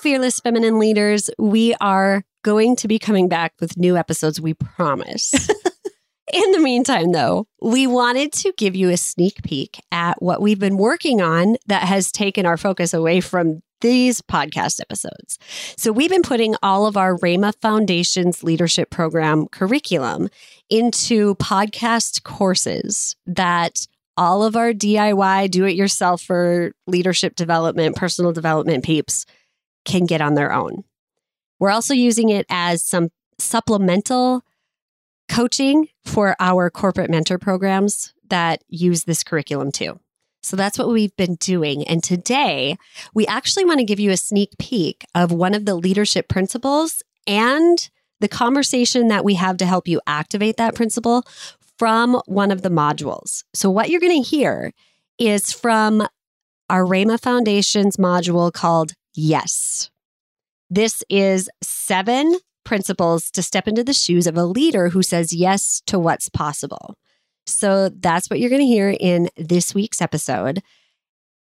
fearless 0.00 0.40
feminine 0.40 0.78
leaders. 0.78 1.30
We 1.38 1.74
are 1.80 2.22
going 2.42 2.76
to 2.76 2.88
be 2.88 2.98
coming 2.98 3.28
back 3.28 3.52
with 3.60 3.76
new 3.76 3.96
episodes, 3.96 4.40
we 4.40 4.54
promise. 4.54 5.32
In 6.32 6.52
the 6.52 6.60
meantime, 6.60 7.12
though, 7.12 7.46
we 7.60 7.86
wanted 7.86 8.32
to 8.34 8.52
give 8.56 8.76
you 8.76 8.90
a 8.90 8.96
sneak 8.96 9.42
peek 9.42 9.80
at 9.90 10.22
what 10.22 10.40
we've 10.40 10.60
been 10.60 10.76
working 10.76 11.20
on 11.20 11.56
that 11.66 11.82
has 11.82 12.12
taken 12.12 12.46
our 12.46 12.56
focus 12.56 12.94
away 12.94 13.20
from 13.20 13.62
these 13.80 14.20
podcast 14.20 14.80
episodes. 14.80 15.38
So, 15.76 15.90
we've 15.90 16.10
been 16.10 16.22
putting 16.22 16.54
all 16.62 16.86
of 16.86 16.96
our 16.96 17.16
RAYMA 17.18 17.54
Foundation's 17.60 18.44
leadership 18.44 18.90
program 18.90 19.48
curriculum 19.48 20.28
into 20.68 21.34
podcast 21.36 22.22
courses 22.22 23.16
that 23.26 23.86
all 24.16 24.44
of 24.44 24.54
our 24.54 24.72
DIY, 24.72 25.50
do 25.50 25.64
it 25.64 25.74
yourself 25.74 26.22
for 26.22 26.72
leadership 26.86 27.34
development, 27.34 27.96
personal 27.96 28.32
development 28.32 28.84
peeps 28.84 29.26
can 29.90 30.06
get 30.06 30.20
on 30.20 30.34
their 30.34 30.52
own. 30.52 30.84
We're 31.58 31.70
also 31.70 31.94
using 31.94 32.28
it 32.28 32.46
as 32.48 32.82
some 32.82 33.10
supplemental 33.38 34.42
coaching 35.28 35.88
for 36.04 36.36
our 36.40 36.70
corporate 36.70 37.10
mentor 37.10 37.38
programs 37.38 38.14
that 38.28 38.62
use 38.68 39.04
this 39.04 39.24
curriculum 39.24 39.72
too. 39.72 39.98
So 40.42 40.56
that's 40.56 40.78
what 40.78 40.88
we've 40.88 41.14
been 41.16 41.34
doing. 41.34 41.86
And 41.86 42.02
today, 42.02 42.76
we 43.14 43.26
actually 43.26 43.64
want 43.64 43.78
to 43.80 43.84
give 43.84 44.00
you 44.00 44.10
a 44.10 44.16
sneak 44.16 44.56
peek 44.58 45.04
of 45.14 45.32
one 45.32 45.54
of 45.54 45.66
the 45.66 45.74
leadership 45.74 46.28
principles 46.28 47.02
and 47.26 47.90
the 48.20 48.28
conversation 48.28 49.08
that 49.08 49.24
we 49.24 49.34
have 49.34 49.58
to 49.58 49.66
help 49.66 49.86
you 49.86 50.00
activate 50.06 50.56
that 50.56 50.74
principle 50.74 51.24
from 51.78 52.20
one 52.26 52.50
of 52.50 52.62
the 52.62 52.70
modules. 52.70 53.44
So, 53.54 53.70
what 53.70 53.90
you're 53.90 54.00
going 54.00 54.22
to 54.22 54.28
hear 54.28 54.72
is 55.18 55.52
from 55.52 56.06
our 56.70 56.86
RAYMA 56.86 57.20
Foundation's 57.20 57.96
module 57.96 58.52
called 58.52 58.94
Yes. 59.14 59.90
This 60.68 61.02
is 61.08 61.48
seven 61.62 62.38
principles 62.64 63.30
to 63.32 63.42
step 63.42 63.66
into 63.66 63.82
the 63.82 63.92
shoes 63.92 64.26
of 64.26 64.36
a 64.36 64.44
leader 64.44 64.90
who 64.90 65.02
says 65.02 65.32
yes 65.32 65.82
to 65.86 65.98
what's 65.98 66.28
possible. 66.28 66.96
So, 67.46 67.88
that's 67.88 68.30
what 68.30 68.38
you're 68.38 68.50
going 68.50 68.60
to 68.60 68.66
hear 68.66 68.94
in 69.00 69.28
this 69.36 69.74
week's 69.74 70.00
episode. 70.00 70.62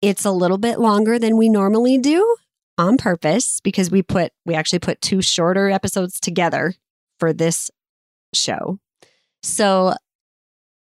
It's 0.01 0.25
a 0.25 0.31
little 0.31 0.57
bit 0.57 0.79
longer 0.79 1.17
than 1.17 1.37
we 1.37 1.47
normally 1.47 1.97
do 1.97 2.35
on 2.77 2.97
purpose 2.97 3.61
because 3.61 3.91
we 3.91 4.01
put 4.01 4.31
we 4.45 4.55
actually 4.55 4.79
put 4.79 5.01
two 5.01 5.21
shorter 5.21 5.69
episodes 5.69 6.19
together 6.19 6.73
for 7.19 7.31
this 7.31 7.71
show. 8.33 8.79
So 9.43 9.93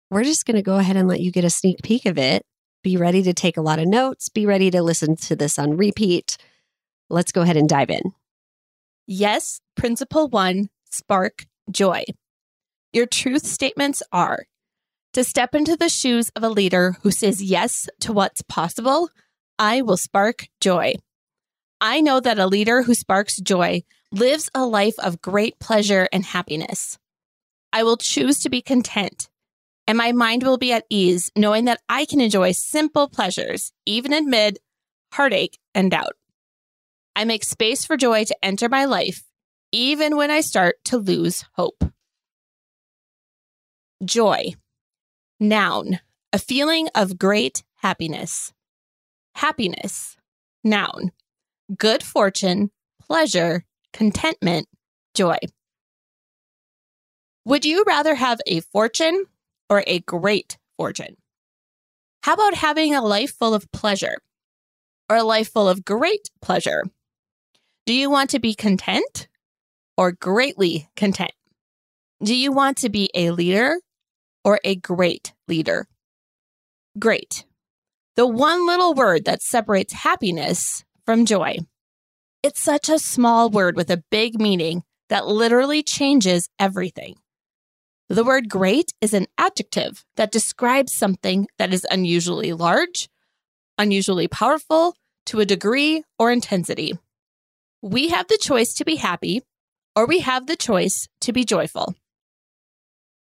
we're 0.10 0.24
just 0.24 0.46
going 0.46 0.56
to 0.56 0.62
go 0.62 0.78
ahead 0.78 0.98
and 0.98 1.08
let 1.08 1.22
you 1.22 1.32
get 1.32 1.46
a 1.46 1.50
sneak 1.50 1.82
peek 1.84 2.06
of 2.06 2.18
it. 2.18 2.46
Be 2.84 2.98
ready 2.98 3.24
to 3.24 3.34
take 3.34 3.58
a 3.58 3.62
lot 3.62 3.80
of 3.80 3.88
notes. 3.88 4.30
Be 4.30 4.46
ready 4.46 4.72
to 4.72 4.82
listen 4.82 5.16
to 5.18 5.36
this 5.36 5.58
on 5.60 5.78
repeat. 5.78 6.38
Let's 7.12 7.31
go 7.31 7.42
ahead 7.42 7.58
and 7.58 7.67
dive 7.67 7.90
in. 7.90 8.14
Yes, 9.06 9.62
Principle 9.76 10.30
One 10.30 10.70
Spark 10.92 11.45
Joy. 11.70 12.03
Your 12.94 13.06
truth 13.06 13.45
statements 13.45 14.02
are 14.12 14.45
to 15.14 15.23
step 15.23 15.53
into 15.53 15.76
the 15.76 15.90
shoes 15.90 16.31
of 16.36 16.44
a 16.44 16.50
leader 16.50 16.98
who 17.03 17.12
says 17.12 17.44
yes 17.44 17.90
to 18.00 18.14
what's 18.14 18.42
possible, 18.44 19.09
I 19.59 19.81
will 19.81 19.98
spark 19.98 20.48
joy. 20.62 20.95
I 21.81 22.00
know 22.00 22.20
that 22.20 22.40
a 22.40 22.48
leader 22.48 22.84
who 22.84 22.94
sparks 22.94 23.38
joy 23.38 23.84
lives 24.12 24.50
a 24.56 24.66
life 24.66 24.96
of 25.00 25.22
great 25.22 25.59
pleasure 25.59 26.08
and 26.14 26.23
happiness. 26.23 26.98
I 27.73 27.84
will 27.84 27.98
choose 27.98 28.40
to 28.40 28.50
be 28.50 28.62
content 28.62 29.30
and 29.88 29.98
my 29.98 30.14
mind 30.14 30.44
will 30.44 30.58
be 30.58 30.72
at 30.72 30.86
ease 30.90 31.31
knowing 31.36 31.66
that 31.66 31.81
I 31.90 32.06
can 32.06 32.22
enjoy 32.22 32.53
simple 32.53 33.09
pleasures, 33.09 33.73
even 33.86 34.14
amid 34.14 34.59
heartache 35.12 35.59
and 35.75 35.91
doubt. 35.91 36.13
I 37.16 37.26
make 37.26 37.44
space 37.44 37.86
for 37.86 37.98
joy 37.98 38.24
to 38.26 38.36
enter 38.44 38.70
my 38.70 38.86
life, 38.86 39.24
even 39.72 40.16
when 40.16 40.32
I 40.32 40.42
start 40.42 40.76
to 40.86 40.98
lose 40.98 41.46
hope. 41.54 41.84
Joy. 44.04 44.54
Noun, 45.40 46.00
a 46.32 46.40
feeling 46.40 46.88
of 46.96 47.20
great 47.20 47.64
happiness. 47.76 48.54
Happiness. 49.36 50.18
Noun, 50.64 51.12
good 51.78 52.04
fortune, 52.04 52.72
pleasure, 53.02 53.66
contentment, 53.94 54.68
joy. 55.14 55.38
Would 57.46 57.66
you 57.66 57.84
rather 57.88 58.16
have 58.16 58.40
a 58.46 58.60
fortune 58.62 59.26
or 59.70 59.84
a 59.88 60.00
great 60.00 60.58
fortune? 60.78 61.18
How 62.24 62.34
about 62.34 62.54
having 62.54 62.94
a 62.94 63.02
life 63.02 63.32
full 63.32 63.54
of 63.54 63.72
pleasure 63.72 64.18
or 65.10 65.18
a 65.18 65.24
life 65.24 65.52
full 65.52 65.68
of 65.68 65.84
great 65.84 66.30
pleasure? 66.42 66.84
Do 67.88 67.94
you 67.94 68.12
want 68.12 68.30
to 68.31 68.40
be 68.40 68.53
content 68.53 69.28
or 69.97 70.12
greatly 70.12 70.88
content? 70.96 71.31
Do 72.24 72.36
you 72.36 72.52
want 72.52 72.78
to 72.78 72.90
be 72.90 73.09
a 73.16 73.31
leader 73.31 73.78
or 74.46 74.59
a 74.64 74.75
great 74.75 75.34
leader? 75.47 75.88
Great. 77.00 77.46
The 78.16 78.28
one 78.28 78.68
little 78.68 78.94
word 78.94 79.25
that 79.25 79.42
separates 79.42 79.94
happiness 79.94 80.84
from 81.06 81.25
joy. 81.25 81.58
It's 82.44 82.62
such 82.62 82.88
a 82.88 83.00
small 83.00 83.50
word 83.50 83.75
with 83.75 83.90
a 83.90 84.03
big 84.12 84.40
meaning 84.40 84.84
that 85.09 85.25
literally 85.25 85.81
changes 85.81 86.50
everything. 86.59 87.16
The 88.09 88.24
word 88.24 88.48
great 88.48 88.92
is 89.02 89.16
an 89.16 89.25
adjective 89.40 90.06
that 90.18 90.31
describes 90.31 90.94
something 90.94 91.48
that 91.58 91.74
is 91.74 91.88
unusually 91.90 92.53
large, 92.53 93.09
unusually 93.78 94.28
powerful 94.28 94.96
to 95.28 95.40
a 95.40 95.46
degree 95.46 96.03
or 96.19 96.31
intensity. 96.31 97.00
We 97.81 98.09
have 98.09 98.28
the 98.28 98.38
choice 98.40 98.74
to 98.75 98.86
be 98.86 98.97
happy 98.97 99.42
or 99.96 100.06
we 100.06 100.19
have 100.19 100.47
the 100.47 100.56
choice 100.56 101.08
to 101.22 101.34
be 101.34 101.44
joyful. 101.44 101.96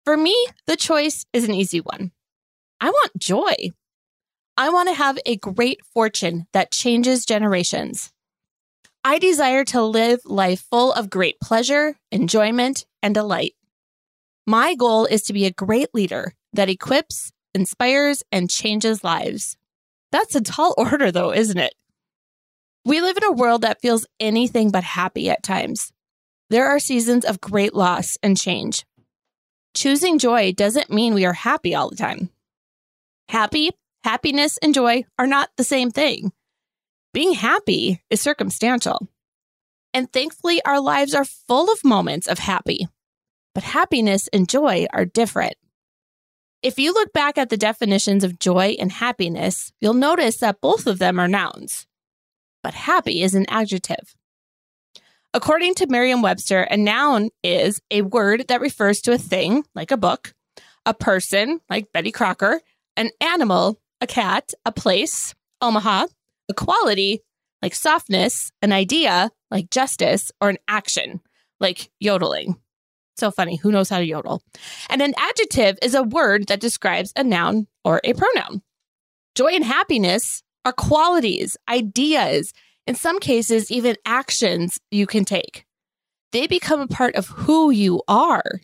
For 0.06 0.18
me, 0.18 0.36
the 0.68 0.76
choice 0.76 1.26
is 1.34 1.46
an 1.46 1.54
easy 1.54 1.80
one. 1.80 2.12
I 2.82 2.90
want 2.90 3.18
joy. 3.18 3.72
I 4.58 4.70
want 4.70 4.90
to 4.90 4.96
have 4.96 5.18
a 5.26 5.38
great 5.38 5.80
fortune 5.94 6.48
that 6.52 6.72
changes 6.72 7.26
generations. 7.26 8.12
I 9.04 9.18
desire 9.18 9.64
to 9.66 9.82
live 9.82 10.20
life 10.26 10.66
full 10.70 10.92
of 10.92 11.10
great 11.10 11.40
pleasure, 11.40 11.96
enjoyment, 12.12 12.86
and 13.02 13.14
delight. 13.14 13.54
My 14.46 14.76
goal 14.76 15.06
is 15.06 15.22
to 15.24 15.34
be 15.34 15.46
a 15.46 15.52
great 15.52 15.94
leader 15.94 16.34
that 16.54 16.70
equips, 16.70 17.32
inspires, 17.54 18.24
and 18.32 18.50
changes 18.50 19.04
lives. 19.04 19.56
That's 20.12 20.36
a 20.36 20.42
tall 20.42 20.74
order, 20.78 21.12
though, 21.12 21.32
isn't 21.32 21.58
it? 21.58 21.76
We 22.86 23.02
live 23.02 23.18
in 23.18 23.24
a 23.24 23.32
world 23.32 23.62
that 23.62 23.82
feels 23.82 24.06
anything 24.20 24.72
but 24.72 24.84
happy 24.84 25.30
at 25.30 25.44
times. 25.44 25.92
There 26.50 26.68
are 26.68 26.80
seasons 26.80 27.26
of 27.26 27.42
great 27.42 27.74
loss 27.74 28.18
and 28.24 28.38
change. 28.38 28.86
Choosing 29.76 30.18
joy 30.18 30.54
doesn't 30.54 30.92
mean 30.92 31.14
we 31.14 31.26
are 31.26 31.34
happy 31.34 31.76
all 31.76 31.90
the 31.90 31.96
time. 31.96 32.30
Happy, 33.28 33.72
happiness, 34.04 34.58
and 34.58 34.74
joy 34.74 35.04
are 35.20 35.28
not 35.28 35.50
the 35.58 35.64
same 35.64 35.92
thing. 35.92 36.32
Being 37.14 37.34
happy 37.34 38.02
is 38.10 38.22
circumstantial. 38.22 39.08
And 39.94 40.12
thankfully, 40.12 40.62
our 40.66 40.80
lives 40.80 41.14
are 41.14 41.26
full 41.26 41.72
of 41.72 41.84
moments 41.84 42.28
of 42.28 42.40
happy 42.40 42.88
but 43.60 43.64
happiness 43.64 44.30
and 44.32 44.48
joy 44.48 44.86
are 44.94 45.04
different. 45.04 45.56
If 46.62 46.78
you 46.78 46.94
look 46.94 47.12
back 47.14 47.38
at 47.38 47.50
the 47.50 47.58
definitions 47.58 48.24
of 48.24 48.40
joy 48.40 48.76
and 48.80 48.92
happiness, 48.92 49.74
you'll 49.80 49.94
notice 49.94 50.38
that 50.38 50.62
both 50.62 50.88
of 50.88 51.00
them 51.00 51.20
are 51.20 51.28
nouns, 51.28 51.86
but 52.64 52.74
happy 52.74 53.22
is 53.22 53.36
an 53.36 53.46
adjective. 53.50 54.16
According 55.34 55.76
to 55.76 55.88
Merriam 55.88 56.22
Webster, 56.22 56.62
a 56.62 56.76
noun 56.76 57.30
is 57.44 57.82
a 57.92 58.02
word 58.02 58.48
that 58.48 58.62
refers 58.62 59.02
to 59.02 59.12
a 59.12 59.18
thing, 59.18 59.64
like 59.76 59.92
a 59.92 59.98
book, 59.98 60.34
a 60.86 60.94
person, 60.94 61.60
like 61.70 61.92
Betty 61.94 62.12
Crocker, 62.12 62.62
an 62.98 63.12
animal, 63.22 63.80
a 64.02 64.08
cat, 64.08 64.54
a 64.66 64.72
place, 64.72 65.36
Omaha, 65.62 66.08
a 66.50 66.54
quality, 66.54 67.22
like 67.62 67.76
softness, 67.76 68.52
an 68.62 68.72
idea, 68.72 69.30
like 69.52 69.70
justice, 69.70 70.32
or 70.42 70.50
an 70.50 70.58
action, 70.68 71.22
like 71.60 71.92
yodeling. 72.00 72.56
So 73.18 73.32
funny. 73.32 73.58
Who 73.58 73.72
knows 73.72 73.90
how 73.90 74.00
to 74.00 74.06
yodel? 74.06 74.42
And 74.90 75.02
an 75.02 75.14
adjective 75.18 75.78
is 75.82 75.94
a 75.94 76.04
word 76.04 76.48
that 76.48 76.62
describes 76.62 77.12
a 77.16 77.24
noun 77.24 77.68
or 77.84 78.00
a 78.04 78.14
pronoun. 78.14 78.62
Joy 79.36 79.50
and 79.50 79.64
happiness 79.64 80.42
are 80.66 80.74
qualities, 80.74 81.58
ideas, 81.68 82.54
in 82.86 82.96
some 82.96 83.20
cases, 83.20 83.72
even 83.72 83.96
actions 84.06 84.80
you 84.92 85.06
can 85.06 85.26
take. 85.26 85.66
They 86.32 86.48
become 86.48 86.82
a 86.82 86.88
part 86.88 87.16
of 87.16 87.28
who 87.28 87.72
you 87.72 88.02
are. 88.08 88.62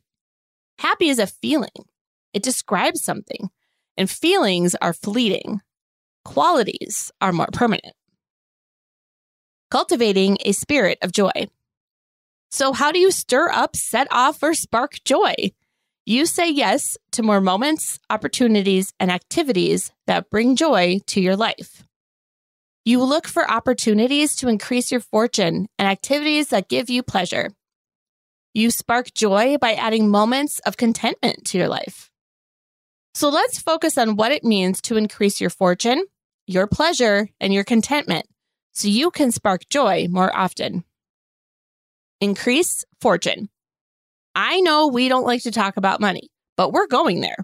Happy 0.80 1.09
is 1.09 1.19
a 1.19 1.27
feeling, 1.27 1.86
it 2.33 2.44
describes 2.44 3.03
something, 3.03 3.50
and 3.97 4.09
feelings 4.09 4.75
are 4.81 4.94
fleeting. 4.94 5.62
Qualities 6.24 7.12
are 7.21 7.31
more 7.31 7.50
permanent. 7.53 7.95
Cultivating 9.71 10.38
a 10.44 10.51
spirit 10.51 10.97
of 11.01 11.12
joy. 11.12 11.47
So, 12.51 12.74
how 12.74 12.92
do 12.92 13.00
you 13.00 13.12
stir 13.12 13.50
up, 13.51 13.75
set 13.75 14.07
off, 14.12 14.42
or 14.42 14.53
spark 14.53 15.03
joy? 15.03 15.51
You 16.07 16.28
say 16.28 16.52
yes 16.52 16.98
to 17.13 17.24
more 17.24 17.42
moments, 17.42 18.00
opportunities, 18.12 18.94
and 19.00 19.10
activities 19.10 19.92
that 20.06 20.30
bring 20.30 20.56
joy 20.56 21.00
to 21.07 21.19
your 21.19 21.36
life. 21.36 21.84
You 22.84 23.04
look 23.04 23.28
for 23.28 23.50
opportunities 23.50 24.36
to 24.36 24.48
increase 24.48 24.92
your 24.92 25.02
fortune 25.02 25.68
and 25.80 25.88
activities 25.88 26.50
that 26.50 26.69
give 26.69 26.92
you 26.92 27.02
pleasure. 27.02 27.50
You 28.54 28.69
spark 28.69 29.16
joy 29.16 29.57
by 29.57 29.74
adding 29.74 30.07
moments 30.07 30.60
of 30.60 30.78
contentment 30.78 31.44
to 31.46 31.57
your 31.57 31.69
life. 31.69 32.12
So 33.16 33.30
let's 33.30 33.60
focus 33.60 33.98
on 33.98 34.16
what 34.16 34.31
it 34.31 34.44
means 34.44 34.81
to 34.84 34.98
increase 34.98 35.42
your 35.42 35.50
fortune, 35.50 36.06
your 36.46 36.68
pleasure, 36.68 37.30
and 37.40 37.52
your 37.52 37.63
contentment 37.63 38.28
so 38.74 38.88
you 38.88 39.10
can 39.10 39.31
spark 39.31 39.68
joy 39.69 40.06
more 40.07 40.31
often. 40.38 40.84
Increase 42.22 42.86
fortune. 43.02 43.50
I 44.35 44.59
know 44.59 44.87
we 44.87 45.07
don't 45.07 45.25
like 45.25 45.43
to 45.43 45.51
talk 45.51 45.77
about 45.77 46.01
money, 46.01 46.29
but 46.57 46.73
we're 46.73 46.87
going 46.87 47.21
there. 47.21 47.37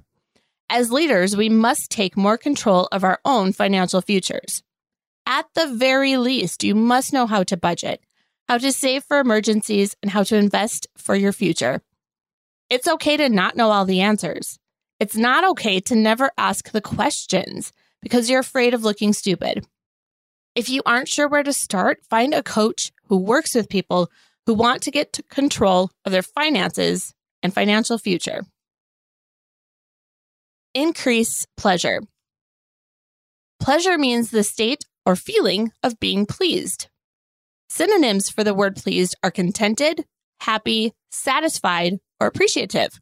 As 0.69 0.91
leaders, 0.91 1.35
we 1.35 1.47
must 1.47 1.89
take 1.89 2.17
more 2.17 2.38
control 2.38 2.89
of 2.91 3.03
our 3.03 3.19
own 3.23 3.53
financial 3.53 4.01
futures. 4.01 4.61
At 5.25 5.45
the 5.55 5.73
very 5.73 6.17
least, 6.17 6.63
you 6.63 6.75
must 6.75 7.13
know 7.13 7.27
how 7.27 7.43
to 7.43 7.55
budget, 7.55 8.01
how 8.49 8.57
to 8.57 8.71
save 8.71 9.05
for 9.05 9.19
emergencies, 9.19 9.95
and 10.01 10.11
how 10.11 10.23
to 10.23 10.35
invest 10.35 10.88
for 10.97 11.15
your 11.15 11.31
future. 11.31 11.81
It's 12.69 12.88
okay 12.88 13.17
to 13.17 13.29
not 13.29 13.55
know 13.55 13.71
all 13.71 13.85
the 13.85 14.01
answers. 14.01 14.59
It's 14.99 15.15
not 15.15 15.43
okay 15.51 15.79
to 15.81 15.95
never 15.95 16.31
ask 16.38 16.71
the 16.71 16.81
questions 16.81 17.71
because 18.01 18.29
you're 18.29 18.39
afraid 18.39 18.73
of 18.73 18.83
looking 18.83 19.13
stupid. 19.13 19.65
If 20.55 20.69
you 20.69 20.81
aren't 20.85 21.07
sure 21.07 21.27
where 21.27 21.43
to 21.43 21.53
start, 21.53 22.03
find 22.09 22.33
a 22.33 22.43
coach 22.43 22.91
who 23.05 23.17
works 23.17 23.55
with 23.55 23.69
people 23.69 24.09
who 24.45 24.53
want 24.53 24.81
to 24.83 24.91
get 24.91 25.13
to 25.13 25.23
control 25.23 25.91
of 26.05 26.11
their 26.11 26.23
finances 26.23 27.13
and 27.43 27.53
financial 27.53 27.97
future. 27.97 28.43
Increase 30.73 31.45
pleasure. 31.57 32.01
Pleasure 33.59 33.97
means 33.97 34.31
the 34.31 34.43
state 34.43 34.85
or 35.05 35.15
feeling 35.15 35.71
of 35.83 35.99
being 35.99 36.25
pleased. 36.25 36.88
Synonyms 37.69 38.29
for 38.29 38.43
the 38.43 38.53
word 38.53 38.75
pleased 38.75 39.15
are 39.23 39.31
contented, 39.31 40.05
happy, 40.41 40.93
satisfied, 41.11 41.99
or 42.19 42.27
appreciative. 42.27 42.99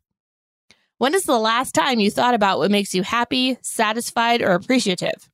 When 0.97 1.15
is 1.15 1.23
the 1.23 1.39
last 1.39 1.73
time 1.73 1.99
you 1.99 2.11
thought 2.11 2.33
about 2.33 2.59
what 2.59 2.71
makes 2.71 2.93
you 2.93 3.03
happy, 3.03 3.57
satisfied, 3.61 4.41
or 4.41 4.51
appreciative? 4.51 5.29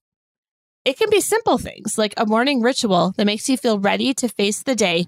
It 0.85 0.97
can 0.97 1.09
be 1.09 1.21
simple 1.21 1.57
things 1.57 1.97
like 1.97 2.13
a 2.17 2.27
morning 2.27 2.61
ritual 2.61 3.13
that 3.17 3.25
makes 3.25 3.49
you 3.49 3.57
feel 3.57 3.79
ready 3.79 4.13
to 4.13 4.29
face 4.29 4.61
the 4.61 4.75
day 4.75 5.07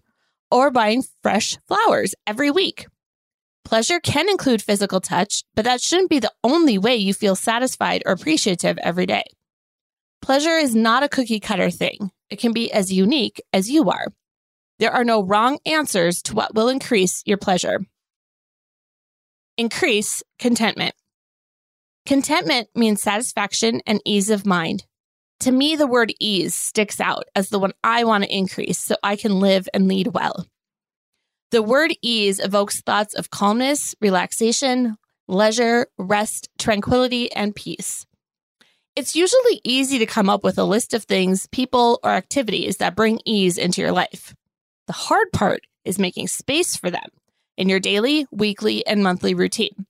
or 0.52 0.72
buying 0.72 1.04
fresh 1.22 1.58
flowers 1.68 2.16
every 2.26 2.52
week. 2.52 2.88
Pleasure 3.66 4.00
can 4.00 4.30
include 4.30 4.62
physical 4.62 5.02
touch, 5.02 5.44
but 5.54 5.66
that 5.66 5.82
shouldn't 5.82 6.10
be 6.10 6.20
the 6.20 6.32
only 6.44 6.78
way 6.78 6.96
you 6.96 7.14
feel 7.14 7.36
satisfied 7.36 8.02
or 8.06 8.14
appreciative 8.14 8.78
every 8.78 9.06
day. 9.06 9.24
Pleasure 10.22 10.58
is 10.58 10.74
not 10.74 11.04
a 11.04 11.10
cookie 11.10 11.40
cutter 11.40 11.70
thing. 11.70 12.12
It 12.30 12.40
can 12.40 12.54
be 12.54 12.72
as 12.72 12.94
unique 12.94 13.42
as 13.52 13.70
you 13.70 13.90
are. 13.90 14.08
There 14.80 14.92
are 14.92 15.04
no 15.04 15.24
wrong 15.24 15.60
answers 15.66 16.22
to 16.24 16.36
what 16.36 16.56
will 16.56 16.70
increase 16.70 17.24
your 17.26 17.38
pleasure. 17.38 17.80
Increase 19.58 20.24
contentment. 20.40 20.94
Contentment 22.06 22.70
means 22.76 23.02
satisfaction 23.02 23.82
and 23.86 24.00
ease 24.06 24.30
of 24.30 24.46
mind. 24.46 24.86
To 25.42 25.52
me, 25.52 25.76
the 25.76 25.88
word 25.88 26.14
ease 26.20 26.56
sticks 26.56 27.00
out 27.00 27.26
as 27.36 27.50
the 27.50 27.60
one 27.60 27.74
I 27.84 28.04
want 28.04 28.24
to 28.24 28.36
increase 28.36 28.80
so 28.80 28.96
I 29.04 29.16
can 29.16 29.40
live 29.40 29.70
and 29.74 29.88
lead 29.88 30.08
well. 30.08 30.48
The 31.52 31.62
word 31.62 31.94
ease 32.02 32.40
evokes 32.40 32.82
thoughts 32.82 33.14
of 33.14 33.30
calmness, 33.30 33.96
relaxation, 34.02 34.98
leisure, 35.28 35.88
rest, 35.98 36.50
tranquility, 36.58 37.32
and 37.32 37.56
peace. 37.56 38.06
It's 38.96 39.16
usually 39.16 39.62
easy 39.64 40.00
to 40.00 40.08
come 40.08 40.28
up 40.28 40.44
with 40.44 40.58
a 40.58 40.64
list 40.64 40.96
of 40.96 41.04
things, 41.04 41.48
people, 41.48 42.00
or 42.04 42.12
activities 42.12 42.78
that 42.78 42.96
bring 42.96 43.20
ease 43.26 43.58
into 43.58 43.80
your 43.80 43.92
life. 43.92 44.36
The 44.88 44.94
hard 44.94 45.32
part 45.32 45.62
is 45.86 46.00
making 46.00 46.30
space 46.30 46.76
for 46.76 46.90
them 46.90 47.10
in 47.58 47.70
your 47.70 47.80
daily, 47.80 48.26
weekly, 48.32 48.86
and 48.88 49.04
monthly 49.04 49.36
routine. 49.36 49.86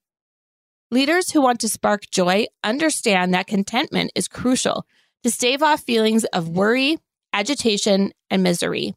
Leaders 0.91 1.31
who 1.31 1.41
want 1.41 1.61
to 1.61 1.69
spark 1.69 2.09
joy 2.11 2.47
understand 2.63 3.33
that 3.33 3.47
contentment 3.47 4.11
is 4.13 4.27
crucial 4.27 4.85
to 5.23 5.31
stave 5.31 5.63
off 5.63 5.81
feelings 5.81 6.23
of 6.25 6.49
worry, 6.49 6.97
agitation, 7.33 8.11
and 8.29 8.43
misery. 8.43 8.93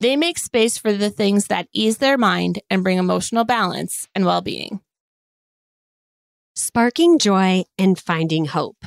They 0.00 0.16
make 0.16 0.38
space 0.38 0.78
for 0.78 0.92
the 0.92 1.10
things 1.10 1.46
that 1.46 1.68
ease 1.72 1.98
their 1.98 2.16
mind 2.16 2.60
and 2.70 2.84
bring 2.84 2.98
emotional 2.98 3.44
balance 3.44 4.08
and 4.14 4.24
well 4.24 4.40
being. 4.40 4.80
Sparking 6.54 7.18
joy 7.18 7.64
and 7.78 7.98
finding 7.98 8.46
hope. 8.46 8.84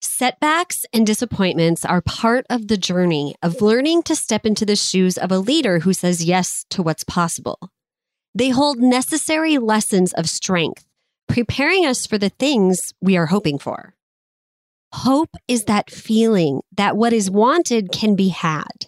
Setbacks 0.00 0.86
and 0.92 1.06
disappointments 1.06 1.84
are 1.84 2.00
part 2.00 2.46
of 2.48 2.68
the 2.68 2.76
journey 2.76 3.34
of 3.42 3.60
learning 3.60 4.02
to 4.04 4.14
step 4.14 4.46
into 4.46 4.64
the 4.64 4.76
shoes 4.76 5.18
of 5.18 5.32
a 5.32 5.38
leader 5.38 5.80
who 5.80 5.92
says 5.92 6.24
yes 6.24 6.64
to 6.70 6.82
what's 6.82 7.04
possible. 7.04 7.70
They 8.34 8.50
hold 8.50 8.78
necessary 8.78 9.58
lessons 9.58 10.12
of 10.12 10.28
strength, 10.28 10.86
preparing 11.26 11.86
us 11.86 12.06
for 12.06 12.18
the 12.18 12.28
things 12.28 12.92
we 13.00 13.16
are 13.16 13.26
hoping 13.26 13.58
for. 13.58 13.95
Hope 14.92 15.30
is 15.48 15.64
that 15.64 15.90
feeling 15.90 16.60
that 16.76 16.96
what 16.96 17.12
is 17.12 17.30
wanted 17.30 17.92
can 17.92 18.16
be 18.16 18.28
had. 18.28 18.86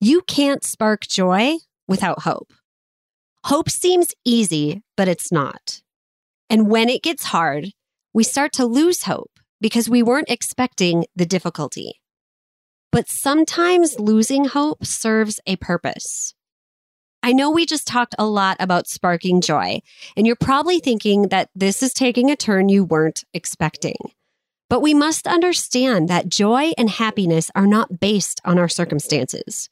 You 0.00 0.22
can't 0.22 0.64
spark 0.64 1.02
joy 1.02 1.56
without 1.86 2.22
hope. 2.22 2.52
Hope 3.44 3.70
seems 3.70 4.08
easy, 4.24 4.82
but 4.96 5.08
it's 5.08 5.30
not. 5.32 5.80
And 6.50 6.70
when 6.70 6.88
it 6.88 7.02
gets 7.02 7.24
hard, 7.24 7.68
we 8.12 8.24
start 8.24 8.52
to 8.54 8.66
lose 8.66 9.04
hope 9.04 9.30
because 9.60 9.88
we 9.88 10.02
weren't 10.02 10.30
expecting 10.30 11.04
the 11.14 11.26
difficulty. 11.26 12.00
But 12.90 13.08
sometimes 13.08 13.98
losing 13.98 14.46
hope 14.46 14.84
serves 14.84 15.40
a 15.46 15.56
purpose. 15.56 16.34
I 17.22 17.32
know 17.32 17.50
we 17.50 17.66
just 17.66 17.86
talked 17.86 18.14
a 18.18 18.26
lot 18.26 18.56
about 18.60 18.86
sparking 18.86 19.40
joy, 19.40 19.80
and 20.16 20.26
you're 20.26 20.36
probably 20.36 20.78
thinking 20.78 21.28
that 21.28 21.50
this 21.54 21.82
is 21.82 21.92
taking 21.92 22.30
a 22.30 22.36
turn 22.36 22.68
you 22.68 22.84
weren't 22.84 23.24
expecting. 23.34 23.96
But 24.68 24.82
we 24.82 24.92
must 24.92 25.26
understand 25.26 26.08
that 26.08 26.28
joy 26.28 26.72
and 26.76 26.90
happiness 26.90 27.50
are 27.54 27.66
not 27.66 28.00
based 28.00 28.40
on 28.44 28.58
our 28.58 28.68
circumstances. 28.68 29.70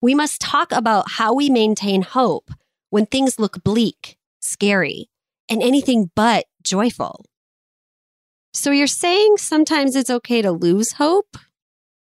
We 0.00 0.14
must 0.14 0.40
talk 0.40 0.72
about 0.72 1.12
how 1.12 1.32
we 1.32 1.48
maintain 1.48 2.02
hope 2.02 2.50
when 2.90 3.06
things 3.06 3.38
look 3.38 3.62
bleak, 3.62 4.16
scary, 4.40 5.08
and 5.48 5.62
anything 5.62 6.10
but 6.16 6.46
joyful. 6.62 7.24
So 8.52 8.70
you're 8.70 8.86
saying 8.86 9.36
sometimes 9.38 9.96
it's 9.96 10.10
okay 10.10 10.42
to 10.42 10.52
lose 10.52 10.92
hope? 10.92 11.36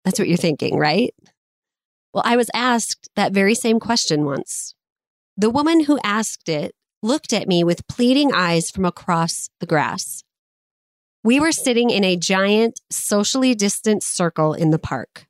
That's 0.04 0.20
what 0.20 0.28
you're 0.28 0.38
thinking, 0.38 0.78
right? 0.78 1.14
Well, 2.14 2.24
I 2.26 2.36
was 2.36 2.50
asked 2.54 3.10
that 3.16 3.32
very 3.32 3.56
same 3.56 3.80
question 3.80 4.26
once. 4.26 4.76
The 5.38 5.50
woman 5.50 5.86
who 5.86 6.00
asked 6.04 6.50
it 6.50 6.76
looked 7.02 7.34
at 7.34 7.48
me 7.48 7.64
with 7.64 7.88
pleading 7.88 8.34
eyes 8.34 8.70
from 8.70 8.86
across 8.86 9.50
the 9.60 9.66
grass. 9.66 10.23
We 11.24 11.40
were 11.40 11.54
sitting 11.54 11.90
in 11.90 12.04
a 12.04 12.18
giant, 12.18 12.82
socially 12.90 13.56
distant 13.56 14.04
circle 14.04 14.54
in 14.54 14.72
the 14.72 14.80
park. 14.80 15.26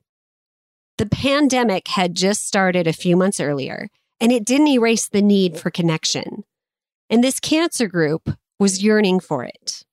The 0.98 1.06
pandemic 1.06 1.88
had 1.88 2.14
just 2.14 2.46
started 2.46 2.86
a 2.86 2.92
few 2.92 3.16
months 3.16 3.38
earlier, 3.38 3.88
and 4.20 4.32
it 4.32 4.44
didn't 4.44 4.68
erase 4.68 5.08
the 5.08 5.22
need 5.22 5.58
for 5.58 5.70
connection. 5.70 6.44
And 7.08 7.22
this 7.22 7.38
cancer 7.38 7.86
group 7.86 8.30
was 8.58 8.82
yearning 8.82 9.20
for 9.20 9.44
it. 9.44 9.84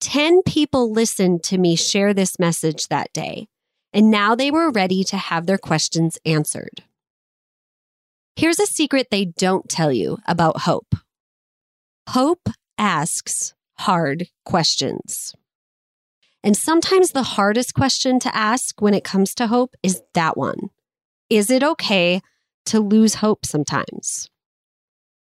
10 0.00 0.42
people 0.42 0.92
listened 0.92 1.42
to 1.44 1.58
me 1.58 1.76
share 1.76 2.12
this 2.12 2.38
message 2.38 2.88
that 2.88 3.12
day, 3.12 3.48
and 3.92 4.10
now 4.10 4.34
they 4.34 4.50
were 4.50 4.70
ready 4.70 5.04
to 5.04 5.16
have 5.16 5.46
their 5.46 5.58
questions 5.58 6.18
answered. 6.24 6.82
Here's 8.34 8.58
a 8.58 8.66
secret 8.66 9.08
they 9.10 9.26
don't 9.26 9.68
tell 9.68 9.92
you 9.92 10.18
about 10.26 10.62
hope 10.62 10.94
hope 12.08 12.48
asks 12.76 13.54
hard 13.78 14.28
questions. 14.44 15.34
And 16.44 16.56
sometimes 16.56 17.10
the 17.10 17.22
hardest 17.22 17.74
question 17.74 18.18
to 18.20 18.36
ask 18.36 18.80
when 18.80 18.94
it 18.94 19.04
comes 19.04 19.34
to 19.36 19.46
hope 19.46 19.74
is 19.82 20.02
that 20.14 20.36
one 20.36 20.70
Is 21.30 21.50
it 21.50 21.62
okay 21.62 22.20
to 22.66 22.80
lose 22.80 23.16
hope 23.16 23.46
sometimes? 23.46 24.28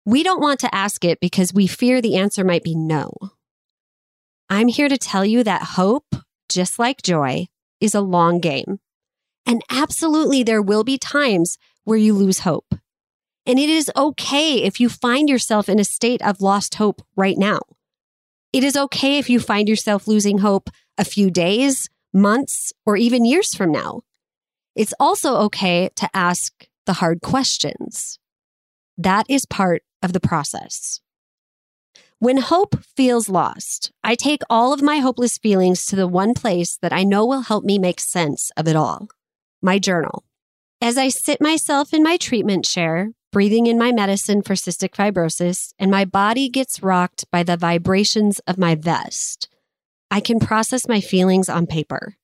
We 0.05 0.23
don't 0.23 0.41
want 0.41 0.59
to 0.61 0.75
ask 0.75 1.05
it 1.05 1.21
because 1.21 1.55
we 1.55 1.67
fear 1.67 2.01
the 2.01 2.17
answer 2.17 2.45
might 2.45 2.65
be 2.65 2.75
no. 2.75 3.13
I'm 4.51 4.69
here 4.69 4.89
to 4.89 4.99
tell 4.99 5.25
you 5.25 5.45
that 5.45 5.63
hope, 5.63 6.15
just 6.49 6.79
like 6.79 7.03
joy, 7.03 7.47
is 7.81 7.95
a 7.95 8.01
long 8.01 8.41
game. 8.41 8.81
And 9.47 9.63
absolutely, 9.71 10.43
there 10.43 10.63
will 10.63 10.85
be 10.85 10.99
times 10.99 11.57
where 11.85 11.99
you 11.99 12.15
lose 12.15 12.41
hope. 12.41 12.75
And 13.47 13.59
it 13.59 13.69
is 13.69 13.91
okay 13.97 14.63
if 14.63 14.79
you 14.79 14.89
find 14.89 15.29
yourself 15.29 15.69
in 15.69 15.79
a 15.79 15.85
state 15.85 16.23
of 16.23 16.41
lost 16.41 16.77
hope 16.77 17.03
right 17.17 17.37
now. 17.37 17.61
It 18.53 18.65
is 18.65 18.77
okay 18.77 19.19
if 19.19 19.31
you 19.31 19.41
find 19.41 19.69
yourself 19.69 20.07
losing 20.07 20.39
hope 20.39 20.69
a 20.99 21.05
few 21.05 21.31
days, 21.31 21.89
months, 22.13 22.73
or 22.85 22.97
even 22.97 23.25
years 23.25 23.55
from 23.55 23.73
now. 23.73 24.03
It's 24.77 24.95
also 25.01 25.37
okay 25.47 25.89
to 25.97 26.09
ask 26.15 26.67
the 26.85 26.95
hard 26.95 27.23
questions. 27.23 28.19
That 28.99 29.25
is 29.29 29.47
part 29.47 29.83
of 30.03 30.13
the 30.13 30.21
process. 30.21 31.01
When 32.19 32.37
hope 32.37 32.85
feels 32.97 33.29
lost, 33.29 33.91
I 34.05 34.15
take 34.15 34.43
all 34.49 34.73
of 34.73 34.83
my 34.83 34.99
hopeless 34.99 35.39
feelings 35.39 35.85
to 35.87 35.97
the 35.97 36.07
one 36.07 36.35
place 36.35 36.77
that 36.83 36.93
I 36.93 37.03
know 37.03 37.27
will 37.27 37.41
help 37.41 37.65
me 37.65 37.79
make 37.79 38.01
sense 38.01 38.53
of 38.57 38.69
it 38.69 38.77
all 38.77 39.09
my 39.61 39.79
journal. 39.79 40.25
As 40.81 40.99
I 40.99 41.09
sit 41.09 41.41
myself 41.41 41.95
in 41.95 42.03
my 42.03 42.17
treatment 42.17 42.65
chair, 42.65 43.11
breathing 43.33 43.67
in 43.67 43.79
my 43.79 43.91
medicine 43.91 44.43
for 44.43 44.55
cystic 44.55 44.91
fibrosis, 44.91 45.73
and 45.79 45.91
my 45.91 46.05
body 46.05 46.49
gets 46.49 46.83
rocked 46.83 47.25
by 47.33 47.43
the 47.43 47.57
vibrations 47.57 48.39
of 48.41 48.59
my 48.59 48.75
vest, 48.75 49.49
I 50.11 50.21
can 50.21 50.39
process 50.39 50.87
my 50.87 51.01
feelings 51.01 51.49
on 51.49 51.67
paper. 51.67 52.15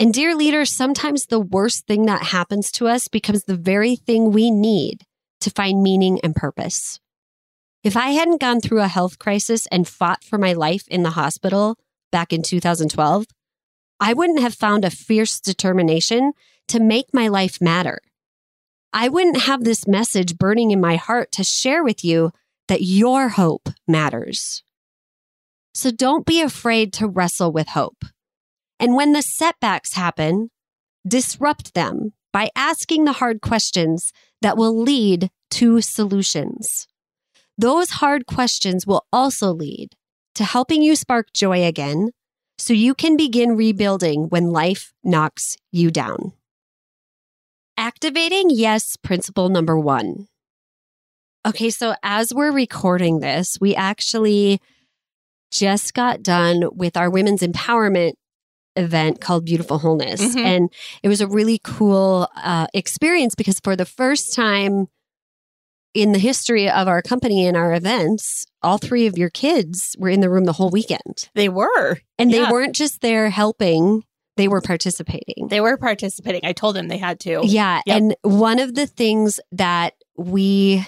And, 0.00 0.12
dear 0.12 0.34
leaders, 0.34 0.72
sometimes 0.72 1.26
the 1.26 1.40
worst 1.40 1.86
thing 1.86 2.06
that 2.06 2.24
happens 2.24 2.70
to 2.72 2.88
us 2.88 3.08
becomes 3.08 3.44
the 3.44 3.56
very 3.56 3.96
thing 3.96 4.32
we 4.32 4.50
need 4.50 5.04
to 5.40 5.50
find 5.50 5.82
meaning 5.82 6.20
and 6.20 6.34
purpose. 6.34 7.00
If 7.84 7.96
I 7.96 8.10
hadn't 8.10 8.40
gone 8.40 8.60
through 8.60 8.80
a 8.80 8.88
health 8.88 9.18
crisis 9.18 9.66
and 9.66 9.86
fought 9.86 10.24
for 10.24 10.36
my 10.36 10.52
life 10.52 10.86
in 10.88 11.04
the 11.04 11.10
hospital 11.10 11.76
back 12.10 12.32
in 12.32 12.42
2012, 12.42 13.26
I 14.00 14.12
wouldn't 14.12 14.40
have 14.40 14.54
found 14.54 14.84
a 14.84 14.90
fierce 14.90 15.40
determination 15.40 16.32
to 16.68 16.80
make 16.80 17.14
my 17.14 17.28
life 17.28 17.60
matter. 17.60 18.00
I 18.92 19.08
wouldn't 19.08 19.42
have 19.42 19.64
this 19.64 19.86
message 19.86 20.38
burning 20.38 20.70
in 20.70 20.80
my 20.80 20.96
heart 20.96 21.30
to 21.32 21.44
share 21.44 21.84
with 21.84 22.04
you 22.04 22.32
that 22.68 22.82
your 22.82 23.30
hope 23.30 23.68
matters. 23.86 24.62
So 25.74 25.90
don't 25.90 26.26
be 26.26 26.40
afraid 26.40 26.92
to 26.94 27.06
wrestle 27.06 27.52
with 27.52 27.68
hope. 27.68 28.04
And 28.80 28.94
when 28.94 29.12
the 29.12 29.22
setbacks 29.22 29.94
happen, 29.94 30.50
disrupt 31.06 31.74
them 31.74 32.12
by 32.32 32.50
asking 32.56 33.04
the 33.04 33.12
hard 33.12 33.40
questions 33.40 34.12
that 34.42 34.56
will 34.56 34.76
lead 34.76 35.30
to 35.50 35.80
solutions. 35.80 36.86
Those 37.56 37.90
hard 37.90 38.26
questions 38.26 38.86
will 38.86 39.06
also 39.12 39.52
lead 39.52 39.94
to 40.34 40.44
helping 40.44 40.82
you 40.82 40.94
spark 40.94 41.32
joy 41.32 41.64
again 41.64 42.10
so 42.58 42.72
you 42.72 42.94
can 42.94 43.16
begin 43.16 43.56
rebuilding 43.56 44.28
when 44.28 44.50
life 44.50 44.92
knocks 45.02 45.56
you 45.72 45.90
down. 45.90 46.32
Activating 47.78 48.50
yes 48.50 48.96
principle 48.96 49.48
number 49.50 49.78
one. 49.78 50.26
Okay, 51.46 51.70
so 51.70 51.94
as 52.02 52.34
we're 52.34 52.50
recording 52.50 53.20
this, 53.20 53.56
we 53.60 53.76
actually 53.76 54.60
just 55.52 55.94
got 55.94 56.20
done 56.20 56.64
with 56.72 56.96
our 56.96 57.08
women's 57.08 57.40
empowerment 57.40 58.14
event 58.74 59.20
called 59.20 59.44
Beautiful 59.44 59.78
Wholeness. 59.78 60.20
Mhm. 60.34 60.40
And 60.44 60.72
it 61.04 61.08
was 61.08 61.20
a 61.20 61.28
really 61.28 61.60
cool 61.62 62.26
uh, 62.36 62.66
experience 62.74 63.36
because 63.36 63.60
for 63.62 63.76
the 63.76 63.86
first 63.86 64.34
time 64.34 64.88
in 65.94 66.10
the 66.10 66.18
history 66.18 66.68
of 66.68 66.88
our 66.88 67.00
company 67.00 67.46
and 67.46 67.56
our 67.56 67.72
events, 67.72 68.44
all 68.60 68.78
three 68.78 69.06
of 69.06 69.16
your 69.16 69.30
kids 69.30 69.94
were 70.00 70.08
in 70.10 70.18
the 70.20 70.28
room 70.28 70.44
the 70.46 70.52
whole 70.54 70.70
weekend. 70.70 71.28
They 71.36 71.48
were. 71.48 72.00
And 72.18 72.30
Yeah. 72.32 72.46
they 72.46 72.50
weren't 72.52 72.74
just 72.74 73.02
there 73.02 73.30
helping, 73.30 74.02
they 74.38 74.48
were 74.48 74.62
participating. 74.62 75.48
They 75.48 75.60
were 75.60 75.76
participating. 75.76 76.40
I 76.44 76.52
told 76.52 76.74
them 76.76 76.88
they 76.88 76.96
had 76.96 77.20
to. 77.20 77.42
Yeah. 77.44 77.82
Yep. 77.84 77.96
And 77.96 78.16
one 78.22 78.58
of 78.58 78.74
the 78.74 78.86
things 78.86 79.38
that 79.52 79.92
we 80.16 80.86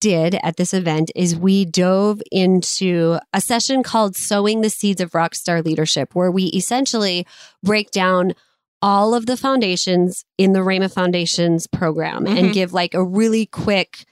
did 0.00 0.36
at 0.42 0.56
this 0.56 0.72
event 0.72 1.10
is 1.14 1.36
we 1.36 1.66
dove 1.66 2.22
into 2.32 3.18
a 3.34 3.40
session 3.40 3.82
called 3.82 4.16
Sowing 4.16 4.62
the 4.62 4.70
Seeds 4.70 5.00
of 5.02 5.10
Rockstar 5.10 5.62
Leadership, 5.62 6.14
where 6.14 6.30
we 6.30 6.44
essentially 6.46 7.26
break 7.62 7.90
down 7.90 8.32
all 8.80 9.14
of 9.14 9.26
the 9.26 9.36
foundations 9.36 10.24
in 10.38 10.54
the 10.54 10.60
RAYMA 10.60 10.88
Foundations 10.90 11.66
program 11.66 12.26
and 12.26 12.46
Mhm. 12.48 12.52
give 12.54 12.72
like 12.72 12.94
a 12.94 13.04
really 13.04 13.44
quick 13.44 14.06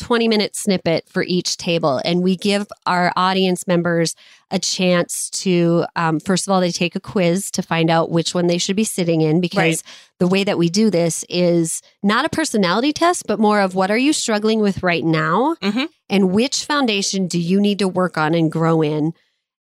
20 0.00 0.26
minute 0.28 0.56
snippet 0.56 1.08
for 1.08 1.22
each 1.22 1.56
table. 1.56 2.00
And 2.04 2.22
we 2.22 2.36
give 2.36 2.66
our 2.86 3.12
audience 3.16 3.66
members 3.66 4.14
a 4.50 4.58
chance 4.58 5.30
to, 5.30 5.84
um, 5.94 6.18
first 6.18 6.46
of 6.48 6.52
all, 6.52 6.60
they 6.60 6.72
take 6.72 6.96
a 6.96 7.00
quiz 7.00 7.50
to 7.52 7.62
find 7.62 7.90
out 7.90 8.10
which 8.10 8.34
one 8.34 8.46
they 8.48 8.58
should 8.58 8.74
be 8.76 8.82
sitting 8.84 9.20
in 9.20 9.40
because 9.40 9.56
Right. 9.58 9.82
the 10.18 10.26
way 10.26 10.42
that 10.42 10.58
we 10.58 10.68
do 10.68 10.90
this 10.90 11.24
is 11.28 11.82
not 12.02 12.24
a 12.24 12.28
personality 12.28 12.92
test, 12.92 13.24
but 13.28 13.38
more 13.38 13.60
of 13.60 13.74
what 13.76 13.90
are 13.90 13.98
you 13.98 14.12
struggling 14.12 14.60
with 14.60 14.82
right 14.82 15.04
now? 15.04 15.54
Mhm. 15.62 15.88
And 16.08 16.32
which 16.32 16.64
foundation 16.64 17.28
do 17.28 17.38
you 17.38 17.60
need 17.60 17.78
to 17.78 17.86
work 17.88 18.18
on 18.18 18.34
and 18.34 18.50
grow 18.50 18.82
in 18.82 19.12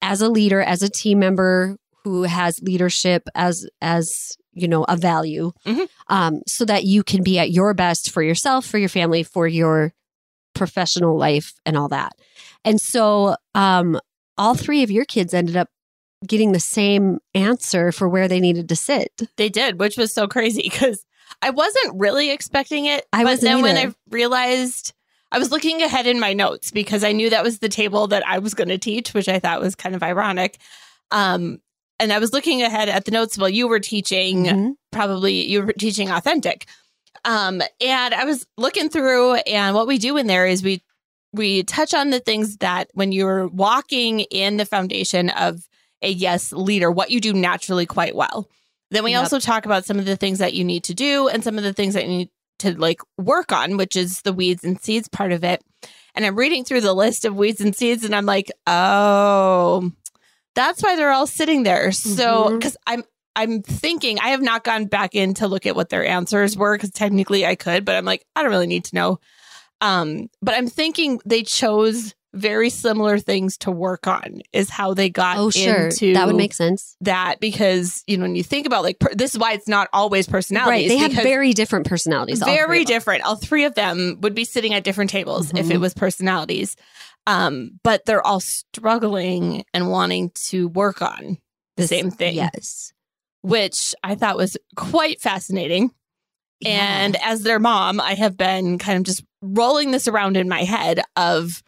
as 0.01 0.21
a 0.21 0.29
leader, 0.29 0.61
as 0.61 0.81
a 0.81 0.89
team 0.89 1.19
member 1.19 1.77
who 2.03 2.23
has 2.23 2.59
leadership 2.63 3.27
as, 3.35 3.67
as, 3.81 4.35
you 4.53 4.67
know, 4.67 4.83
a 4.85 4.97
value, 4.97 5.51
Mhm. 5.67 5.88
um, 6.07 6.41
so 6.47 6.65
that 6.65 6.83
you 6.85 7.03
can 7.03 7.21
be 7.21 7.38
at 7.38 7.51
your 7.51 7.75
best 7.75 8.09
for 8.09 8.23
yourself, 8.23 8.65
for 8.65 8.79
your 8.79 8.89
family, 8.89 9.21
for 9.21 9.47
your 9.47 9.93
professional 10.65 11.18
life, 11.18 11.53
and 11.65 11.75
all 11.75 11.88
that. 11.88 12.12
And 12.63 12.80
so, 12.80 13.36
um, 13.56 14.00
all 14.38 14.53
three 14.53 14.84
of 14.84 14.91
your 14.91 15.06
kids 15.06 15.34
ended 15.34 15.58
up 15.58 15.70
getting 16.27 16.51
the 16.51 16.60
same 16.60 17.18
answer 17.34 17.91
for 17.91 18.08
where 18.08 18.27
they 18.27 18.39
needed 18.39 18.70
to 18.70 18.75
sit. 18.75 19.10
They 19.38 19.50
did, 19.50 19.80
which 19.80 19.98
was 19.98 20.13
so 20.13 20.27
crazy 20.27 20.62
because 20.62 21.03
I 21.41 21.50
wasn't 21.50 22.00
really 22.00 22.30
expecting 22.30 22.86
it. 22.86 23.08
I 23.12 23.24
wasn't 23.24 23.53
then 23.53 23.62
when 23.63 23.75
I 23.77 23.91
realized 24.12 24.94
I 25.32 25.39
was 25.39 25.50
looking 25.50 25.82
ahead 25.82 26.06
in 26.06 26.20
my 26.20 26.34
notes 26.34 26.70
because 26.70 27.03
I 27.03 27.12
knew 27.12 27.32
that 27.32 27.44
was 27.44 27.58
the 27.58 27.70
table 27.70 28.06
that 28.08 28.24
I 28.27 28.38
was 28.38 28.53
going 28.53 28.68
to 28.70 28.77
teach, 28.77 29.15
which 29.15 29.27
I 29.27 29.39
thought 29.39 29.62
was 29.62 29.74
kind 29.74 29.96
of 29.96 30.03
ironic. 30.03 30.60
Um, 31.10 31.60
and 32.00 32.13
I 32.13 32.20
was 32.20 32.34
looking 32.34 32.62
ahead 32.62 32.88
at 32.89 33.06
the 33.06 33.12
notes 33.12 33.36
while 33.38 33.50
you 33.50 33.68
were 33.68 33.80
teaching, 33.80 34.46
Mhm. 34.46 34.72
probably 34.91 35.48
you 35.50 35.63
were 35.63 35.74
teaching 35.74 36.12
authentic. 36.12 36.68
Um, 37.23 37.61
and 37.79 38.13
I 38.13 38.25
was 38.25 38.47
looking 38.57 38.89
through, 38.89 39.35
and 39.35 39.75
what 39.75 39.87
we 39.87 39.97
do 39.97 40.17
in 40.17 40.27
there 40.27 40.47
is 40.47 40.63
we 40.63 40.81
we 41.33 41.63
touch 41.63 41.93
on 41.93 42.09
the 42.09 42.19
things 42.19 42.57
that 42.57 42.89
when 42.93 43.11
you're 43.13 43.47
walking 43.47 44.21
in 44.21 44.57
the 44.57 44.65
foundation 44.65 45.29
of 45.29 45.61
a 46.01 46.09
yes 46.11 46.51
leader, 46.51 46.91
what 46.91 47.09
you 47.11 47.21
do 47.21 47.31
naturally 47.31 47.85
quite 47.85 48.15
well. 48.15 48.49
Then 48.89 49.05
we 49.05 49.11
Yep. 49.11 49.21
also 49.21 49.39
talk 49.39 49.65
about 49.65 49.85
some 49.85 49.97
of 49.97 50.05
the 50.05 50.17
things 50.17 50.39
that 50.39 50.53
you 50.53 50.65
need 50.65 50.83
to 50.85 50.93
do 50.93 51.29
and 51.29 51.41
some 51.43 51.57
of 51.57 51.63
the 51.63 51.71
things 51.71 51.93
that 51.93 52.03
you 52.03 52.09
need 52.09 52.29
to 52.59 52.77
like 52.77 52.99
work 53.17 53.53
on, 53.53 53.77
which 53.77 53.95
is 53.95 54.21
the 54.23 54.33
weeds 54.33 54.65
and 54.65 54.81
seeds 54.81 55.07
part 55.07 55.31
of 55.31 55.43
it. 55.45 55.63
And 56.13 56.25
I'm 56.25 56.35
reading 56.35 56.65
through 56.65 56.81
the 56.81 56.93
list 56.93 57.23
of 57.23 57.35
weeds 57.35 57.61
and 57.61 57.73
seeds 57.73 58.03
and 58.03 58.13
I'm 58.13 58.25
like, 58.25 58.51
oh, 58.67 59.89
that's 60.55 60.83
why 60.83 60.97
they're 60.97 61.11
all 61.11 61.27
sitting 61.27 61.63
there. 61.63 61.93
So, 61.93 62.49
because 62.57 62.75
I'm, 62.85 63.03
I'm 63.35 63.61
thinking 63.61 64.19
I 64.19 64.29
have 64.29 64.41
not 64.41 64.63
gone 64.63 64.85
back 64.85 65.15
in 65.15 65.33
to 65.35 65.47
look 65.47 65.65
at 65.65 65.75
what 65.75 65.89
their 65.89 66.05
answers 66.05 66.57
were 66.57 66.75
because 66.75 66.91
technically 66.91 67.45
I 67.45 67.55
could, 67.55 67.85
but 67.85 67.95
I'm 67.95 68.05
like, 68.05 68.25
I 68.35 68.41
don't 68.41 68.51
really 68.51 68.67
need 68.67 68.85
to 68.85 68.95
know. 68.95 69.19
Um, 69.79 70.29
but 70.41 70.53
I'm 70.55 70.67
thinking 70.67 71.19
they 71.25 71.43
chose 71.43 72.13
very 72.33 72.69
similar 72.69 73.17
things 73.19 73.57
to 73.57 73.71
work 73.71 74.07
on 74.07 74.41
is 74.53 74.69
how 74.69 74.93
they 74.93 75.09
got 75.09 75.38
Oh, 75.38 75.50
sure. 75.50 75.88
into 75.88 76.13
That 76.13 76.27
would 76.27 76.35
make 76.38 76.53
sense. 76.53 76.95
that 77.01 77.41
because 77.41 78.03
you 78.07 78.15
know 78.17 78.21
when 78.23 78.35
you 78.35 78.43
think 78.43 78.65
about 78.65 78.83
like 78.83 79.00
per- 79.00 79.13
this 79.13 79.33
is 79.33 79.38
why 79.39 79.51
it's 79.51 79.67
not 79.67 79.89
always 79.91 80.27
personalities 80.27 80.89
Right. 80.91 80.97
They 81.09 81.13
have 81.13 81.23
very 81.23 81.51
different 81.51 81.88
personalities. 81.88 82.39
very 82.39 82.79
them. 82.79 82.85
different 82.85 83.23
all 83.23 83.35
three 83.35 83.65
of 83.65 83.75
them 83.75 84.17
would 84.21 84.33
be 84.33 84.45
sitting 84.45 84.73
at 84.73 84.85
different 84.85 85.09
tables 85.09 85.51
if 85.53 85.65
Mhm. 85.65 85.71
it 85.71 85.77
was 85.79 85.93
personalities 85.93 86.77
um 87.27 87.71
but 87.83 88.05
they're 88.05 88.25
all 88.25 88.39
struggling 88.39 89.63
and 89.73 89.89
wanting 89.89 90.31
to 90.35 90.69
work 90.69 91.01
on 91.01 91.38
the 91.75 91.83
This- 91.83 91.89
same 91.89 92.11
thing 92.11 92.35
Yes. 92.35 92.93
Which 93.41 93.93
i 94.03 94.15
thought 94.15 94.38
was 94.38 94.57
quite 94.75 95.21
fascinating 95.21 95.91
and 96.63 97.15
as 97.24 97.41
their 97.41 97.57
mom, 97.57 98.00
I 98.00 98.13
have 98.13 98.38
been 98.38 98.77
kind 98.77 98.98
of 99.00 99.03
just 99.03 99.24
rolling 99.41 99.89
this 99.89 100.07
around 100.07 100.38
in 100.38 100.48
my 100.48 100.63
head 100.63 101.01
of 101.15 101.63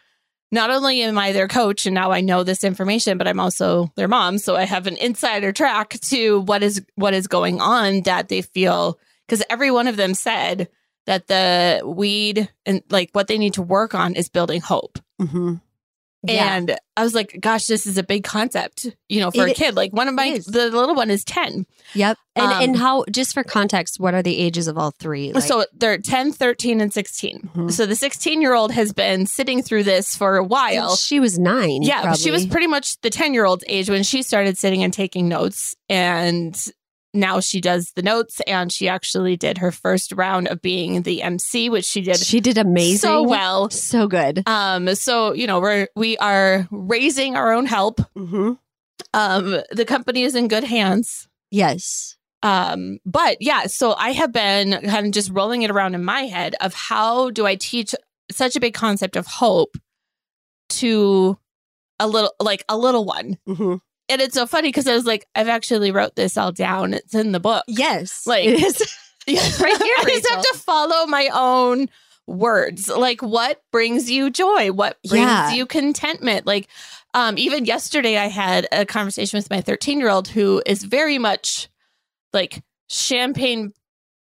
not 0.52 0.70
only 0.70 1.02
am 1.02 1.18
I 1.18 1.32
their 1.32 1.48
coach 1.48 1.88
and 1.88 1.96
now 1.96 2.12
I 2.12 2.22
know 2.22 2.44
this 2.44 2.64
information, 2.64 3.18
but 3.18 3.28
I'm 3.28 3.40
also 3.40 3.92
their 3.96 4.08
mom. 4.08 4.38
So 4.38 4.56
I 4.56 4.66
have 4.66 4.86
an 4.86 4.98
insider 4.98 5.52
track 5.52 6.00
to 6.02 6.42
what 6.42 6.62
is 6.62 6.86
what 6.94 7.16
is 7.16 7.26
going 7.26 7.60
on 7.60 8.02
that 8.02 8.30
they 8.30 8.44
feel 8.44 9.00
because 9.28 9.44
every 9.50 9.72
one 9.72 9.88
of 9.88 9.98
them 9.98 10.14
said 10.14 10.70
that 11.08 11.26
the 11.26 11.82
weed 11.84 12.48
and 12.68 12.84
like 12.92 13.10
what 13.14 13.28
they 13.28 13.40
need 13.40 13.56
to 13.56 13.64
work 13.64 13.96
on 13.96 14.14
is 14.14 14.30
building 14.30 14.62
hope. 14.62 15.00
Mhm. 15.20 15.60
Yeah. 16.26 16.56
And 16.56 16.78
I 16.96 17.04
was 17.04 17.14
like, 17.14 17.38
gosh, 17.42 17.66
this 17.66 17.86
is 17.86 17.98
a 17.98 18.04
big 18.04 18.24
concept, 18.24 18.88
you 19.10 19.20
know, 19.20 19.30
for 19.32 19.48
It 19.48 19.52
a 19.52 19.54
kid. 19.56 19.76
Like 19.76 19.92
one 19.92 20.08
of 20.08 20.14
my 20.16 20.40
the 20.46 20.70
little 20.70 20.96
one 20.96 21.10
is 21.10 21.24
10. 21.26 21.66
Yep. 21.96 22.18
And 22.36 22.46
Um, 22.46 22.62
and 22.64 22.78
how 22.78 23.04
just 23.12 23.34
for 23.34 23.44
context, 23.44 24.00
what 24.00 24.14
are 24.14 24.24
the 24.24 24.38
ages 24.38 24.68
of 24.68 24.78
all 24.78 24.92
three? 24.92 25.34
Like- 25.34 25.44
so 25.44 25.66
they're 25.74 25.98
10, 25.98 26.32
13, 26.32 26.82
and 26.82 26.94
16. 26.94 27.50
Mhm. 27.56 27.72
So 27.72 27.86
the 27.86 27.96
16 27.96 28.42
year 28.42 28.54
old 28.54 28.72
has 28.72 28.94
been 28.94 29.26
sitting 29.26 29.62
through 29.62 29.84
this 29.84 30.16
for 30.16 30.38
a 30.38 30.44
while. 30.44 30.96
she 30.96 31.20
was 31.20 31.38
nine. 31.38 31.82
Yeah, 31.84 32.14
she 32.14 32.32
was 32.32 32.46
pretty 32.46 32.68
much 32.68 33.00
the 33.02 33.10
10 33.10 33.34
year 33.34 33.46
old's 33.46 33.64
age 33.68 33.90
when 33.90 34.04
she 34.04 34.22
started 34.24 34.58
sitting 34.58 34.84
and 34.84 34.94
taking 34.94 35.28
notes. 35.28 35.76
And 35.90 36.56
now 37.14 37.40
she 37.40 37.62
does 37.62 37.92
the 37.96 38.02
notes 38.02 38.42
and 38.48 38.72
she 38.72 38.88
actually 38.90 39.38
did 39.38 39.60
her 39.60 39.72
first 39.72 40.12
round 40.14 40.48
of 40.48 40.62
being 40.62 41.04
the 41.04 41.22
MC, 41.22 41.70
which 41.70 41.86
she 41.86 42.02
did 42.02 42.18
She 42.18 42.40
did 42.40 42.58
amazing. 42.58 42.98
so 43.00 43.24
well. 43.24 43.70
So 43.70 44.08
good. 44.08 44.44
Um, 44.48 44.94
so 44.96 45.34
you 45.34 45.46
know, 45.48 45.60
we're 45.60 45.88
we 45.96 46.18
are 46.18 46.68
raising 46.72 47.36
our 47.36 47.52
own 47.54 47.66
help. 47.66 48.00
hmm 48.16 48.54
Um, 49.14 49.62
the 49.72 49.86
company 49.86 50.24
is 50.24 50.36
in 50.36 50.48
good 50.48 50.64
hands. 50.64 51.28
Yes. 51.52 52.18
Um, 52.42 52.98
but 53.06 53.38
yeah, 53.42 53.68
so 53.68 53.94
I 53.94 54.12
have 54.12 54.34
been 54.34 54.72
kind 54.90 55.06
of 55.06 55.12
just 55.14 55.30
rolling 55.32 55.62
it 55.62 55.72
around 55.72 55.96
in 55.96 56.04
my 56.04 56.24
head 56.24 56.56
of 56.62 56.74
how 56.74 57.30
do 57.30 57.46
I 57.46 57.56
teach 57.56 57.96
such 58.32 58.56
a 58.56 58.60
big 58.60 58.74
concept 58.74 59.16
of 59.16 59.28
hope 59.28 59.78
to 60.70 61.38
a 62.00 62.08
little 62.08 62.34
like 62.42 62.64
a 62.68 62.78
little 62.78 63.06
one. 63.06 63.38
Mhm. 63.48 63.80
And 64.10 64.22
it's 64.22 64.34
so 64.36 64.46
funny 64.46 64.68
because 64.70 64.88
I 64.88 64.94
was 64.94 65.06
like, 65.06 65.26
I've 65.34 65.48
actually 65.48 65.92
wrote 65.92 66.16
this 66.16 66.38
all 66.38 66.52
down. 66.52 66.94
It's 66.94 67.16
in 67.16 67.32
the 67.32 67.40
book. 67.40 67.64
Yes. 67.68 68.28
Like- 68.28 68.46
it 68.46 68.62
is. 68.62 68.80
right 69.28 69.38
here, 69.82 69.96
I 70.00 70.06
just 70.08 70.30
have 70.30 70.42
to 70.44 70.58
follow 70.60 71.06
my 71.06 71.30
own 71.34 71.88
words. 72.28 72.90
Like 72.90 73.22
what 73.22 73.62
brings 73.72 74.10
you 74.12 74.30
joy? 74.30 74.72
What 74.72 74.98
brings 75.08 75.26
Yeah. 75.26 75.52
you 75.54 75.66
contentment? 75.66 76.46
Like 76.46 76.68
um 77.14 77.38
even 77.38 77.66
yesterday 77.66 78.18
I 78.18 78.28
had 78.28 78.68
a 78.72 78.86
conversation 78.86 79.38
with 79.38 79.50
my 79.50 79.62
13 79.62 80.00
year 80.00 80.10
old 80.10 80.28
who 80.28 80.62
is 80.66 80.84
very 80.84 81.18
much 81.18 81.70
like 82.34 82.62
champagne 82.90 83.74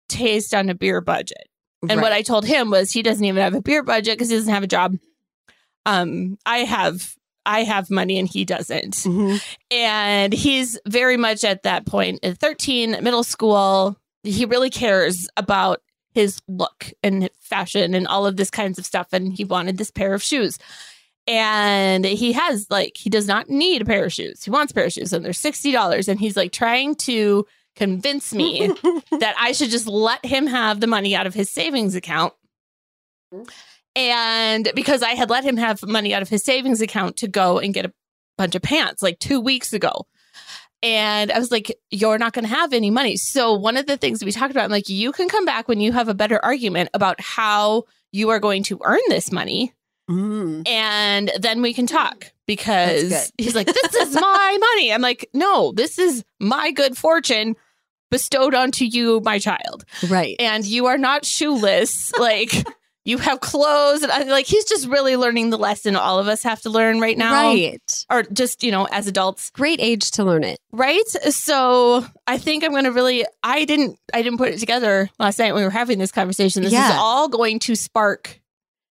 taste 0.08 0.54
on 0.54 0.68
a 0.68 0.74
beer 0.74 1.00
budget. 1.00 1.48
And 1.88 2.00
what 2.00 2.12
I 2.12 2.22
told 2.22 2.46
him 2.46 2.70
was 2.70 2.92
he 2.92 3.02
doesn't 3.02 3.24
even 3.24 3.42
have 3.42 3.54
a 3.54 3.60
beer 3.60 3.82
budget 3.82 4.16
because 4.16 4.30
he 4.30 4.36
doesn't 4.36 4.52
have 4.52 4.62
a 4.62 4.68
job. 4.68 4.96
Um, 5.86 6.38
I 6.46 6.58
have 6.58 7.14
I 7.46 7.62
have 7.64 7.90
money 7.90 8.18
and 8.18 8.28
he 8.28 8.44
doesn't. 8.44 8.94
Mhm. 8.94 9.42
And 9.70 10.32
he's 10.32 10.78
very 10.86 11.16
much 11.16 11.44
at 11.44 11.62
that 11.64 11.86
point 11.86 12.20
at 12.24 12.38
13, 12.38 12.92
middle 13.02 13.24
school. 13.24 13.96
He 14.22 14.44
really 14.44 14.70
cares 14.70 15.28
about 15.36 15.82
his 16.12 16.40
look 16.48 16.92
and 17.02 17.28
fashion 17.40 17.94
and 17.94 18.06
all 18.06 18.26
of 18.26 18.36
this 18.36 18.50
kinds 18.50 18.78
of 18.78 18.86
stuff. 18.86 19.08
And 19.12 19.32
he 19.32 19.44
wanted 19.44 19.78
this 19.78 19.90
pair 19.90 20.14
of 20.14 20.22
shoes. 20.22 20.58
And 21.26 22.04
he 22.04 22.32
has 22.32 22.66
like, 22.70 22.96
he 22.96 23.10
does 23.10 23.26
not 23.26 23.48
need 23.48 23.82
a 23.82 23.84
pair 23.84 24.04
of 24.04 24.12
shoes. 24.12 24.44
He 24.44 24.50
wants 24.50 24.70
a 24.72 24.74
pair 24.74 24.84
of 24.84 24.92
shoes 24.92 25.12
and 25.12 25.24
they're 25.24 25.32
$60. 25.32 26.08
And 26.08 26.20
he's 26.20 26.36
like 26.36 26.52
trying 26.52 26.94
to 26.96 27.46
convince 27.76 28.32
me 28.32 28.68
that 29.18 29.34
I 29.38 29.52
should 29.52 29.70
just 29.70 29.86
let 29.86 30.24
him 30.24 30.46
have 30.46 30.80
the 30.80 30.86
money 30.86 31.16
out 31.16 31.26
of 31.26 31.34
his 31.34 31.50
savings 31.50 31.94
account. 31.94 32.32
And 33.96 34.70
because 34.74 35.02
I 35.02 35.10
had 35.10 35.30
let 35.30 35.44
him 35.44 35.56
have 35.56 35.82
money 35.86 36.14
out 36.14 36.22
of 36.22 36.28
his 36.28 36.44
savings 36.44 36.80
account 36.80 37.16
to 37.18 37.28
go 37.28 37.58
and 37.58 37.72
get 37.72 37.84
a 37.86 37.92
bunch 38.36 38.54
of 38.54 38.62
pants 38.62 39.02
like 39.02 39.18
two 39.18 39.40
weeks 39.40 39.72
ago. 39.72 40.06
And 40.82 41.32
I 41.32 41.38
was 41.38 41.50
like, 41.50 41.74
you're 41.90 42.18
not 42.18 42.32
going 42.34 42.44
to 42.44 42.50
have 42.54 42.72
any 42.74 42.90
money. 42.90 43.16
So, 43.16 43.54
one 43.54 43.76
of 43.78 43.86
the 43.86 43.96
things 43.96 44.22
we 44.22 44.32
talked 44.32 44.50
about, 44.50 44.64
I'm 44.64 44.70
like, 44.70 44.88
you 44.88 45.12
can 45.12 45.28
come 45.28 45.46
back 45.46 45.66
when 45.66 45.80
you 45.80 45.92
have 45.92 46.08
a 46.08 46.14
better 46.14 46.44
argument 46.44 46.90
about 46.92 47.20
how 47.20 47.84
you 48.12 48.28
are 48.30 48.38
going 48.40 48.64
to 48.64 48.78
earn 48.84 49.00
this 49.08 49.32
money. 49.32 49.72
Mm. 50.10 50.68
And 50.68 51.32
then 51.40 51.62
we 51.62 51.72
can 51.72 51.86
talk 51.86 52.30
because 52.46 53.32
he's 53.38 53.54
like, 53.54 53.66
this 53.66 53.94
is 53.94 54.14
my 54.14 54.58
money. 54.74 54.92
I'm 54.92 55.00
like, 55.00 55.30
no, 55.32 55.72
this 55.72 55.98
is 55.98 56.22
my 56.38 56.70
good 56.72 56.98
fortune 56.98 57.56
bestowed 58.10 58.54
onto 58.54 58.84
you, 58.84 59.20
my 59.24 59.38
child 59.38 59.84
Right. 60.10 60.36
and 60.38 60.64
you 60.66 60.84
are 60.86 60.98
not 60.98 61.24
shoeless. 61.24 62.12
Like 62.18 62.52
you 63.04 63.18
have 63.18 63.40
clothes, 63.40 64.02
and 64.02 64.10
I, 64.10 64.22
like 64.22 64.46
he's 64.46 64.64
just 64.64 64.86
really 64.88 65.16
learning 65.16 65.50
the 65.50 65.58
lesson 65.58 65.94
all 65.96 66.18
of 66.18 66.26
us 66.28 66.42
have 66.42 66.62
to 66.62 66.70
learn 66.70 67.00
right 67.00 67.18
now, 67.18 67.48
Right. 67.48 68.06
or 68.10 68.22
just 68.22 68.62
you 68.64 68.70
know 68.72 68.86
as 68.90 69.06
adults, 69.06 69.50
Great 69.50 69.80
age 69.80 70.10
to 70.12 70.24
learn 70.24 70.42
it. 70.44 70.58
right? 70.72 71.06
So 71.30 72.04
I 72.26 72.38
think 72.38 72.64
I'm 72.64 72.70
going 72.70 72.84
to 72.84 72.92
really. 72.92 73.24
I 73.42 73.64
didn't. 73.64 73.98
I 74.14 74.22
didn't 74.22 74.38
put 74.38 74.48
it 74.48 74.58
together 74.58 75.10
last 75.18 75.38
night 75.38 75.52
when 75.52 75.60
we 75.62 75.64
were 75.64 75.70
having 75.70 75.98
this 75.98 76.12
conversation. 76.12 76.62
This 76.62 76.72
is 76.72 76.78
all 76.94 77.28
going 77.28 77.58
to 77.60 77.74
spark 77.74 78.40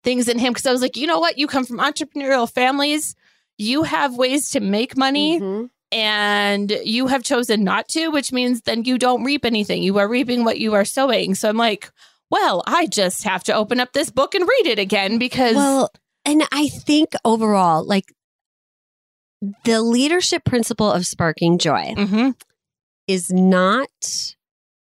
things 0.04 0.28
in 0.28 0.38
him 0.38 0.52
because 0.52 0.66
I 0.66 0.72
was 0.72 0.82
like, 0.82 0.96
you 0.96 1.06
know 1.06 1.20
what? 1.20 1.38
You 1.38 1.46
come 1.46 1.64
from 1.64 1.78
entrepreneurial 1.78 2.50
families. 2.50 3.14
You 3.56 3.84
have 3.84 4.16
ways 4.16 4.50
to 4.50 4.60
make 4.60 4.96
money 4.96 5.38
Mhm. 5.40 5.70
and 5.92 6.70
you 6.84 7.06
have 7.06 7.22
chosen 7.22 7.62
not 7.64 7.86
to, 7.88 8.08
which 8.08 8.32
means 8.32 8.62
then 8.62 8.84
you 8.84 8.98
don't 8.98 9.22
reap 9.24 9.44
anything. 9.44 9.82
You 9.82 9.98
are 9.98 10.08
reaping 10.08 10.42
what 10.44 10.58
you 10.58 10.74
are 10.74 10.84
sowing. 10.84 11.34
So 11.36 11.48
I'm 11.48 11.56
like, 11.56 11.90
well, 12.32 12.62
I 12.66 12.86
just 12.86 13.24
have 13.24 13.44
to 13.44 13.52
open 13.54 13.78
up 13.78 13.92
this 13.92 14.10
book 14.10 14.34
and 14.34 14.42
read 14.48 14.66
it 14.66 14.78
again 14.78 15.18
because 15.18 15.54
Well, 15.54 15.90
and 16.24 16.42
I 16.50 16.68
think 16.68 17.10
overall, 17.24 17.84
like 17.86 18.06
the 19.64 19.82
leadership 19.82 20.44
principle 20.44 20.90
of 20.90 21.06
sparking 21.06 21.58
joy 21.58 21.94
Mhm. 21.96 22.34
is 23.06 23.30
not 23.30 23.88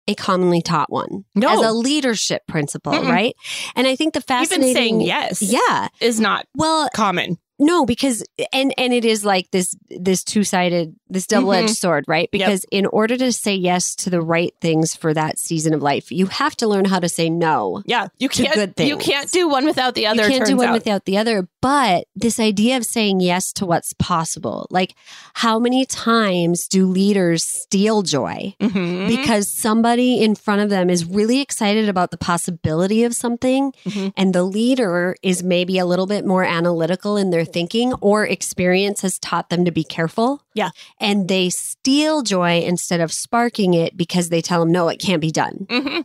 a 0.09 0.15
commonly 0.15 0.63
taught 0.63 0.91
one 0.91 1.25
No. 1.35 1.49
as 1.51 1.61
a 1.67 1.73
leadership 1.73 2.47
principle, 2.47 2.93
Mm-mm. 2.93 3.11
right? 3.11 3.35
And 3.75 3.87
I 3.89 3.97
think 3.97 4.15
the 4.15 4.19
even 4.21 4.27
fascinating 4.27 4.75
saying 4.75 5.01
yes 5.01 5.43
Yeah. 5.43 5.89
is 6.01 6.21
not 6.21 6.47
Well, 6.57 6.89
common. 6.95 7.39
No, 7.59 7.87
because 7.87 8.23
and 8.53 8.73
and 8.77 8.93
it 8.93 9.05
is 9.05 9.25
like 9.25 9.51
this 9.51 9.75
this 9.89 10.23
two 10.25 10.45
sided 10.45 10.95
this 11.09 11.27
double 11.27 11.53
edged 11.53 11.77
sword, 11.77 12.05
right? 12.09 12.29
Mm-hmm. 12.31 12.41
Yep. 12.41 12.47
Because 12.49 12.67
in 12.71 12.87
order 12.87 13.17
to 13.17 13.33
say 13.33 13.55
yes 13.55 13.95
to 13.97 14.11
the 14.11 14.21
right 14.21 14.53
things 14.61 14.95
for 14.97 15.15
that 15.15 15.39
season 15.39 15.73
of 15.73 15.81
life, 15.81 16.11
you 16.11 16.27
have 16.27 16.57
to 16.57 16.67
learn 16.67 16.85
how 16.85 16.99
to 16.99 17.09
say 17.09 17.31
no. 17.31 17.83
Yeah, 17.87 18.09
you 18.19 18.29
can't. 18.29 18.55
good 18.55 18.75
You 18.79 18.99
can't 18.99 19.31
do 19.31 19.49
one 19.49 19.65
without 19.65 19.95
the 19.95 20.07
other. 20.09 20.25
you 20.25 20.29
can't 20.31 20.47
do 20.47 20.57
one 20.57 20.69
out. 20.69 20.73
without 20.75 21.05
the 21.05 21.17
other. 21.17 21.49
But 21.63 22.07
this 22.15 22.39
idea 22.41 22.77
of 22.77 22.85
saying 22.85 23.21
yes 23.21 23.53
to 23.55 23.67
what's 23.67 23.93
possible, 23.95 24.67
like 24.71 24.95
how 25.35 25.59
many 25.59 25.87
times 25.87 26.69
do 26.69 26.87
leaders 26.87 27.43
steal 27.45 28.03
joy? 28.03 28.55
Mhm. 28.61 29.09
Because 29.09 29.49
somebody 29.51 30.21
in 30.23 30.35
front 30.35 30.61
of 30.61 30.71
them 30.71 30.91
is 30.91 31.05
really 31.05 31.41
excited 31.41 31.89
about 31.89 32.11
the 32.11 32.19
possibility 32.19 33.03
of 33.05 33.15
something, 33.15 33.73
Mhm. 33.87 34.13
and 34.17 34.35
the 34.35 34.43
leader 34.43 35.17
is 35.23 35.43
maybe 35.43 35.79
a 35.79 35.87
little 35.87 36.07
bit 36.07 36.27
more 36.27 36.45
analytical 36.45 37.17
in 37.17 37.31
their 37.31 37.46
thinking, 37.47 37.95
or 38.03 38.27
experience 38.27 39.01
has 39.01 39.19
taught 39.19 39.49
them 39.49 39.65
to 39.65 39.71
be 39.71 39.85
careful. 39.85 40.43
Yeah. 40.55 40.71
And 41.01 41.29
they 41.29 41.49
steal 41.51 42.23
joy 42.23 42.61
instead 42.61 43.01
of 43.01 43.13
sparking 43.13 43.73
it 43.75 43.97
because 43.97 44.29
they 44.29 44.43
tell 44.43 44.61
them, 44.61 44.73
no, 44.73 44.89
it 44.89 44.99
can't 45.01 45.21
be 45.23 45.31
done 45.31 45.67
Mhm. 45.71 46.05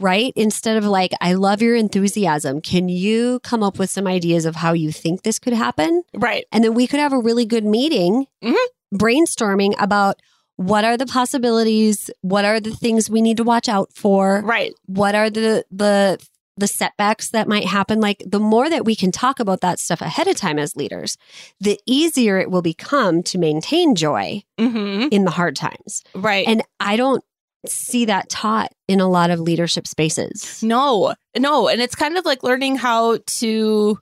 right? 0.00 0.32
Instead 0.36 0.76
of 0.76 0.84
like, 0.84 1.12
I 1.20 1.34
love 1.34 1.60
your 1.62 1.74
enthusiasm. 1.76 2.60
Can 2.60 2.88
you 2.88 3.40
come 3.42 3.62
up 3.62 3.78
with 3.78 3.90
some 3.90 4.06
ideas 4.06 4.44
of 4.46 4.56
how 4.56 4.72
you 4.72 4.90
think 4.92 5.22
this 5.22 5.38
could 5.38 5.52
happen? 5.52 6.02
Right. 6.14 6.44
And 6.52 6.62
then 6.64 6.74
we 6.74 6.86
could 6.86 7.00
have 7.00 7.12
a 7.12 7.18
really 7.18 7.44
good 7.46 7.64
meeting, 7.64 8.26
Mhm. 8.42 8.54
brainstorming 8.94 9.74
about 9.78 10.20
what 10.56 10.84
are 10.84 10.96
the 10.96 11.06
possibilities, 11.06 12.10
what 12.20 12.44
are 12.44 12.58
the 12.60 12.70
things 12.72 13.08
we 13.08 13.22
need 13.22 13.36
to 13.36 13.44
watch 13.44 13.68
out 13.68 13.92
for, 13.94 14.42
Right. 14.44 14.72
what 14.86 15.14
are 15.14 15.30
the 15.30 15.64
the 15.70 16.18
the 16.58 16.66
setbacks 16.66 17.30
that 17.30 17.48
might 17.48 17.66
happen 17.66 18.00
like 18.00 18.22
the 18.26 18.40
more 18.40 18.68
that 18.68 18.84
we 18.84 18.94
can 18.96 19.10
talk 19.12 19.40
about 19.40 19.60
that 19.60 19.78
stuff 19.78 20.00
ahead 20.00 20.26
of 20.28 20.36
time 20.36 20.58
as 20.58 20.76
leaders 20.76 21.16
the 21.60 21.78
easier 21.86 22.38
it 22.38 22.50
will 22.50 22.62
become 22.62 23.22
to 23.22 23.38
maintain 23.38 23.94
joy 23.94 24.42
hmm 24.58 25.06
in 25.10 25.24
the 25.24 25.30
hard 25.30 25.54
times 25.56 26.02
Right. 26.14 26.46
and 26.48 26.62
i 26.80 26.96
don't 26.96 27.22
see 27.66 28.04
that 28.04 28.28
taught 28.28 28.72
in 28.86 29.00
a 29.00 29.08
lot 29.08 29.30
of 29.30 29.40
leadership 29.40 29.86
spaces 29.86 30.62
No, 30.62 31.14
no, 31.36 31.68
and 31.68 31.80
it's 31.80 31.94
kind 31.96 32.16
of 32.16 32.24
like 32.24 32.42
learning 32.44 32.76
how 32.76 33.18
to. 33.40 33.98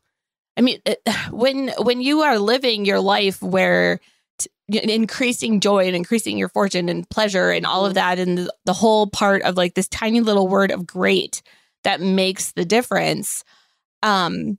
I 0.58 0.60
mean, 0.60 0.78
when 1.30 1.70
when 1.78 2.00
you 2.02 2.20
are 2.20 2.38
living 2.38 2.84
your 2.84 3.00
life 3.00 3.42
where 3.42 3.98
t- 4.38 4.50
increasing 4.70 5.60
joy 5.60 5.86
and 5.86 5.96
increasing 5.96 6.36
your 6.36 6.50
fortune 6.50 6.88
and 6.90 7.08
pleasure 7.08 7.50
and 7.50 7.64
all 7.64 7.86
of 7.86 7.94
that, 7.94 8.18
and 8.18 8.36
the, 8.38 8.52
the 8.66 8.74
whole 8.74 9.06
part 9.08 9.40
of 9.42 9.56
like 9.56 9.74
this 9.74 9.88
tiny 9.88 10.20
little 10.20 10.48
word 10.48 10.70
of 10.70 10.86
great 10.86 11.42
that 11.86 12.00
makes 12.00 12.52
the 12.52 12.64
difference. 12.64 13.42
Um, 14.02 14.58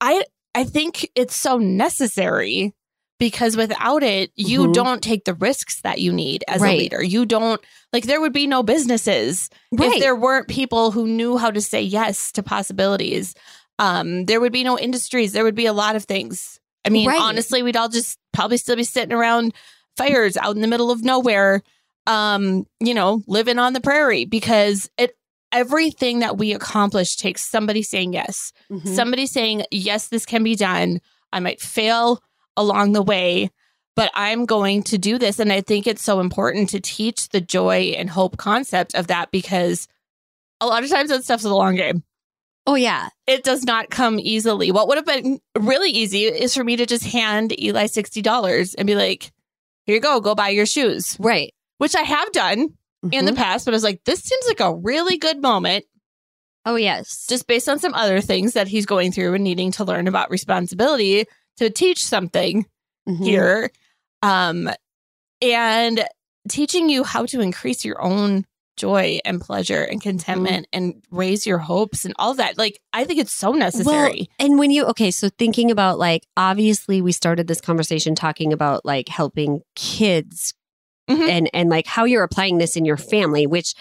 I 0.00 0.24
I 0.54 0.64
think 0.64 1.08
it's 1.14 1.34
so 1.36 1.58
necessary 1.58 2.72
because 3.18 3.56
without 3.56 4.02
it, 4.02 4.30
you 4.36 4.68
Mhm. 4.68 4.72
don't 4.72 5.02
take 5.02 5.24
the 5.24 5.34
risks 5.34 5.80
that 5.82 6.00
you 6.00 6.12
need 6.12 6.44
as 6.48 6.62
Right. 6.62 6.74
a 6.74 6.78
leader. 6.78 7.02
You 7.02 7.26
don't 7.26 7.60
like 7.92 8.04
there 8.04 8.20
would 8.20 8.32
be 8.32 8.46
no 8.46 8.62
businesses 8.62 9.50
if 9.72 10.00
there 10.00 10.16
weren't 10.16 10.48
people 10.48 10.90
who 10.92 11.06
knew 11.06 11.36
how 11.36 11.50
to 11.50 11.60
say 11.60 11.82
yes 11.82 12.30
to 12.32 12.42
possibilities 12.42 13.34
um 13.80 14.24
there 14.26 14.40
would 14.40 14.52
be 14.52 14.62
no 14.62 14.78
industries 14.78 15.32
there 15.32 15.42
would 15.42 15.56
be 15.56 15.66
a 15.66 15.72
lot 15.72 15.96
of 15.96 16.04
things 16.04 16.60
i 16.84 16.88
mean 16.88 17.08
Right. 17.08 17.20
honestly 17.20 17.60
we'd 17.64 17.76
all 17.76 17.88
just 17.88 18.18
probably 18.32 18.56
still 18.56 18.76
be 18.76 18.84
sitting 18.84 19.12
around 19.12 19.52
fires 19.96 20.36
out 20.36 20.54
in 20.54 20.62
the 20.62 20.68
middle 20.68 20.92
of 20.92 21.02
nowhere 21.02 21.60
um 22.06 22.64
you 22.78 22.94
know 22.94 23.20
living 23.26 23.58
on 23.58 23.72
the 23.72 23.80
prairie 23.80 24.26
because 24.26 24.88
it 24.96 25.16
everything 25.54 26.18
that 26.18 26.36
we 26.36 26.52
accomplish 26.52 27.16
takes 27.16 27.48
somebody 27.48 27.82
saying 27.82 28.12
yes. 28.12 28.52
Mhm. 28.70 28.94
somebody 28.94 29.26
saying 29.26 29.64
yes 29.70 30.08
this 30.08 30.26
can 30.26 30.42
be 30.42 30.56
done. 30.56 31.00
I 31.32 31.40
might 31.40 31.60
fail 31.60 32.22
along 32.56 32.92
the 32.92 33.02
way 33.02 33.50
but 33.96 34.10
i'm 34.14 34.44
going 34.44 34.82
to 34.82 34.98
do 34.98 35.18
this. 35.18 35.38
And 35.38 35.52
i 35.52 35.60
think 35.60 35.86
it's 35.86 36.02
so 36.02 36.20
important 36.20 36.68
to 36.70 36.80
teach 36.80 37.28
the 37.30 37.40
joy 37.40 37.94
and 37.96 38.10
hope 38.10 38.36
concept 38.36 38.94
of 38.94 39.06
that 39.06 39.30
because 39.30 39.88
a 40.60 40.66
lot 40.66 40.84
of 40.84 40.90
times 40.90 41.10
that 41.10 41.24
stuff's 41.24 41.44
a 41.44 41.54
long 41.54 41.74
game. 41.76 42.02
Oh 42.66 42.76
yeah. 42.76 43.08
It 43.26 43.44
does 43.44 43.64
not 43.64 43.90
come 43.90 44.18
easily. 44.18 44.70
What 44.70 44.88
would 44.88 44.96
have 44.96 45.04
been 45.06 45.38
really 45.58 45.90
easy 45.90 46.24
is 46.24 46.54
for 46.54 46.64
me 46.64 46.76
to 46.76 46.86
just 46.86 47.04
hand 47.04 47.58
eli 47.60 47.84
$60 47.86 48.74
and 48.78 48.86
be 48.86 48.94
like 48.94 49.30
here 49.86 49.96
you 49.96 50.00
go 50.00 50.20
go 50.20 50.34
buy 50.34 50.48
your 50.48 50.66
shoes. 50.66 51.16
Right. 51.18 51.52
Which 51.78 51.94
i 51.94 52.02
have 52.02 52.30
done 52.32 52.68
in 53.12 53.24
the 53.26 53.32
Mhm. 53.32 53.36
past 53.36 53.64
but 53.64 53.72
i 53.72 53.76
was 53.76 53.84
like 53.84 54.02
this 54.04 54.20
seems 54.20 54.44
like 54.46 54.60
a 54.60 54.74
really 54.74 55.16
good 55.18 55.40
moment 55.42 55.84
oh 56.66 56.76
yes 56.76 57.26
just 57.28 57.46
based 57.46 57.68
on 57.68 57.78
some 57.78 57.94
other 57.94 58.20
things 58.20 58.52
that 58.54 58.68
he's 58.68 58.86
going 58.86 59.12
through 59.12 59.34
and 59.34 59.44
needing 59.44 59.70
to 59.72 59.84
learn 59.84 60.08
about 60.08 60.30
responsibility 60.30 61.26
to 61.58 61.70
teach 61.70 62.04
something 62.04 62.66
Mhm. 63.08 63.24
here 63.24 63.70
um 64.22 64.70
and 65.42 66.04
teaching 66.48 66.88
you 66.88 67.04
how 67.04 67.26
to 67.26 67.40
increase 67.40 67.84
your 67.84 68.00
own 68.02 68.44
joy 68.76 69.18
and 69.24 69.40
pleasure 69.40 69.82
and 69.82 70.00
contentment 70.02 70.66
and 70.72 71.02
raise 71.10 71.46
your 71.46 71.58
hopes 71.58 72.04
and 72.04 72.12
all 72.18 72.34
that. 72.34 72.58
Like, 72.58 72.80
I 72.92 73.04
think 73.04 73.20
it's 73.20 73.32
so 73.32 73.52
necessary. 73.52 74.28
Well, 74.40 74.46
and 74.48 74.58
when 74.58 74.72
you 74.72 74.84
okay, 74.86 75.12
so 75.12 75.28
thinking 75.38 75.70
about 75.70 75.98
like 75.98 76.26
obviously 76.36 77.00
we 77.00 77.12
started 77.12 77.46
this 77.46 77.60
conversation 77.60 78.14
talking 78.16 78.52
about 78.52 78.84
like 78.84 79.08
helping 79.08 79.60
kids 79.76 80.54
Mhm. 81.08 81.28
and 81.28 81.50
and 81.52 81.68
like 81.68 81.86
how 81.86 82.04
you're 82.04 82.22
applying 82.22 82.58
this 82.58 82.76
in 82.76 82.84
your 82.86 82.96
family, 82.96 83.46
which 83.46 83.74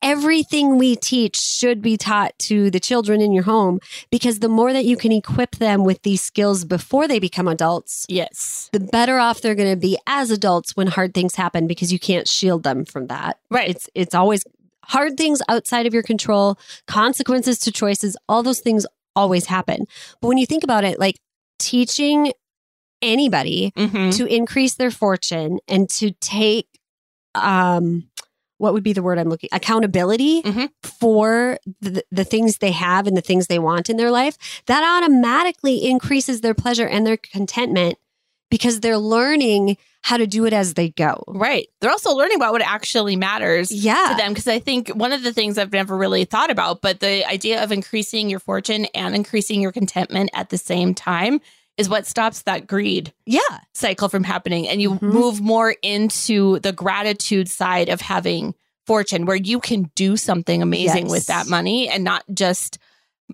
everything 0.00 0.78
we 0.78 0.94
teach 0.94 1.36
should 1.36 1.82
be 1.82 1.96
taught 1.96 2.38
to 2.38 2.70
the 2.70 2.78
children 2.78 3.20
in 3.20 3.32
your 3.32 3.42
home 3.42 3.80
because 4.10 4.38
the 4.38 4.48
more 4.48 4.72
that 4.72 4.84
you 4.84 4.96
can 4.96 5.10
equip 5.10 5.56
them 5.56 5.84
with 5.84 6.02
these 6.02 6.20
skills 6.22 6.64
before 6.64 7.08
they 7.08 7.18
become 7.18 7.48
adults, 7.48 8.06
yes. 8.08 8.68
the 8.72 8.78
better 8.78 9.18
off 9.18 9.40
they're 9.40 9.56
going 9.56 9.70
to 9.72 9.76
be 9.80 9.98
as 10.06 10.30
adults 10.30 10.76
when 10.76 10.86
hard 10.86 11.14
things 11.14 11.34
happen 11.34 11.66
because 11.66 11.92
you 11.92 11.98
can't 11.98 12.28
shield 12.28 12.62
them 12.62 12.84
from 12.84 13.08
that. 13.08 13.38
Right. 13.50 13.70
It's 13.70 13.90
it's 13.96 14.14
always 14.14 14.44
hard 14.84 15.16
things 15.16 15.42
outside 15.48 15.84
of 15.86 15.92
your 15.92 16.04
control, 16.04 16.58
consequences 16.86 17.58
to 17.58 17.72
choices, 17.72 18.16
all 18.28 18.42
those 18.44 18.60
things 18.60 18.86
always 19.16 19.46
happen. 19.46 19.84
But 20.22 20.28
when 20.28 20.38
you 20.38 20.46
think 20.46 20.62
about 20.62 20.84
it, 20.84 21.00
like 21.00 21.16
teaching 21.58 22.32
anybody 23.02 23.72
Mhm. 23.76 24.16
to 24.16 24.26
increase 24.26 24.74
their 24.74 24.90
fortune 24.90 25.58
and 25.68 25.88
to 25.90 26.12
take 26.20 26.67
um 27.44 28.08
what 28.58 28.72
would 28.72 28.82
be 28.82 28.92
the 28.92 29.02
word 29.04 29.18
I'm 29.18 29.28
looking 29.28 29.50
accountability 29.52 30.42
Mhm. 30.42 30.68
for 30.82 31.58
the, 31.80 32.02
the 32.10 32.24
things 32.24 32.58
they 32.58 32.72
have 32.72 33.06
and 33.06 33.16
the 33.16 33.20
things 33.20 33.46
they 33.46 33.60
want 33.60 33.88
in 33.88 33.96
their 33.96 34.10
life 34.10 34.36
that 34.66 34.82
automatically 34.82 35.84
increases 35.84 36.40
their 36.40 36.54
pleasure 36.54 36.86
and 36.86 37.06
their 37.06 37.16
contentment 37.16 37.98
because 38.50 38.80
they're 38.80 38.98
learning 38.98 39.76
how 40.02 40.16
to 40.16 40.26
do 40.26 40.44
it 40.46 40.52
as 40.52 40.74
they 40.74 40.88
go. 40.90 41.22
Right. 41.28 41.68
They're 41.80 41.90
also 41.90 42.12
learning 42.14 42.36
about 42.36 42.52
what 42.52 42.62
actually 42.62 43.14
matters 43.16 43.70
Yeah. 43.70 44.08
to 44.10 44.16
them 44.16 44.32
because 44.32 44.48
I 44.48 44.58
think 44.58 44.88
one 44.88 45.12
of 45.12 45.22
the 45.22 45.32
things 45.32 45.58
I've 45.58 45.72
never 45.72 45.96
really 45.96 46.24
thought 46.24 46.50
about, 46.50 46.80
but 46.80 47.00
the 47.00 47.28
idea 47.28 47.62
of 47.62 47.72
increasing 47.72 48.30
your 48.30 48.40
fortune 48.40 48.86
and 48.94 49.14
increasing 49.14 49.60
your 49.60 49.72
contentment 49.72 50.30
at 50.34 50.48
the 50.50 50.58
same 50.58 50.94
time 50.94 51.40
is 51.78 51.88
what 51.88 52.06
stops 52.06 52.42
that 52.42 52.66
greed 52.66 53.12
Yeah. 53.24 53.40
cycle 53.72 54.08
from 54.10 54.24
happening 54.24 54.68
and 54.68 54.82
you 54.82 54.96
Mhm. 54.96 55.02
move 55.02 55.40
more 55.40 55.74
into 55.82 56.58
the 56.60 56.72
gratitude 56.72 57.48
side 57.48 57.88
of 57.88 58.00
having 58.02 58.54
fortune 58.86 59.24
where 59.26 59.36
you 59.36 59.60
can 59.60 59.90
do 59.94 60.16
something 60.16 60.60
amazing 60.62 61.04
Yes. 61.04 61.10
with 61.10 61.26
that 61.26 61.46
money 61.46 61.88
and 61.88 62.04
not 62.04 62.24
just 62.34 62.78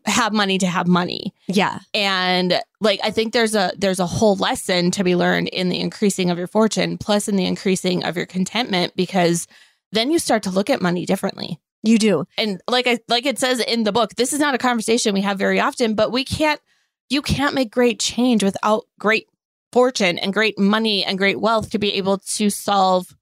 have 0.06 0.32
money 0.32 0.58
to 0.58 0.66
have 0.66 0.88
money 0.88 1.32
Yeah. 1.46 1.78
and 1.94 2.60
like 2.80 2.98
i 3.04 3.12
think 3.12 3.32
there's 3.32 3.54
a 3.54 3.72
there's 3.78 4.00
a 4.00 4.06
whole 4.06 4.34
lesson 4.34 4.90
to 4.90 5.04
be 5.04 5.14
learned 5.14 5.48
in 5.48 5.68
the 5.68 5.78
increasing 5.78 6.30
of 6.30 6.38
your 6.38 6.48
fortune 6.48 6.98
plus 6.98 7.28
in 7.28 7.36
the 7.36 7.46
increasing 7.46 8.02
of 8.04 8.16
your 8.16 8.26
contentment 8.26 8.94
because 8.96 9.46
then 9.92 10.10
you 10.10 10.18
start 10.18 10.42
to 10.42 10.50
look 10.50 10.68
at 10.68 10.82
money 10.82 11.06
differently 11.06 11.60
You 11.84 11.98
do. 11.98 12.24
and 12.36 12.60
like 12.68 12.88
i 12.88 12.98
like 13.08 13.24
it 13.24 13.38
says 13.38 13.60
in 13.60 13.84
the 13.84 13.92
book 13.92 14.16
this 14.16 14.32
is 14.32 14.40
not 14.40 14.54
a 14.56 14.58
conversation 14.58 15.14
we 15.14 15.20
have 15.20 15.38
very 15.38 15.60
often 15.60 15.94
but 15.94 16.10
we 16.10 16.24
can't 16.24 16.60
you 17.10 17.22
can't 17.22 17.54
make 17.54 17.70
great 17.70 18.00
change 18.00 18.42
without 18.42 18.84
great 18.98 19.28
fortune 19.72 20.18
and 20.18 20.32
great 20.32 20.58
money 20.58 21.04
and 21.04 21.18
great 21.18 21.40
wealth 21.40 21.70
to 21.70 21.78
be 21.78 21.94
able 21.94 22.18
to 22.18 22.50
solve 22.50 23.14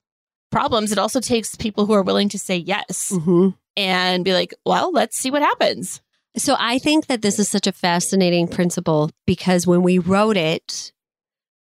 problems. 0.51 0.93
It 0.93 0.99
also 0.99 1.21
takes 1.21 1.55
people 1.55 1.87
who 1.87 1.95
are 1.95 2.03
willing 2.03 2.29
to 2.31 2.39
say 2.39 2.57
yes 2.57 3.13
hmm 3.15 3.51
and 3.75 4.23
be 4.23 4.35
like 4.35 4.53
well 4.67 4.93
let's 4.93 5.17
see 5.17 5.31
what 5.31 5.41
happens. 5.43 6.03
So 6.37 6.57
I 6.59 6.79
think 6.79 7.07
that 7.07 7.23
this 7.23 7.39
is 7.39 7.49
such 7.49 7.67
a 7.67 7.73
fascinating 7.73 8.49
principle 8.49 9.11
because 9.27 9.67
when 9.67 9.83
we 9.83 9.99
wrote 9.99 10.37
it, 10.37 10.93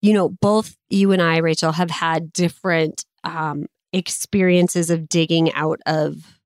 you 0.02 0.12
know, 0.12 0.28
both 0.28 0.76
you 0.90 1.12
and 1.12 1.22
I, 1.22 1.40
Raychel, 1.40 1.74
have 1.74 1.90
had 1.90 2.32
different 2.32 3.04
um, 3.24 3.66
experiences 3.92 4.90
of 4.90 5.08
digging 5.08 5.52
out 5.54 5.80
of 5.86 6.16
like 6.16 6.37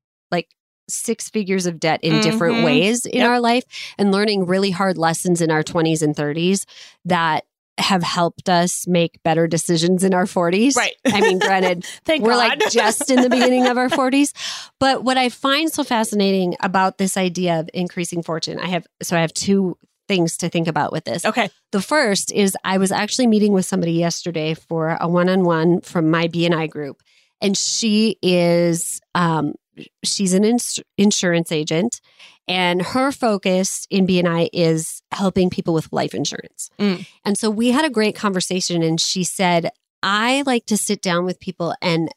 six 0.89 1.31
figures 1.31 1.67
of 1.67 1.79
debt 1.81 2.01
in 2.03 2.21
different 2.21 2.57
Mhm. 2.57 2.65
ways 2.65 3.07
in 3.07 3.19
Yep. 3.21 3.29
our 3.31 3.41
life 3.41 3.65
and 3.99 4.13
learning 4.13 4.47
really 4.47 4.71
hard 4.71 4.99
lessons 4.99 5.41
in 5.41 5.51
our 5.51 5.63
20s 5.63 6.03
and 6.03 6.15
30s 6.17 6.67
that 7.05 7.45
have 7.79 8.03
helped 8.03 8.49
us 8.51 8.87
make 8.87 9.23
better 9.23 9.47
decisions 9.47 10.05
in 10.05 10.13
our 10.13 10.27
40s. 10.27 10.77
right 10.77 10.93
I 11.07 11.21
mean, 11.23 11.39
granted, 11.39 11.85
thank 12.05 12.23
we're 12.23 12.33
God. 12.33 12.59
like 12.61 12.61
just 12.71 13.11
in 13.11 13.23
the 13.23 13.31
beginning 13.31 13.67
of 13.67 13.79
our 13.79 13.89
40s. 13.89 14.33
But 14.79 15.05
what 15.05 15.17
I 15.17 15.31
find 15.31 15.73
so 15.73 15.83
fascinating 15.83 16.55
about 16.61 16.99
this 16.99 17.17
idea 17.17 17.59
of 17.61 17.71
increasing 17.73 18.23
fortune, 18.23 18.59
I 18.61 18.67
have 18.67 18.87
so 19.03 19.17
I 19.17 19.21
have 19.23 19.33
two 19.33 19.79
things 20.09 20.37
to 20.39 20.49
think 20.51 20.69
about 20.69 20.93
with 20.93 21.05
this. 21.05 21.25
okay 21.25 21.49
The 21.71 21.81
first 21.81 22.31
is 22.33 22.55
I 22.65 22.77
was 22.77 22.93
actually 22.93 23.27
meeting 23.29 23.53
with 23.53 23.65
somebody 23.65 23.93
yesterday 23.93 24.53
for 24.55 24.99
a 25.01 25.09
one-on-one 25.09 25.81
from 25.81 26.11
my 26.11 26.29
BNI 26.29 26.69
group 26.69 27.01
and 27.41 27.57
she 27.57 28.17
is 28.21 29.01
um 29.15 29.55
she's 30.05 30.35
an 30.35 30.45
ins- 30.45 30.81
insurance 30.99 31.51
agent 31.53 32.01
and 32.49 32.83
her 32.83 33.13
focus 33.13 33.87
in 33.91 34.07
BNI 34.07 34.49
is 34.53 35.03
helping 35.13 35.49
people 35.51 35.73
with 35.75 35.93
life 35.93 36.15
insurance. 36.15 36.71
Mm. 36.79 37.07
And 37.25 37.39
so 37.39 37.49
we 37.51 37.69
had 37.71 37.85
a 37.85 37.91
great 37.91 38.15
conversation 38.15 38.83
and 38.83 39.01
she 39.01 39.25
said 39.25 39.71
I 40.03 40.43
like 40.47 40.67
to 40.67 40.77
sit 40.77 41.01
down 41.01 41.25
with 41.25 41.39
people 41.39 41.75
and 41.81 42.09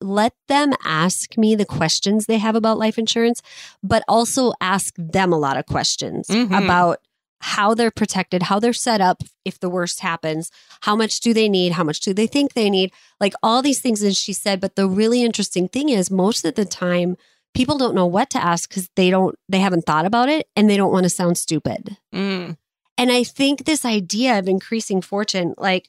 let 0.00 0.32
them 0.48 0.72
ask 0.84 1.36
me 1.38 1.54
the 1.54 1.64
questions 1.64 2.26
they 2.26 2.38
have 2.38 2.54
about 2.54 2.78
life 2.78 2.98
insurance, 2.98 3.42
but 3.82 4.02
also 4.08 4.52
ask 4.60 4.94
them 4.96 5.32
a 5.32 5.38
lot 5.38 5.56
of 5.56 5.66
questions 5.66 6.28
Mhm. 6.28 6.64
about 6.64 6.98
how 7.40 7.74
they're 7.74 7.90
protected, 7.90 8.44
how 8.44 8.58
they're 8.58 8.72
set 8.72 9.00
up 9.00 9.22
if 9.44 9.60
the 9.60 9.70
worst 9.70 10.00
happens, 10.00 10.50
how 10.82 10.96
much 10.96 11.20
do 11.20 11.32
they 11.32 11.48
need, 11.48 11.72
how 11.72 11.84
much 11.84 12.00
do 12.00 12.12
they 12.12 12.26
think 12.26 12.52
they 12.54 12.68
need, 12.68 12.92
like 13.20 13.34
all 13.42 13.62
these 13.62 13.80
things. 13.80 14.02
And 14.02 14.16
she 14.16 14.32
said, 14.32 14.60
but 14.60 14.74
the 14.76 14.88
really 14.88 15.22
interesting 15.22 15.68
thing 15.68 15.88
is 15.88 16.10
most 16.10 16.44
of 16.44 16.54
the 16.56 16.64
time, 16.64 17.16
people 17.54 17.78
don't 17.78 17.94
know 17.94 18.06
what 18.06 18.30
to 18.30 18.42
ask 18.42 18.68
because 18.68 18.88
they 18.96 19.10
don't, 19.10 19.36
they 19.48 19.60
haven't 19.60 19.86
thought 19.86 20.04
about 20.04 20.28
it 20.28 20.48
and 20.56 20.68
they 20.68 20.76
don't 20.76 20.92
want 20.92 21.04
to 21.04 21.10
sound 21.10 21.38
stupid. 21.38 21.96
Mm. 22.14 22.56
And 22.96 23.12
I 23.12 23.22
think 23.24 23.64
this 23.64 23.84
idea 23.84 24.38
of 24.38 24.48
increasing 24.48 25.00
fortune, 25.00 25.54
like, 25.56 25.88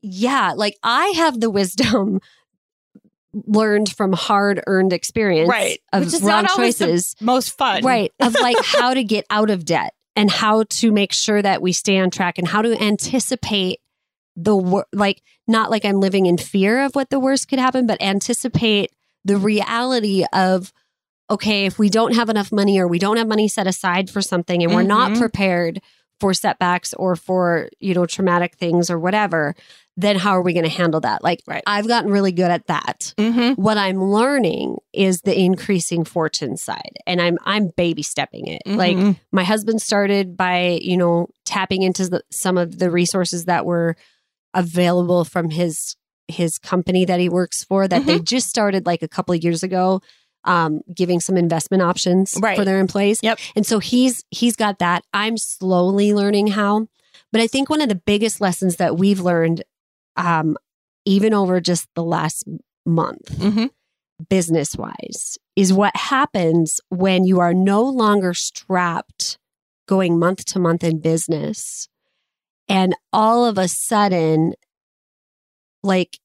yeah, 0.00 0.52
like 0.54 0.76
I 0.82 1.08
have 1.16 1.40
the 1.40 1.50
wisdom 1.50 2.20
learned 3.46 3.90
from 3.90 4.12
hard 4.12 4.62
earned 4.66 4.92
experience 4.92 5.48
Right. 5.48 5.80
of 5.92 6.04
Which 6.04 6.14
is 6.14 6.22
wrong 6.22 6.42
not 6.42 6.50
always 6.52 6.78
the 6.78 6.86
choices. 6.86 7.16
most 7.20 7.56
fun 7.56 7.82
Right. 7.82 8.12
Of 8.20 8.34
like 8.40 8.56
how 8.62 8.94
to 8.94 9.02
get 9.02 9.24
out 9.30 9.50
of 9.50 9.64
debt 9.64 9.93
and 10.16 10.30
how 10.30 10.64
to 10.64 10.92
make 10.92 11.12
sure 11.12 11.42
that 11.42 11.60
we 11.62 11.72
stay 11.72 11.98
on 11.98 12.10
track 12.10 12.38
and 12.38 12.46
how 12.48 12.62
to 12.62 12.80
anticipate 12.82 13.80
the 14.36 14.56
wor- 14.56 14.86
like 14.92 15.22
not 15.46 15.70
like 15.70 15.84
I'm 15.84 16.00
living 16.00 16.26
in 16.26 16.38
fear 16.38 16.84
of 16.84 16.94
what 16.94 17.10
the 17.10 17.20
worst 17.20 17.48
could 17.48 17.58
happen, 17.58 17.86
but 17.86 18.00
anticipate 18.02 18.90
the 19.24 19.36
reality 19.36 20.24
of 20.32 20.72
okay, 21.30 21.64
if 21.64 21.78
we 21.78 21.88
don't 21.88 22.14
have 22.14 22.28
enough 22.28 22.52
money 22.52 22.78
or 22.78 22.86
we 22.86 22.98
don't 22.98 23.16
have 23.16 23.26
money 23.26 23.48
set 23.48 23.66
aside 23.66 24.10
for 24.10 24.20
something 24.20 24.62
and 24.62 24.74
we're 24.74 24.82
not 24.82 25.12
Mhm. 25.12 25.18
prepared 25.18 25.80
for 26.20 26.34
setbacks 26.34 26.92
or 26.94 27.16
for, 27.16 27.70
you 27.80 27.94
know, 27.94 28.04
traumatic 28.04 28.56
things 28.56 28.90
or 28.90 28.98
whatever, 28.98 29.54
then 29.96 30.16
how 30.16 30.32
are 30.32 30.42
we 30.42 30.52
going 30.52 30.64
to 30.64 30.68
handle 30.70 31.00
that? 31.00 31.22
Like 31.22 31.40
Right. 31.46 31.62
I've 31.66 31.86
gotten 31.86 32.10
really 32.10 32.32
good 32.32 32.50
at 32.50 32.66
that 32.66 33.14
hmm 33.18 33.52
what 33.54 33.78
I'm 33.78 34.02
learning 34.02 34.78
is 34.92 35.20
the 35.20 35.38
increasing 35.38 36.04
fortune 36.04 36.56
side 36.56 36.96
and 37.06 37.20
I'm 37.22 37.38
I'm 37.44 37.68
baby 37.76 38.02
stepping 38.02 38.48
it. 38.48 38.62
Like 38.66 38.96
Mhm. 38.96 39.16
my 39.30 39.44
husband 39.44 39.80
started 39.80 40.36
by, 40.36 40.80
you 40.82 40.96
know, 40.96 41.28
tapping 41.44 41.82
into 41.82 42.08
the, 42.08 42.22
some 42.32 42.58
of 42.58 42.78
the 42.80 42.90
resources 42.90 43.44
that 43.44 43.64
were 43.64 43.94
available 44.52 45.24
from 45.24 45.50
his 45.50 45.96
his 46.28 46.58
company 46.58 47.04
that 47.04 47.20
he 47.20 47.28
works 47.28 47.62
for 47.62 47.86
that 47.86 48.06
they 48.06 48.18
just 48.18 48.48
started 48.48 48.86
like 48.86 49.02
a 49.02 49.08
couple 49.08 49.34
of 49.34 49.44
years 49.44 49.62
ago 49.62 50.00
um 50.44 50.80
giving 50.94 51.20
some 51.20 51.36
investment 51.36 51.82
options 51.82 52.34
Right. 52.40 52.56
for 52.56 52.64
their 52.64 52.78
employees. 52.80 53.20
Yep. 53.22 53.38
And 53.56 53.66
so 53.66 53.78
he's 53.78 54.24
he's 54.30 54.56
got 54.56 54.78
that. 54.78 55.04
I'm 55.12 55.36
slowly 55.36 56.12
learning 56.14 56.48
how. 56.48 56.88
But 57.30 57.40
I 57.40 57.46
think 57.46 57.68
one 57.68 57.80
of 57.80 57.88
the 57.88 57.94
biggest 57.94 58.40
lessons 58.40 58.76
that 58.76 58.96
we've 58.96 59.20
learned 59.20 59.62
um 60.16 60.56
even 61.04 61.34
over 61.34 61.60
just 61.60 61.86
the 61.94 62.02
last 62.04 62.44
month 62.86 63.26
Mhm. 63.38 63.70
business 64.28 64.76
wise 64.76 65.38
is 65.56 65.72
what 65.72 65.94
happens 65.96 66.80
when 66.88 67.24
you 67.24 67.40
are 67.40 67.54
no 67.54 67.82
longer 67.82 68.32
strapped 68.34 69.38
going 69.86 70.18
month 70.18 70.44
to 70.46 70.58
month 70.58 70.82
in 70.84 71.00
business 71.00 71.88
and 72.68 72.94
all 73.12 73.44
of 73.44 73.58
a 73.58 73.68
sudden 73.68 74.54
like 75.82 76.18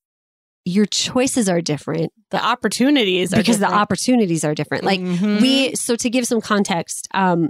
your 0.65 0.85
choices 0.85 1.49
are 1.49 1.61
different 1.61 2.11
the 2.31 2.43
opportunities 2.43 3.33
are 3.33 3.37
because 3.37 3.59
the 3.59 3.65
opportunities 3.71 4.43
are 4.43 4.53
different 4.53 4.83
like 4.83 4.99
Mhm. 4.99 5.41
we 5.41 5.75
so 5.75 5.95
to 5.95 6.09
give 6.09 6.25
some 6.27 6.41
context 6.41 7.07
um 7.13 7.49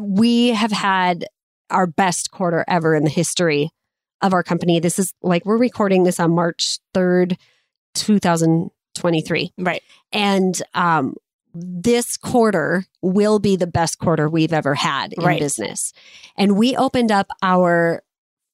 we 0.00 0.48
have 0.48 0.72
had 0.72 1.26
our 1.70 1.86
best 1.86 2.30
quarter 2.30 2.64
ever 2.68 2.94
in 2.94 3.04
the 3.04 3.10
history 3.10 3.70
of 4.22 4.32
our 4.32 4.42
company 4.42 4.80
this 4.80 4.98
is 4.98 5.14
like 5.22 5.44
we're 5.46 5.56
recording 5.58 6.02
this 6.04 6.18
on 6.20 6.30
march 6.34 6.78
3rd 6.94 7.36
2023 7.94 9.52
right 9.58 9.82
and 10.12 10.62
um 10.74 11.14
this 11.54 12.16
quarter 12.16 12.84
will 13.02 13.38
be 13.38 13.56
the 13.56 13.66
best 13.66 13.98
quarter 13.98 14.28
we've 14.28 14.52
ever 14.52 14.74
had 14.74 15.12
in 15.14 15.24
Right. 15.24 15.40
business 15.40 15.92
and 16.36 16.56
we 16.56 16.76
opened 16.76 17.10
up 17.10 17.28
our 17.42 18.02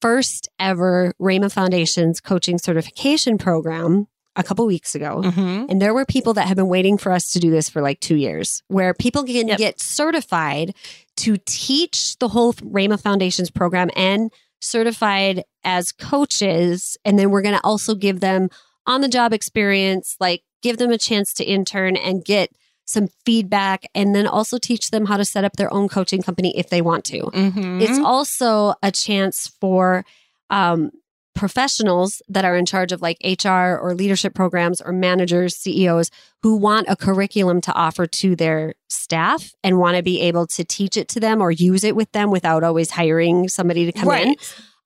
first 0.01 0.49
ever 0.59 1.13
RAYMA 1.19 1.51
Foundation's 1.51 2.21
coaching 2.21 2.59
certification 2.59 3.39
program 3.39 4.07
a 4.37 4.43
couple 4.43 4.67
weeks 4.67 4.95
ago. 4.95 5.23
Mm-hmm. 5.25 5.67
And 5.71 5.81
there 5.81 5.95
were 5.95 6.05
people 6.05 6.35
that 6.35 6.47
have 6.49 6.57
been 6.57 6.69
waiting 6.69 6.99
for 6.99 7.11
us 7.13 7.33
to 7.33 7.39
do 7.39 7.51
this 7.51 7.71
for 7.71 7.81
like 7.81 8.01
two 8.01 8.17
years, 8.17 8.63
where 8.69 8.93
people 8.93 9.23
can 9.25 9.49
Yep. 9.49 9.59
get 9.59 9.81
certified 9.81 10.75
to 11.19 11.37
teach 11.47 12.19
the 12.19 12.29
whole 12.29 12.53
RAYMA 12.55 13.01
Foundations 13.01 13.51
program 13.51 13.89
and 13.97 14.31
certified 14.65 15.45
as 15.63 15.93
coaches. 15.93 16.97
And 17.05 17.19
then 17.19 17.31
we're 17.31 17.43
going 17.43 17.55
to 17.55 17.65
also 17.65 17.95
give 17.95 18.21
them 18.21 18.49
on 18.87 19.01
the 19.01 19.09
job 19.09 19.33
experience, 19.33 20.17
like 20.21 20.43
give 20.63 20.79
them 20.79 20.91
a 20.91 20.99
chance 20.99 21.33
to 21.35 21.45
intern 21.45 21.97
and 21.97 22.25
get 22.25 22.51
some 22.87 23.09
feedback, 23.25 23.85
and 23.95 24.15
then 24.15 24.27
also 24.27 24.59
teach 24.59 24.91
them 24.91 25.07
how 25.07 25.17
to 25.17 25.25
set 25.25 25.45
up 25.45 25.55
their 25.57 25.73
own 25.73 25.89
coaching 25.89 26.23
company 26.23 26.57
if 26.57 26.69
they 26.69 26.83
want 26.83 27.05
to. 27.07 27.21
Mm-hmm. 27.23 27.81
It's 27.81 27.99
also 27.99 28.75
a 28.83 28.93
chance 28.93 29.47
for 29.59 30.05
um, 30.51 30.91
professionals 31.35 32.23
that 32.29 32.45
are 32.45 32.57
in 32.57 32.65
charge 32.65 32.93
of 32.93 33.03
like 33.03 33.19
HR 33.25 33.77
or 33.77 33.95
leadership 33.95 34.35
programs 34.35 34.81
or 34.81 34.93
managers, 34.93 35.57
CEOs 35.57 36.11
who 36.43 36.57
want 36.57 36.87
a 36.89 36.97
curriculum 36.97 37.61
to 37.63 37.73
offer 37.73 38.07
to 38.07 38.37
their 38.37 38.75
staff 38.89 39.53
and 39.63 39.79
want 39.79 39.97
to 39.97 40.03
be 40.03 40.21
able 40.21 40.47
to 40.47 40.65
teach 40.65 40.97
it 40.97 41.09
to 41.09 41.21
them 41.21 41.41
or 41.41 41.51
use 41.51 41.85
it 41.85 41.97
with 41.97 42.11
them 42.13 42.31
without 42.31 42.63
always 42.63 42.91
hiring 42.91 43.49
somebody 43.49 43.85
to 43.87 43.93
come 43.93 44.11
in. 44.11 44.37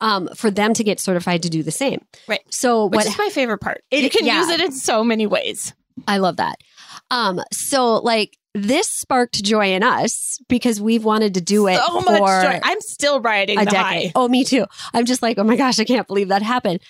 Um, 0.00 0.28
for 0.36 0.48
them 0.48 0.74
to 0.74 0.84
get 0.84 1.00
certified 1.00 1.42
to 1.42 1.50
do 1.50 1.64
the 1.64 1.72
same. 1.72 2.04
Right. 2.28 2.42
So 2.50 2.86
Which 2.86 2.98
what 2.98 3.06
is 3.06 3.18
my 3.18 3.30
favorite 3.30 3.58
part. 3.58 3.82
It- 3.90 4.04
you 4.04 4.10
can 4.10 4.24
yeah. 4.24 4.38
use 4.38 4.48
it 4.48 4.60
in 4.60 4.70
so 4.70 5.02
many 5.02 5.26
ways. 5.26 5.74
I 6.06 6.18
love 6.18 6.36
that. 6.36 6.60
Um, 7.10 7.40
so 7.52 7.96
like 7.96 8.37
this 8.54 8.88
sparked 8.88 9.42
joy 9.44 9.72
in 9.72 9.82
us 9.82 10.38
because 10.48 10.80
we've 10.80 11.04
wanted 11.04 11.34
to 11.34 11.40
do 11.40 11.66
it 11.68 11.76
So 11.76 12.00
for 12.00 12.10
much 12.10 12.18
joy. 12.44 12.60
I'm 12.62 12.80
still 12.80 13.20
riding 13.20 13.58
a 13.58 13.64
the 13.64 13.70
decade. 13.70 14.06
high. 14.06 14.12
Oh, 14.14 14.28
me 14.28 14.44
too. 14.44 14.64
I'm 14.94 15.04
just 15.04 15.22
like, 15.22 15.38
oh 15.38 15.44
my 15.44 15.56
gosh, 15.56 15.78
I 15.78 15.84
can't 15.84 16.06
believe 16.06 16.28
that 16.28 16.42
happened. 16.42 16.80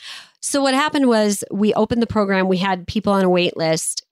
So 0.41 0.63
what 0.63 0.75
happened 0.75 1.09
was 1.09 1.45
we 1.51 1.75
opened 1.75 2.01
the 2.01 2.07
program. 2.07 2.49
We 2.49 2.59
had 2.59 2.87
people 2.87 3.13
on 3.13 3.25
a 3.25 3.29
wait 3.31 3.57
list. 3.57 4.05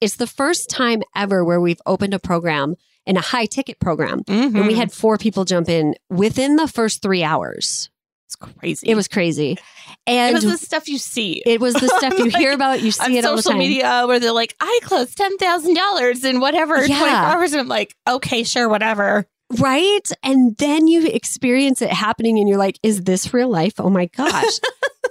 It's 0.00 0.16
the 0.16 0.26
first 0.26 0.68
time 0.70 1.02
ever 1.14 1.44
where 1.44 1.60
we've 1.60 1.80
opened 1.86 2.14
a 2.14 2.18
program 2.18 2.74
in 3.06 3.16
a 3.16 3.20
high 3.20 3.46
ticket 3.46 3.78
program. 3.78 4.22
And 4.26 4.54
we 4.66 4.72
Mhm. 4.72 4.76
had 4.76 4.92
four 4.92 5.16
people 5.16 5.44
jump 5.44 5.68
in 5.68 5.94
within 6.10 6.56
the 6.56 6.66
first 6.66 7.02
three 7.02 7.22
hours. 7.22 7.88
Crazy. 8.36 8.88
It 8.88 8.94
was 8.94 9.08
crazy. 9.08 9.58
And 10.06 10.30
it 10.30 10.34
was 10.34 10.44
the 10.44 10.58
stuff 10.58 10.88
you 10.88 10.98
see. 10.98 11.42
it 11.46 11.60
was 11.60 11.74
the 11.74 11.88
stuff 11.88 12.14
you 12.18 12.24
Like, 12.26 12.36
hear 12.36 12.52
about, 12.52 12.80
you 12.80 12.86
on 12.88 12.92
see 12.92 13.18
it 13.18 13.24
all 13.24 13.36
the 13.36 13.42
social 13.42 13.58
media 13.58 14.04
where 14.06 14.18
they're 14.20 14.32
like, 14.32 14.54
I 14.60 14.80
closed 14.82 15.16
ten 15.16 15.36
thousand 15.38 15.74
dollars 15.74 16.24
in 16.24 16.40
whatever 16.40 16.76
Yeah. 16.84 16.98
24 16.98 17.08
hours. 17.08 17.52
And 17.52 17.60
I'm 17.60 17.68
like, 17.68 17.94
okay, 18.08 18.42
sure, 18.44 18.68
whatever. 18.68 19.26
Right. 19.58 20.08
And 20.22 20.56
then 20.58 20.88
you 20.88 21.06
experience 21.06 21.80
it 21.80 21.90
happening 21.92 22.38
and 22.38 22.48
you're 22.48 22.58
like, 22.58 22.78
is 22.82 23.04
this 23.04 23.32
real 23.32 23.48
life? 23.48 23.74
Oh 23.78 23.90
my 23.90 24.06
gosh. 24.16 24.58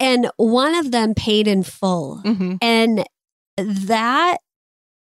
and 0.02 0.30
one 0.38 0.76
of 0.76 0.92
them 0.92 1.14
paid 1.14 1.48
in 1.48 1.64
full. 1.64 2.22
Mm-hmm. 2.26 2.56
And 2.62 3.06
that 3.58 4.38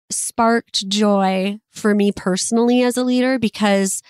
sparked 0.09 0.87
joy 0.87 1.59
for 1.71 1.93
me 1.95 2.11
personally 2.13 2.81
as 2.83 2.95
a 2.95 3.03
leader 3.03 3.37
because, 3.39 4.01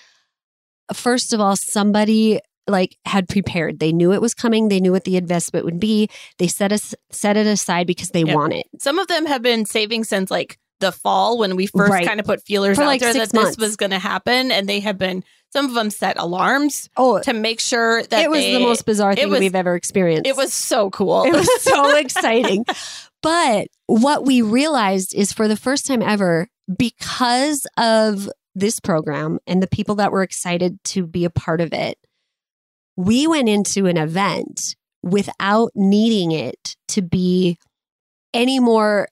first 0.93 1.33
of 1.33 1.39
all, 1.39 1.55
somebody 1.55 2.39
like 2.67 2.97
had 3.05 3.27
prepared. 3.29 3.79
They 3.79 3.91
knew 3.91 4.11
it 4.13 4.21
was 4.21 4.33
coming. 4.33 4.69
They 4.69 4.79
knew 4.79 4.91
what 4.91 5.03
the 5.03 5.17
investment 5.17 5.65
would 5.65 5.79
be. 5.79 6.09
They 6.39 6.47
set 6.47 6.71
us 6.71 6.95
set 7.11 7.37
it 7.37 7.45
aside 7.47 7.87
because 7.87 8.09
they 8.09 8.23
Yep. 8.23 8.35
want 8.35 8.53
it. 8.53 8.65
Some 8.79 8.99
of 8.99 9.07
them 9.07 9.25
have 9.25 9.41
been 9.41 9.65
saving 9.65 10.03
since 10.03 10.31
like 10.31 10.57
the 10.81 10.91
fall 10.91 11.37
when 11.37 11.55
we 11.55 11.67
first 11.67 11.91
Right. 11.91 12.05
kind 12.07 12.19
of 12.19 12.25
put 12.25 12.43
feelers 12.43 12.75
For, 12.77 12.83
out 12.83 12.87
like, 12.87 12.99
there 13.01 13.13
that 13.13 13.33
months. 13.33 13.51
this 13.55 13.57
was 13.57 13.75
going 13.77 13.91
to 13.91 13.99
happen, 13.99 14.51
and 14.51 14.67
they 14.67 14.79
have 14.81 14.97
been. 14.97 15.23
Some 15.53 15.67
of 15.67 15.73
them 15.73 15.89
set 15.89 16.17
alarms 16.19 16.89
Oh, 16.97 17.21
to 17.21 17.31
make 17.31 17.61
sure 17.61 18.03
that 18.03 18.23
it 18.25 18.29
was 18.29 18.41
they- 18.41 18.51
the 18.55 18.59
most 18.59 18.85
bizarre 18.85 19.15
thing 19.15 19.29
was- 19.29 19.39
we've 19.39 19.55
ever 19.55 19.73
experienced. 19.75 20.27
It 20.27 20.35
was 20.35 20.53
so 20.53 20.89
cool. 20.89 21.23
It 21.23 21.31
was 21.33 21.47
so 21.63 21.95
exciting. 21.97 22.65
But 23.23 23.67
what 23.85 24.25
we 24.25 24.41
realized 24.41 25.15
is 25.15 25.31
for 25.31 25.47
the 25.47 25.55
first 25.55 25.85
time 25.85 26.01
ever, 26.01 26.49
because 26.77 27.65
of 27.77 28.29
this 28.53 28.81
program 28.81 29.39
and 29.47 29.63
the 29.63 29.67
people 29.67 29.95
that 29.95 30.11
were 30.11 30.23
excited 30.23 30.83
to 30.85 31.05
be 31.07 31.23
a 31.23 31.29
part 31.29 31.61
of 31.61 31.71
it, 31.73 31.97
we 32.97 33.27
went 33.27 33.49
into 33.49 33.85
an 33.85 33.97
event 33.97 34.75
without 35.03 35.71
needing 35.75 36.31
it 36.31 36.75
to 36.89 37.01
be 37.01 37.57
any 38.33 38.59
more 38.59 39.07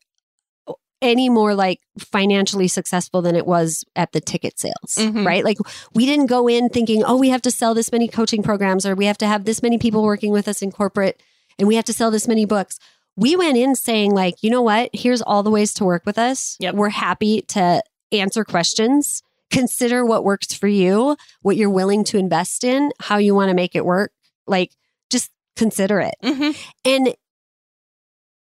any 1.02 1.28
more 1.28 1.54
like 1.54 1.80
financially 2.00 2.68
successful 2.70 3.22
than 3.22 3.36
it 3.36 3.46
was 3.46 3.84
at 3.94 4.14
the 4.14 4.22
ticket 4.22 4.58
sales, 4.58 4.96
Mhm. 4.98 5.26
right? 5.26 5.44
Like 5.44 5.58
we 5.94 6.06
didn't 6.06 6.28
go 6.28 6.48
in 6.48 6.70
thinking, 6.70 7.04
"Oh, 7.04 7.18
we 7.18 7.28
have 7.28 7.42
to 7.42 7.52
sell 7.52 7.74
this 7.74 7.92
many 7.92 8.08
coaching 8.08 8.42
programs 8.42 8.86
or 8.86 8.96
we 8.96 9.06
have 9.06 9.18
to 9.18 9.28
have 9.28 9.44
this 9.44 9.62
many 9.62 9.78
people 9.78 10.02
working 10.02 10.32
with 10.32 10.48
us 10.48 10.62
in 10.62 10.72
corporate 10.72 11.22
and 11.60 11.68
we 11.68 11.76
have 11.76 11.84
to 11.86 11.94
sell 11.94 12.10
this 12.10 12.26
many 12.26 12.46
books." 12.46 12.80
We 13.18 13.36
went 13.36 13.58
in 13.58 13.76
saying 13.76 14.12
like, 14.16 14.36
"You 14.42 14.50
know 14.50 14.62
what? 14.62 14.92
Here's 14.94 15.22
all 15.22 15.44
the 15.44 15.52
ways 15.52 15.74
to 15.74 15.84
work 15.84 16.04
with 16.06 16.18
us. 16.18 16.56
Yep. 16.62 16.76
We're 16.76 16.90
happy 16.90 17.42
to 17.50 17.82
answer 18.14 18.46
questions. 18.46 19.22
Consider 19.54 20.06
what 20.06 20.24
works 20.24 20.54
for 20.54 20.68
you, 20.68 21.16
what 21.42 21.56
you're 21.56 21.70
willing 21.70 22.04
to 22.06 22.18
invest 22.18 22.64
in, 22.64 22.92
how 23.00 23.18
you 23.18 23.34
want 23.36 23.50
to 23.50 23.56
make 23.56 23.76
it 23.76 23.86
work. 23.86 24.12
Like 24.48 24.72
just 25.10 25.30
consider 25.56 26.00
it." 26.00 26.16
Mhm. 26.24 26.58
And 26.84 27.16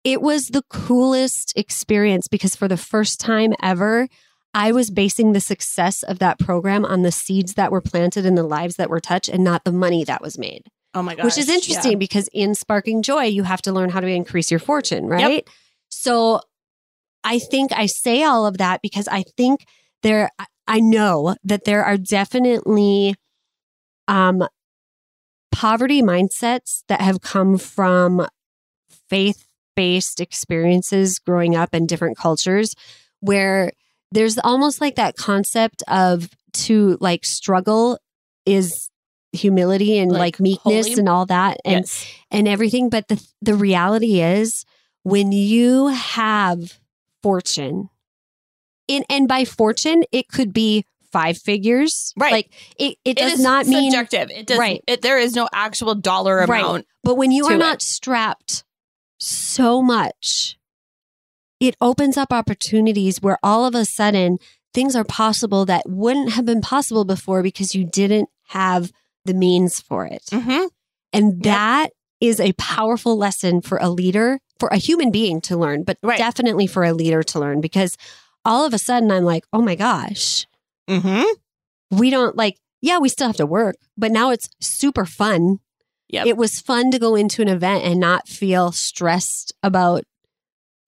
it 0.03 0.21
was 0.21 0.47
the 0.47 0.63
coolest 0.69 1.53
experience 1.55 2.27
because 2.27 2.55
for 2.55 2.67
the 2.67 2.77
first 2.77 3.19
time 3.19 3.53
ever, 3.61 4.07
I 4.53 4.71
was 4.71 4.89
basing 4.89 5.33
the 5.33 5.39
success 5.39 6.03
of 6.03 6.19
that 6.19 6.39
program 6.39 6.85
on 6.85 7.01
the 7.01 7.11
seeds 7.11 7.55
that 7.55 7.71
were 7.71 7.81
planted 7.81 8.25
and 8.25 8.37
the 8.37 8.43
lives 8.43 8.75
that 8.75 8.89
were 8.89 8.99
touched 8.99 9.29
and 9.29 9.43
not 9.43 9.65
the 9.65 9.71
money 9.71 10.03
that 10.05 10.21
was 10.21 10.37
made. 10.37 10.63
Oh 10.93 11.01
my 11.01 11.15
gosh. 11.15 11.25
Which 11.25 11.37
is 11.37 11.49
interesting 11.49 11.99
because 11.99 12.29
in 12.31 12.55
Sparking 12.55 13.01
Joy, 13.01 13.23
you 13.23 13.43
have 13.43 13.61
to 13.63 13.73
learn 13.73 13.89
how 13.89 13.99
to 13.99 14.07
increase 14.07 14.49
your 14.49 14.61
fortune, 14.61 15.07
right? 15.07 15.47
So 15.89 16.39
I 17.23 17.39
think 17.39 17.71
I 17.73 17.87
say 17.87 18.23
all 18.23 18.45
of 18.45 18.59
that 18.59 18.81
because 18.81 19.07
I 19.07 19.23
think 19.35 19.65
there, 20.03 20.29
I- 20.67 20.79
know 20.79 21.35
that 21.43 21.65
there 21.65 21.83
are 21.83 21.97
definitely 21.97 23.15
um, 24.07 24.47
poverty 25.51 26.01
mindsets 26.01 26.83
that 26.87 27.01
have 27.01 27.21
come 27.21 27.57
from 27.57 28.27
faith 29.09 29.45
based 29.75 30.19
experiences 30.21 31.19
growing 31.19 31.55
up 31.55 31.73
in 31.73 31.85
different 31.85 32.17
cultures 32.17 32.75
where 33.19 33.71
there's 34.11 34.37
almost 34.39 34.79
like 34.79 34.95
that 34.95 35.15
concept 35.17 35.83
of 35.87 36.29
to 36.53 36.97
like 37.01 37.25
struggle 37.25 37.97
is 38.45 38.89
humility 39.33 39.97
and 39.97 40.11
Like 40.11 40.19
like, 40.19 40.39
meekness 40.39 40.87
holy? 40.87 40.99
and 40.99 41.09
all 41.09 41.25
that 41.25 41.57
and 41.65 41.83
yes. 41.83 42.05
and 42.31 42.47
everything 42.47 42.89
but 42.89 43.09
the 43.09 43.21
the 43.41 43.55
reality 43.55 44.21
is 44.21 44.63
when 45.03 45.33
you 45.33 45.87
have 45.87 46.79
fortune 47.21 47.89
in 48.87 49.03
and 49.09 49.27
by 49.27 49.45
fortune 49.45 50.03
it 50.11 50.27
could 50.27 50.53
be 50.53 50.85
five 51.11 51.37
figures 51.37 52.13
Right. 52.17 52.31
like 52.33 52.49
it, 52.77 52.97
it 53.05 53.17
does 53.17 53.39
not 53.41 53.67
mean 53.67 53.91
subjective. 53.91 54.29
It 54.37 54.47
does. 54.47 54.59
Right. 54.59 54.83
It, 54.85 55.01
there 55.01 55.17
is 55.17 55.33
no 55.33 55.47
actual 55.53 55.95
dollar 55.95 56.37
Right. 56.45 56.59
amount. 56.61 56.87
but 57.03 57.15
when 57.15 57.31
you 57.31 57.45
are 57.47 57.57
not 57.57 57.81
strapped 57.81 58.63
so 59.19 59.81
much 59.81 60.57
it 61.59 61.75
opens 61.79 62.17
up 62.17 62.33
opportunities 62.33 63.21
where 63.21 63.37
all 63.41 63.65
of 63.65 63.73
a 63.75 63.85
sudden 63.85 64.37
things 64.73 64.93
are 64.95 65.05
possible 65.05 65.65
that 65.65 65.83
wouldn't 65.87 66.33
have 66.33 66.45
been 66.45 66.59
possible 66.61 67.05
before 67.05 67.41
because 67.41 67.73
you 67.73 67.85
didn't 67.85 68.27
have 68.49 68.91
the 69.23 69.33
means 69.33 69.79
for 69.79 70.05
it 70.05 70.23
Mm-hmm. 70.31 70.65
And 71.13 71.43
that 71.43 71.91
is 72.19 72.41
a 72.41 72.51
powerful 72.53 73.17
lesson 73.17 73.61
for 73.61 73.77
a 73.77 73.89
leader, 73.89 74.39
for 74.59 74.67
a 74.69 74.75
human 74.77 75.11
being 75.11 75.39
to 75.41 75.55
learn, 75.55 75.83
but 75.83 75.97
Right. 76.03 76.17
definitely 76.17 76.67
for 76.67 76.83
a 76.83 76.91
leader 76.93 77.23
to 77.23 77.39
learn 77.39 77.61
because 77.61 77.95
all 78.45 78.65
of 78.65 78.73
a 78.73 78.77
sudden 78.77 79.11
I'm 79.11 79.23
like, 79.23 79.43
oh 79.51 79.61
my 79.61 79.75
gosh, 79.75 80.45
Mm-hmm. 80.89 81.97
we 81.97 82.09
don't 82.11 82.35
like, 82.37 82.57
yeah, 82.81 82.99
we 82.99 83.09
still 83.09 83.27
have 83.27 83.37
to 83.37 83.45
work, 83.45 83.75
but 83.97 84.11
now 84.11 84.29
it's 84.29 84.49
super 84.61 85.05
fun. 85.05 85.59
Yep. 86.09 86.27
It 86.27 86.37
was 86.37 86.61
fun 86.61 86.91
to 86.91 86.99
go 86.99 87.15
into 87.15 87.41
an 87.41 87.47
event 87.47 87.83
and 87.83 87.99
not 87.99 88.27
feel 88.27 88.71
stressed 88.71 89.51
about 89.63 90.03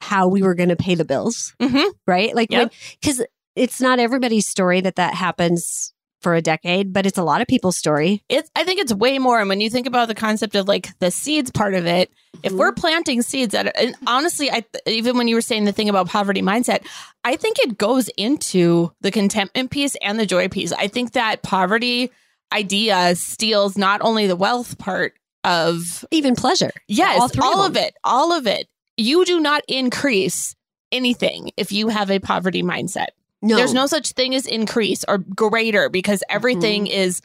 how 0.02 0.28
we 0.28 0.44
were 0.44 0.54
going 0.54 0.70
to 0.70 0.76
pay 0.76 0.94
the 0.94 1.04
bills, 1.06 1.56
Mm-hmm. 1.60 1.90
right? 2.06 2.36
Like, 2.36 2.52
Yep. 2.52 2.72
because 3.02 3.24
it's 3.56 3.82
not 3.82 3.98
everybody's 3.98 4.48
story 4.48 4.80
that 4.82 4.98
that 4.98 5.16
happens 5.16 5.94
for 6.22 6.36
a 6.36 6.42
decade, 6.42 6.94
but 6.94 7.06
it's 7.06 7.18
a 7.18 7.24
lot 7.24 7.42
of 7.42 7.48
people's 7.48 7.78
story. 7.78 8.24
It's. 8.30 8.50
I 8.56 8.64
think 8.64 8.80
it's 8.80 8.94
way 8.94 9.20
more. 9.20 9.40
And 9.40 9.50
when 9.50 9.62
you 9.62 9.70
think 9.70 9.88
about 9.88 10.08
the 10.08 10.16
concept 10.16 10.56
of 10.56 10.68
like 10.68 10.98
the 11.00 11.12
seeds 11.12 11.52
part 11.52 11.74
of 11.74 11.86
it, 11.86 12.12
if 12.44 12.52
Mm-hmm. 12.52 12.60
we're 12.60 12.72
planting 12.72 13.22
seeds, 13.22 13.56
at, 13.56 13.76
and 13.80 13.96
honestly, 14.06 14.52
I 14.52 14.64
even 14.86 15.18
when 15.18 15.28
you 15.28 15.36
were 15.36 15.42
saying 15.42 15.66
the 15.66 15.72
thing 15.72 15.90
about 15.90 16.08
poverty 16.08 16.42
mindset, 16.42 16.86
I 17.24 17.36
think 17.36 17.60
it 17.60 17.78
goes 17.78 18.10
into 18.18 18.92
the 19.02 19.12
contentment 19.12 19.72
piece 19.72 19.96
and 20.02 20.20
the 20.20 20.26
joy 20.26 20.48
piece. 20.48 20.72
I 20.72 20.88
think 20.88 21.14
that 21.14 21.42
poverty 21.44 22.12
idea 22.54 23.16
steals 23.16 23.78
not 23.78 24.02
only 24.02 24.28
the 24.28 24.36
wealth 24.36 24.78
part 24.78 25.14
of 25.44 26.06
even 26.12 26.36
pleasure. 26.36 26.72
Yes, 26.88 27.20
All 27.20 27.44
all, 27.44 27.64
of 27.66 27.72
of, 27.72 27.78
it. 27.78 27.96
All 28.04 28.34
of 28.34 28.48
it. 28.48 28.68
You 28.98 29.26
do 29.26 29.40
not 29.40 29.64
increase 29.68 30.56
anything 30.92 31.52
if 31.58 31.72
you 31.72 31.90
have 31.90 32.10
a 32.10 32.20
poverty 32.20 32.64
mindset. 32.64 33.08
No, 33.42 33.56
There's 33.56 33.74
no 33.74 33.86
such 33.86 34.12
thing 34.14 34.34
as 34.34 34.46
increase 34.48 35.06
or 35.08 35.20
greater 35.20 35.90
because 35.90 36.24
everything 36.30 36.86
Mm-hmm. 36.86 36.94
is 37.00 37.22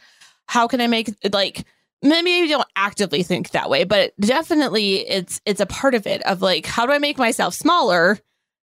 how 0.46 0.66
can 0.68 0.80
I 0.80 0.86
make 0.86 1.14
like 1.32 1.64
maybe 2.02 2.30
you 2.30 2.48
don't 2.48 2.68
actively 2.76 3.22
think 3.22 3.50
that 3.50 3.70
way, 3.70 3.84
but 3.84 4.12
definitely 4.20 5.08
it's 5.08 5.40
it's 5.46 5.60
a 5.60 5.66
part 5.66 5.94
of 5.94 6.06
it 6.06 6.20
of 6.22 6.42
like 6.42 6.66
how 6.66 6.84
do 6.86 6.92
I 6.92 6.98
make 6.98 7.16
myself 7.16 7.54
smaller, 7.54 8.18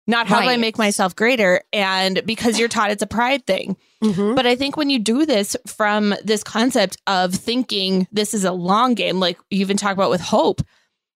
not 0.07 0.27
how 0.27 0.41
do 0.41 0.47
I 0.47 0.57
make 0.57 0.77
myself 0.77 1.15
greater, 1.15 1.61
and 1.71 2.21
because 2.25 2.57
you're 2.59 2.67
taught 2.67 2.91
it's 2.91 3.03
a 3.03 3.07
pride 3.07 3.45
thing. 3.45 3.77
Mhm. 4.03 4.35
But 4.35 4.45
I 4.47 4.55
think 4.55 4.75
when 4.75 4.89
you 4.89 4.97
do 4.99 5.25
this 5.25 5.55
from 5.67 6.15
this 6.23 6.43
concept 6.43 6.97
of 7.07 7.33
thinking 7.35 8.07
this 8.11 8.33
is 8.33 8.43
a 8.43 8.51
long 8.51 8.95
game, 8.95 9.19
like 9.19 9.37
you 9.49 9.59
even 9.61 9.77
talk 9.77 9.93
about 9.93 10.09
with 10.09 10.21
hope, 10.21 10.61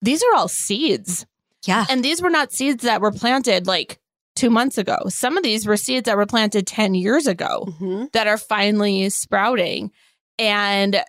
these 0.02 0.22
are 0.22 0.36
all 0.36 0.48
seeds. 0.50 1.26
Yeah. 1.64 1.86
And 1.90 2.04
these 2.04 2.22
were 2.22 2.30
not 2.32 2.52
seeds 2.52 2.84
that 2.84 3.02
were 3.02 3.12
planted 3.12 3.68
like 3.68 4.00
two 4.36 4.50
months 4.50 4.78
ago. 4.78 4.98
Some 5.10 5.38
of 5.38 5.44
these 5.44 5.66
were 5.66 5.78
seeds 5.78 6.06
that 6.06 6.18
were 6.18 6.26
planted 6.26 6.66
10 6.68 6.94
years 6.96 7.28
ago 7.28 7.68
Mhm. 7.80 8.12
that 8.14 8.28
are 8.28 8.38
finally 8.38 9.10
sprouting. 9.10 9.92
And 10.40 11.04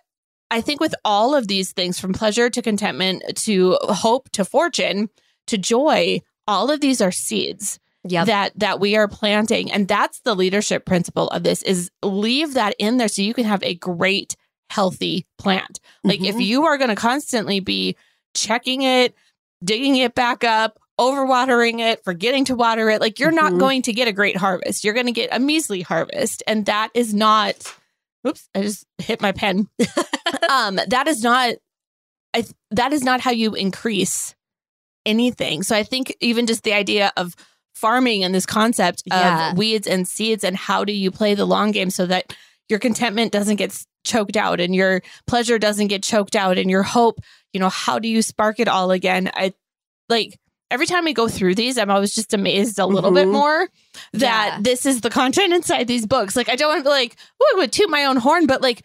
I 0.51 0.61
think 0.61 0.79
with 0.79 0.93
all 1.03 1.33
of 1.33 1.47
these 1.47 1.71
things, 1.71 1.99
from 1.99 2.13
pleasure 2.13 2.49
to 2.49 2.61
contentment 2.61 3.23
to 3.45 3.77
hope 3.81 4.29
to 4.31 4.45
fortune 4.45 5.09
to 5.47 5.57
joy, 5.57 6.19
all 6.47 6.69
of 6.69 6.81
these 6.81 7.01
are 7.01 7.11
seeds 7.11 7.79
Yep. 8.05 8.25
that 8.27 8.51
that 8.59 8.79
we 8.81 8.97
are 8.97 9.07
planting 9.07 9.71
and 9.71 9.87
that's 9.87 10.19
the 10.25 10.35
leadership 10.35 10.85
principle 10.85 11.29
of 11.29 11.43
this 11.43 11.63
is 11.63 11.89
leave 12.03 12.53
that 12.55 12.75
in 12.77 12.97
there 12.97 13.07
so 13.07 13.21
you 13.21 13.33
can 13.33 13.45
have 13.45 13.63
a 13.63 13.75
great 13.75 14.35
healthy 14.69 15.25
plant 15.37 15.79
like 16.03 16.19
if 16.21 16.35
Mhm. 16.35 16.45
you 16.45 16.65
are 16.65 16.77
going 16.77 16.89
to 16.89 16.95
constantly 16.97 17.61
be 17.61 17.95
checking 18.35 18.81
it 18.81 19.15
digging 19.63 19.95
it 19.95 20.15
back 20.15 20.43
up 20.43 20.79
overwatering 20.99 21.79
it 21.79 22.03
forgetting 22.03 22.45
to 22.45 22.55
water 22.55 22.89
it. 22.89 23.01
Like 23.01 23.19
you're 23.19 23.31
not 23.31 23.53
Mhm. 23.53 23.59
going 23.59 23.81
to 23.83 23.93
get 23.93 24.07
a 24.07 24.11
great 24.13 24.37
harvest. 24.37 24.83
You're 24.83 24.93
going 24.93 25.07
to 25.07 25.11
get 25.11 25.29
a 25.31 25.39
measly 25.39 25.81
harvest 25.81 26.43
and 26.47 26.65
that 26.67 26.89
is 26.93 27.13
not 27.13 27.55
oops 28.27 28.47
i 28.55 28.61
just 28.61 28.85
hit 28.99 29.21
my 29.21 29.31
pen. 29.31 29.67
Um 30.49 30.79
that 30.87 31.07
is 31.07 31.23
not 31.23 31.53
I, 32.35 32.45
that 32.71 32.93
is 32.93 33.03
not 33.03 33.21
how 33.21 33.31
you 33.31 33.53
increase 33.55 34.35
anything. 35.05 35.63
So 35.63 35.75
i 35.75 35.83
think 35.83 36.15
even 36.21 36.45
just 36.47 36.63
the 36.63 36.73
idea 36.73 37.11
of 37.17 37.35
farming 37.75 38.23
and 38.23 38.33
this 38.35 38.45
concept 38.45 39.01
of 39.11 39.17
Yeah. 39.19 39.53
weeds 39.55 39.87
and 39.87 40.07
seeds 40.07 40.43
and 40.43 40.55
how 40.55 40.85
do 40.85 40.93
you 40.93 41.11
play 41.11 41.33
the 41.33 41.45
long 41.45 41.71
game 41.71 41.89
so 41.89 42.05
that 42.05 42.35
your 42.69 42.79
contentment 42.79 43.31
doesn't 43.31 43.55
get 43.57 43.77
choked 44.05 44.37
out 44.37 44.59
and 44.59 44.75
your 44.75 45.01
pleasure 45.27 45.57
doesn't 45.57 45.87
get 45.87 46.03
choked 46.03 46.35
out 46.35 46.57
and 46.57 46.69
your 46.69 46.83
hope 46.83 47.19
you 47.51 47.59
know 47.59 47.69
how 47.69 47.99
do 47.99 48.07
you 48.07 48.21
spark 48.21 48.59
it 48.59 48.67
all 48.67 48.91
again? 48.91 49.29
I 49.33 49.53
like 50.09 50.37
every 50.71 50.85
time 50.85 51.03
we 51.05 51.13
go 51.13 51.27
through 51.27 51.53
these 51.55 51.77
i'm 51.77 51.89
always 51.91 52.13
just 52.15 52.33
amazed 52.33 52.79
a 52.79 52.85
little 52.85 53.11
bit 53.11 53.27
Mhm. 53.27 53.31
more 53.33 53.69
that 54.13 54.47
Yeah. 54.53 54.59
this 54.61 54.85
is 54.85 55.01
the 55.01 55.09
content 55.09 55.53
inside 55.53 55.87
these 55.87 56.05
books 56.05 56.35
like 56.35 56.49
i 56.49 56.55
don't 56.55 56.69
want 56.69 56.79
to 56.79 56.83
be 56.83 56.89
like 56.89 57.15
oh 57.41 57.53
i 57.55 57.59
would 57.59 57.71
toot 57.71 57.89
my 57.89 58.05
own 58.05 58.17
horn 58.17 58.45
but 58.47 58.61
like 58.61 58.83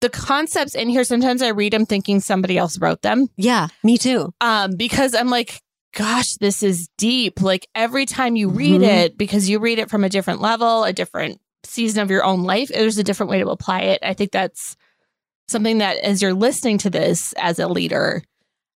the 0.00 0.08
concepts 0.10 0.74
in 0.74 0.88
here 0.88 1.04
sometimes 1.04 1.42
i 1.42 1.48
read 1.48 1.72
them 1.72 1.86
thinking 1.86 2.20
somebody 2.20 2.58
else 2.58 2.78
wrote 2.80 3.02
them 3.02 3.26
Yeah. 3.36 3.68
Me 3.84 3.98
too. 3.98 4.32
um 4.40 4.76
because 4.76 5.14
i'm 5.14 5.28
like 5.28 5.60
gosh 5.94 6.34
this 6.36 6.62
is 6.62 6.88
deep 6.96 7.42
like 7.42 7.68
every 7.74 8.06
time 8.06 8.34
you 8.34 8.48
read 8.48 8.80
Mhm. 8.80 8.86
it 9.04 9.18
because 9.18 9.48
you 9.48 9.58
read 9.58 9.78
it 9.78 9.90
from 9.90 10.04
a 10.04 10.08
different 10.08 10.40
level 10.40 10.84
a 10.84 10.92
different 10.92 11.38
season 11.64 12.02
of 12.02 12.10
your 12.10 12.24
own 12.24 12.42
life 12.44 12.68
there's 12.70 12.98
a 12.98 13.04
different 13.04 13.30
way 13.30 13.38
to 13.40 13.48
apply 13.50 13.80
it 13.82 13.98
i 14.02 14.14
think 14.14 14.32
that's 14.32 14.74
something 15.48 15.78
that 15.78 15.98
as 15.98 16.22
you're 16.22 16.32
listening 16.34 16.78
to 16.78 16.88
this 16.90 17.34
as 17.34 17.58
a 17.58 17.68
leader 17.68 18.22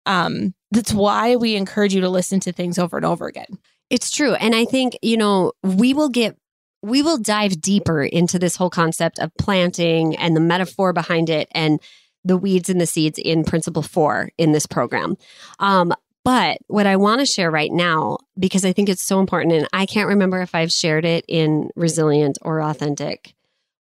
um 0.07 0.55
that's 0.71 0.93
why 0.93 1.37
we 1.37 1.55
encourage 1.57 1.95
you 1.95 2.01
to 2.01 2.09
listen 2.09 2.41
to 2.41 2.53
things 2.53 2.79
over 2.79 2.97
and 2.97 3.07
over 3.07 3.27
again 3.27 3.59
It's 3.91 4.11
true. 4.11 4.35
And 4.35 4.55
I 4.55 4.65
think, 4.65 4.97
you 5.03 5.17
know, 5.17 5.53
we 5.63 5.95
will 5.95 6.09
get, 6.09 6.37
we 6.83 7.03
will 7.03 7.19
dive 7.19 7.61
deeper 7.61 8.03
into 8.03 8.39
this 8.39 8.57
whole 8.57 8.71
concept 8.71 9.19
of 9.19 9.31
planting 9.39 10.17
and 10.17 10.35
the 10.35 10.41
metaphor 10.41 10.93
behind 10.93 11.31
it 11.31 11.49
and 11.53 11.81
the 12.25 12.37
weeds 12.37 12.71
and 12.71 12.81
the 12.81 12.87
seeds 12.87 13.19
in 13.19 13.45
principle 13.45 13.83
four 13.83 14.31
in 14.39 14.53
this 14.53 14.67
program. 14.67 15.17
Um, 15.59 15.93
but 16.25 16.59
what 16.69 16.87
I 16.87 16.97
want 16.97 17.21
to 17.21 17.27
share 17.27 17.51
right 17.51 17.71
now, 17.71 18.19
because 18.39 18.65
I 18.65 18.73
think 18.73 18.89
it's 18.89 19.05
so 19.05 19.21
important, 19.21 19.53
and 19.55 19.69
I 19.75 19.85
can't 19.85 20.09
remember 20.09 20.41
if 20.41 20.55
I've 20.55 20.73
shared 20.73 21.05
it 21.05 21.27
in 21.29 21.69
resilient 21.77 22.39
or 22.41 22.63
authentic, 22.63 23.35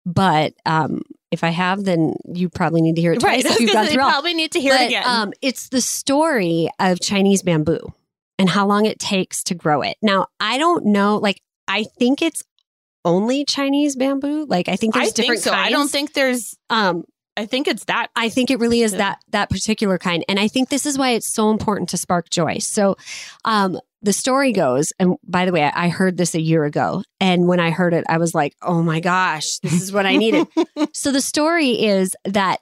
but 0.04 0.52
um, 0.66 1.00
if 1.34 1.44
I 1.44 1.50
have, 1.50 1.84
then 1.84 2.14
you 2.32 2.48
probably 2.48 2.80
need 2.80 2.96
to 2.96 3.02
hear 3.02 3.12
it 3.12 3.20
twice 3.20 3.44
if 3.44 3.60
you've 3.60 3.92
you 3.92 3.98
probably 3.98 4.32
need 4.32 4.52
to 4.52 4.60
hear 4.60 4.72
But, 4.72 4.80
it 4.80 4.86
again 4.86 5.02
Um, 5.06 5.32
it's 5.42 5.68
the 5.68 5.82
story 5.82 6.70
of 6.78 7.00
Chinese 7.00 7.42
bamboo 7.42 7.92
and 8.38 8.48
how 8.48 8.66
long 8.66 8.86
it 8.86 8.98
takes 8.98 9.44
to 9.44 9.54
grow 9.54 9.82
it. 9.82 9.96
Now, 10.02 10.28
I 10.40 10.58
don't 10.58 10.86
know. 10.86 11.18
Like, 11.18 11.42
I 11.68 11.84
think 11.98 12.22
it's 12.22 12.42
only 13.04 13.44
Chinese 13.44 13.96
bamboo. 13.96 14.46
Like, 14.46 14.68
I 14.68 14.76
think 14.76 14.94
there's 14.94 15.08
i 15.08 15.10
think 15.10 15.16
different 15.16 15.42
so 15.42 15.50
kinds. 15.50 15.66
i 15.66 15.70
don't 15.70 15.90
think 15.90 16.14
there's 16.14 16.56
Um, 16.70 17.04
i 17.36 17.44
think 17.44 17.68
it's 17.68 17.84
that 17.84 18.08
I 18.16 18.28
think 18.28 18.50
it 18.50 18.58
really 18.58 18.80
is 18.80 18.92
that 18.92 19.18
that 19.30 19.50
particular 19.50 19.98
kind, 19.98 20.24
and 20.28 20.38
I 20.40 20.48
think 20.48 20.68
this 20.70 20.86
is 20.86 20.96
why 20.96 21.10
it's 21.10 21.32
so 21.32 21.50
important 21.50 21.90
to 21.90 21.96
spark 21.96 22.30
joy. 22.30 22.58
So, 22.58 22.96
um, 23.44 23.78
the 24.04 24.12
story 24.12 24.52
goes, 24.52 24.92
and 24.98 25.16
by 25.26 25.46
the 25.46 25.52
way, 25.52 25.62
I 25.62 25.88
heard 25.88 26.16
this 26.16 26.34
a 26.34 26.40
year 26.40 26.64
ago, 26.64 27.02
and 27.20 27.48
when 27.48 27.58
I 27.58 27.70
heard 27.70 27.94
it, 27.94 28.04
I 28.08 28.18
was 28.18 28.34
like, 28.34 28.54
"Oh 28.62 28.82
my 28.82 29.00
gosh, 29.00 29.58
this 29.58 29.82
is 29.82 29.92
what 29.92 30.06
I 30.06 30.16
needed." 30.16 30.46
so 30.92 31.10
the 31.10 31.20
story 31.20 31.70
is 31.70 32.14
that 32.24 32.60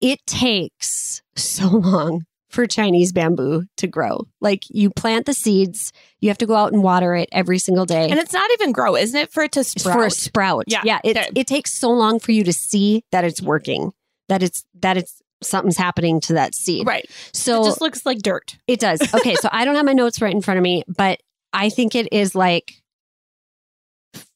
it 0.00 0.18
takes 0.26 1.22
so 1.36 1.68
long 1.68 2.24
for 2.50 2.66
Chinese 2.66 3.12
bamboo 3.12 3.64
to 3.76 3.86
grow. 3.86 4.26
Like 4.40 4.62
you 4.68 4.90
plant 4.90 5.26
the 5.26 5.34
seeds, 5.34 5.92
you 6.20 6.28
have 6.30 6.38
to 6.38 6.46
go 6.46 6.54
out 6.54 6.72
and 6.72 6.82
water 6.82 7.14
it 7.14 7.28
every 7.32 7.58
single 7.58 7.86
day. 7.86 8.08
and 8.08 8.18
it's 8.18 8.32
not 8.32 8.50
even 8.52 8.72
grow 8.72 8.96
isn't 8.96 9.18
it 9.18 9.32
for 9.32 9.42
it 9.42 9.52
to 9.52 9.64
sprout 9.64 9.94
for 9.94 10.04
a 10.06 10.10
sprout. 10.10 10.64
Yeah, 10.66 10.82
Yeah. 10.84 11.00
It, 11.04 11.16
it 11.34 11.46
takes 11.46 11.72
so 11.72 11.90
long 11.90 12.18
for 12.18 12.32
you 12.32 12.44
to 12.44 12.52
see 12.52 13.04
that 13.12 13.24
it's 13.24 13.42
working, 13.42 13.92
that 14.28 14.42
it's 14.42 14.64
that 14.80 14.96
it's 14.96 15.20
something's 15.46 15.76
happening 15.76 16.20
to 16.20 16.34
that 16.34 16.54
seed. 16.54 16.86
right 16.86 17.08
So 17.32 17.62
it 17.62 17.66
just 17.66 17.80
looks 17.80 18.04
like 18.06 18.18
dirt 18.18 18.56
it 18.66 18.80
does. 18.80 19.00
Okay, 19.14 19.34
so 19.36 19.48
I 19.52 19.64
don't 19.64 19.76
have 19.76 19.86
my 19.86 19.92
notes 19.92 20.20
right 20.20 20.34
in 20.34 20.42
front 20.42 20.58
of 20.58 20.62
me, 20.64 20.82
but 20.88 21.20
I 21.52 21.68
think 21.70 21.94
it 21.94 22.08
is 22.12 22.34
like 22.34 22.74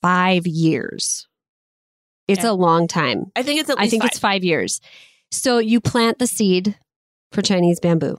five 0.03 0.47
years. 0.47 1.27
It's 2.29 2.41
Okay. 2.41 2.49
a 2.49 2.53
long 2.55 2.87
time. 2.87 3.33
i 3.37 3.43
think 3.43 3.61
it's 3.61 3.71
at 3.71 3.79
least 3.79 3.87
I 3.87 3.91
think 3.91 4.03
five. 4.03 4.11
it's 4.11 4.19
five 4.19 4.45
years. 4.45 4.81
So 5.31 5.59
you 5.59 5.81
plant 5.81 6.19
the 6.19 6.27
seed 6.27 6.79
for 7.33 7.43
Chinese 7.43 7.81
bamboo, 7.81 8.17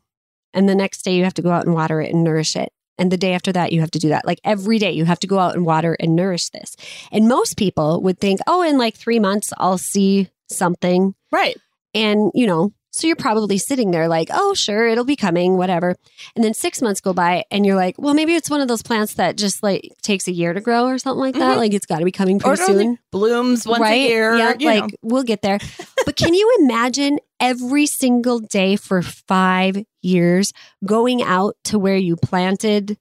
and 0.54 0.68
the 0.68 0.76
next 0.76 1.04
day 1.04 1.16
you 1.16 1.24
have 1.24 1.34
to 1.36 1.42
go 1.42 1.52
out 1.52 1.66
and 1.66 1.74
water 1.74 2.02
it 2.02 2.14
and 2.14 2.24
nourish 2.24 2.56
it. 2.56 2.72
And 2.98 3.12
the 3.12 3.18
day 3.18 3.34
after 3.34 3.52
that, 3.54 3.72
you 3.72 3.80
have 3.82 3.92
to 3.92 4.00
do 4.00 4.10
that. 4.10 4.26
Like 4.26 4.40
every 4.44 4.78
day, 4.78 4.92
you 4.92 5.06
have 5.06 5.20
to 5.20 5.28
go 5.28 5.40
out 5.40 5.56
and 5.56 5.66
water 5.66 5.98
and 6.00 6.16
nourish 6.16 6.50
this. 6.50 6.76
And 7.12 7.28
most 7.28 7.58
people 7.58 8.02
would 8.04 8.20
think, 8.20 8.42
oh, 8.48 8.62
in 8.62 8.78
like 8.78 8.96
three 8.96 9.18
months, 9.20 9.52
I'll 9.58 9.78
see 9.80 10.30
something. 10.52 11.16
right 11.32 11.58
And, 11.96 12.32
you 12.36 12.46
know, 12.46 12.74
so 12.92 13.08
you're 13.08 13.16
probably 13.16 13.58
sitting 13.58 13.92
there 13.92 14.08
like, 14.08 14.28
oh, 14.32 14.54
sure, 14.54 14.88
it'll 14.88 15.06
be 15.06 15.16
coming, 15.16 15.58
whatever. 15.58 15.96
And 16.36 16.44
then 16.44 16.54
six 16.54 16.82
months 16.82 17.02
go 17.02 17.14
by 17.14 17.46
and 17.50 17.66
you're 17.66 17.76
like, 17.76 17.96
well, 17.98 18.14
maybe 18.14 18.36
it's 18.36 18.50
one 18.50 18.62
of 18.62 18.68
those 18.68 18.84
plants 18.84 19.14
that 19.16 19.38
just 19.38 19.64
like 19.64 19.90
takes 20.02 20.28
a 20.28 20.32
year 20.32 20.54
to 20.54 20.62
grow 20.62 20.86
or 20.86 20.98
something 20.98 21.20
like 21.20 21.36
that. 21.36 21.56
Mhm. 21.56 21.58
Like 21.58 21.74
it's 21.74 21.86
got 21.86 22.00
to 22.00 22.06
be 22.06 22.12
coming 22.12 22.40
pretty 22.40 22.62
only 22.64 22.84
soon. 22.84 23.00
blooms 23.12 23.66
once 23.66 23.82
right? 23.82 23.94
a 23.94 24.08
year 24.10 24.36
Yeah, 24.36 24.56
like 24.60 24.84
know. 24.84 24.90
we'll 25.02 25.24
get 25.24 25.42
there. 25.42 25.60
But 26.06 26.16
can 26.16 26.34
you 26.34 26.58
imagine 26.62 27.20
every 27.40 27.86
single 27.86 28.40
day 28.40 28.76
for 28.76 29.02
five 29.02 29.78
years 30.02 30.52
going 30.86 31.22
out 31.22 31.56
to 31.66 31.78
where 31.80 31.96
you 31.96 32.16
planted 32.16 32.98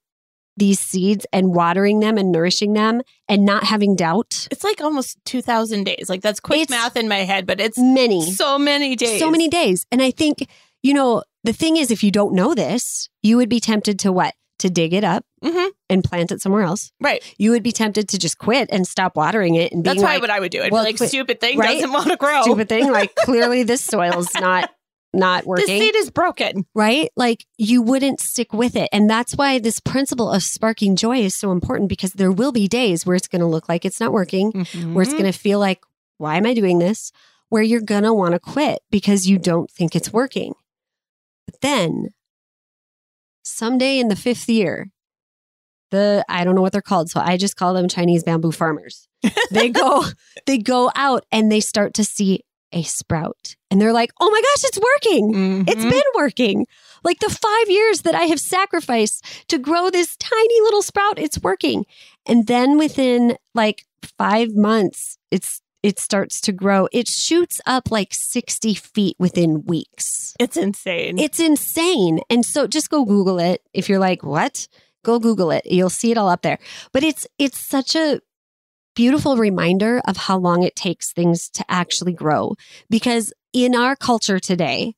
these 0.60 0.78
seeds 0.78 1.26
and 1.32 1.52
watering 1.52 1.98
them 1.98 2.16
and 2.16 2.30
nourishing 2.30 2.74
them 2.74 3.02
and 3.28 3.44
not 3.44 3.64
having 3.64 3.96
doubt? 3.96 4.46
It's 4.52 4.62
like 4.62 4.80
almost 4.80 5.18
2,000 5.24 5.82
days. 5.84 6.06
Like 6.08 6.20
that's 6.22 6.38
quick 6.38 6.60
It's 6.60 6.70
math 6.70 6.96
in 6.96 7.08
my 7.08 7.24
head, 7.24 7.46
but 7.46 7.60
it's 7.60 7.76
Many. 7.78 8.30
so 8.30 8.56
many 8.58 8.94
days. 8.94 9.18
So 9.18 9.28
many 9.30 9.48
days. 9.48 9.84
And 9.90 10.00
I 10.00 10.12
think, 10.12 10.46
you 10.84 10.94
know, 10.94 11.24
the 11.42 11.52
thing 11.52 11.76
is, 11.76 11.90
if 11.90 12.04
you 12.04 12.10
don't 12.12 12.34
know 12.34 12.54
this, 12.54 13.08
you 13.22 13.36
would 13.38 13.48
be 13.48 13.58
tempted 13.58 13.98
to 14.00 14.12
what? 14.12 14.34
To 14.60 14.68
dig 14.68 14.92
it 14.92 15.04
up 15.04 15.24
Mhm. 15.42 15.70
and 15.88 16.04
plant 16.04 16.30
it 16.30 16.42
somewhere 16.42 16.62
else. 16.64 16.92
Right. 17.00 17.22
You 17.38 17.50
would 17.52 17.62
be 17.62 17.72
tempted 17.72 18.10
to 18.10 18.18
just 18.18 18.36
quit 18.36 18.68
and 18.70 18.86
stop 18.86 19.16
watering 19.16 19.54
it 19.54 19.72
and 19.72 19.82
That's 19.82 20.02
why 20.02 20.12
like, 20.14 20.20
what 20.20 20.28
I 20.30 20.38
would 20.38 20.52
do. 20.52 20.60
I'd 20.62 20.70
well, 20.70 20.82
be 20.84 20.88
like, 20.90 20.96
quit- 20.98 21.08
stupid 21.08 21.40
thing 21.40 21.58
right? 21.58 21.76
doesn't 21.80 21.92
want 21.94 22.10
to 22.10 22.16
grow. 22.18 22.42
stupid 22.42 22.68
thing. 22.68 22.92
Like 22.92 23.14
clearly 23.24 23.62
this 23.62 23.80
soil's 23.82 24.28
not 24.34 24.70
not 25.12 25.44
This 25.44 25.66
The 25.66 25.78
seed 25.80 25.96
is 25.96 26.10
broken. 26.10 26.66
right? 26.74 27.08
Like 27.16 27.44
you 27.58 27.82
wouldn't 27.82 28.20
stick 28.20 28.52
with 28.52 28.76
it. 28.76 28.88
And 28.92 29.10
that's 29.10 29.34
why 29.36 29.58
this 29.58 29.80
principle 29.80 30.30
of 30.30 30.42
sparking 30.42 30.94
joy 30.96 31.18
is 31.18 31.34
so 31.34 31.50
important 31.52 31.88
because 31.88 32.12
there 32.12 32.30
will 32.30 32.52
be 32.52 32.68
days 32.68 33.04
where 33.04 33.16
it's 33.16 33.26
going 33.28 33.40
to 33.40 33.46
look 33.46 33.68
like 33.68 33.84
it's 33.84 33.98
not 34.00 34.12
working, 34.12 34.50
where 34.52 34.64
Mm-hmm. 34.64 35.00
it's 35.00 35.12
going 35.12 35.24
to 35.24 35.32
feel 35.32 35.58
like, 35.58 35.80
why 36.18 36.36
am 36.36 36.46
I 36.46 36.54
doing 36.54 36.78
this? 36.78 37.10
Where 37.48 37.62
you're 37.62 37.80
going 37.80 38.04
to 38.04 38.14
want 38.14 38.34
to 38.34 38.38
quit 38.38 38.80
because 38.90 39.26
you 39.28 39.36
don't 39.38 39.70
think 39.70 39.96
it's 39.96 40.12
working. 40.12 40.54
But 41.46 41.60
then 41.60 42.10
someday 43.42 43.98
in 43.98 44.08
the 44.08 44.16
fifth 44.16 44.48
year, 44.48 44.90
the 45.90 46.24
I 46.28 46.44
don't 46.44 46.54
know 46.54 46.62
what 46.62 46.70
they're 46.72 46.82
called, 46.82 47.10
so 47.10 47.20
I 47.20 47.36
just 47.36 47.56
call 47.56 47.74
them 47.74 47.88
Chinese 47.88 48.22
bamboo 48.22 48.52
farmers. 48.52 49.08
They 49.50 49.70
go 49.70 50.04
they 50.46 50.58
go 50.58 50.92
out 50.94 51.24
and 51.32 51.50
they 51.50 51.58
start 51.60 51.94
to 51.94 52.04
see 52.04 52.44
a 52.72 52.82
sprout. 52.82 53.56
And 53.70 53.80
they're 53.80 53.92
like, 53.92 54.10
"Oh 54.20 54.30
my 54.30 54.40
gosh, 54.40 54.64
it's 54.64 54.78
working." 54.78 55.64
It's 55.68 55.84
Mhm. 55.84 55.90
been 55.90 56.10
working. 56.14 56.66
Like 57.04 57.18
the 57.20 57.30
five 57.30 57.68
years 57.70 58.02
that 58.02 58.14
I 58.14 58.24
have 58.24 58.40
sacrificed 58.40 59.24
to 59.48 59.58
grow 59.58 59.90
this 59.90 60.16
tiny 60.16 60.60
little 60.62 60.82
sprout, 60.82 61.18
it's 61.18 61.38
working. 61.42 61.86
And 62.26 62.46
then 62.46 62.78
within 62.78 63.36
like 63.54 63.84
five 64.18 64.54
months, 64.54 65.16
it's 65.30 65.60
it 65.82 65.98
starts 65.98 66.42
to 66.42 66.52
grow. 66.52 66.88
It 66.92 67.08
shoots 67.08 67.58
up 67.64 67.90
like 67.90 68.12
60 68.12 68.74
feet 68.74 69.16
within 69.18 69.62
weeks. 69.64 70.34
It's 70.38 70.58
insane. 70.58 71.18
It's 71.18 71.40
insane. 71.40 72.20
And 72.28 72.44
so 72.44 72.66
just 72.66 72.90
go 72.90 73.06
Google 73.06 73.38
it. 73.38 73.62
If 73.72 73.88
you're 73.88 73.98
like, 73.98 74.22
what? 74.22 74.68
Go 75.02 75.18
Google 75.18 75.50
it. 75.50 75.64
You'll 75.64 75.88
see 75.88 76.10
it 76.10 76.18
all 76.18 76.28
up 76.28 76.42
there. 76.42 76.58
But 76.92 77.02
it's 77.02 77.26
it's 77.38 77.58
such 77.58 77.94
a 77.96 78.20
beautiful 78.94 79.36
reminder 79.36 80.00
of 80.06 80.16
how 80.16 80.38
long 80.38 80.62
it 80.62 80.76
takes 80.76 81.12
things 81.12 81.48
to 81.50 81.64
actually 81.68 82.12
grow. 82.12 82.54
Because 82.88 83.32
in 83.52 83.74
our 83.74 83.96
culture 83.96 84.38
today, 84.38 84.94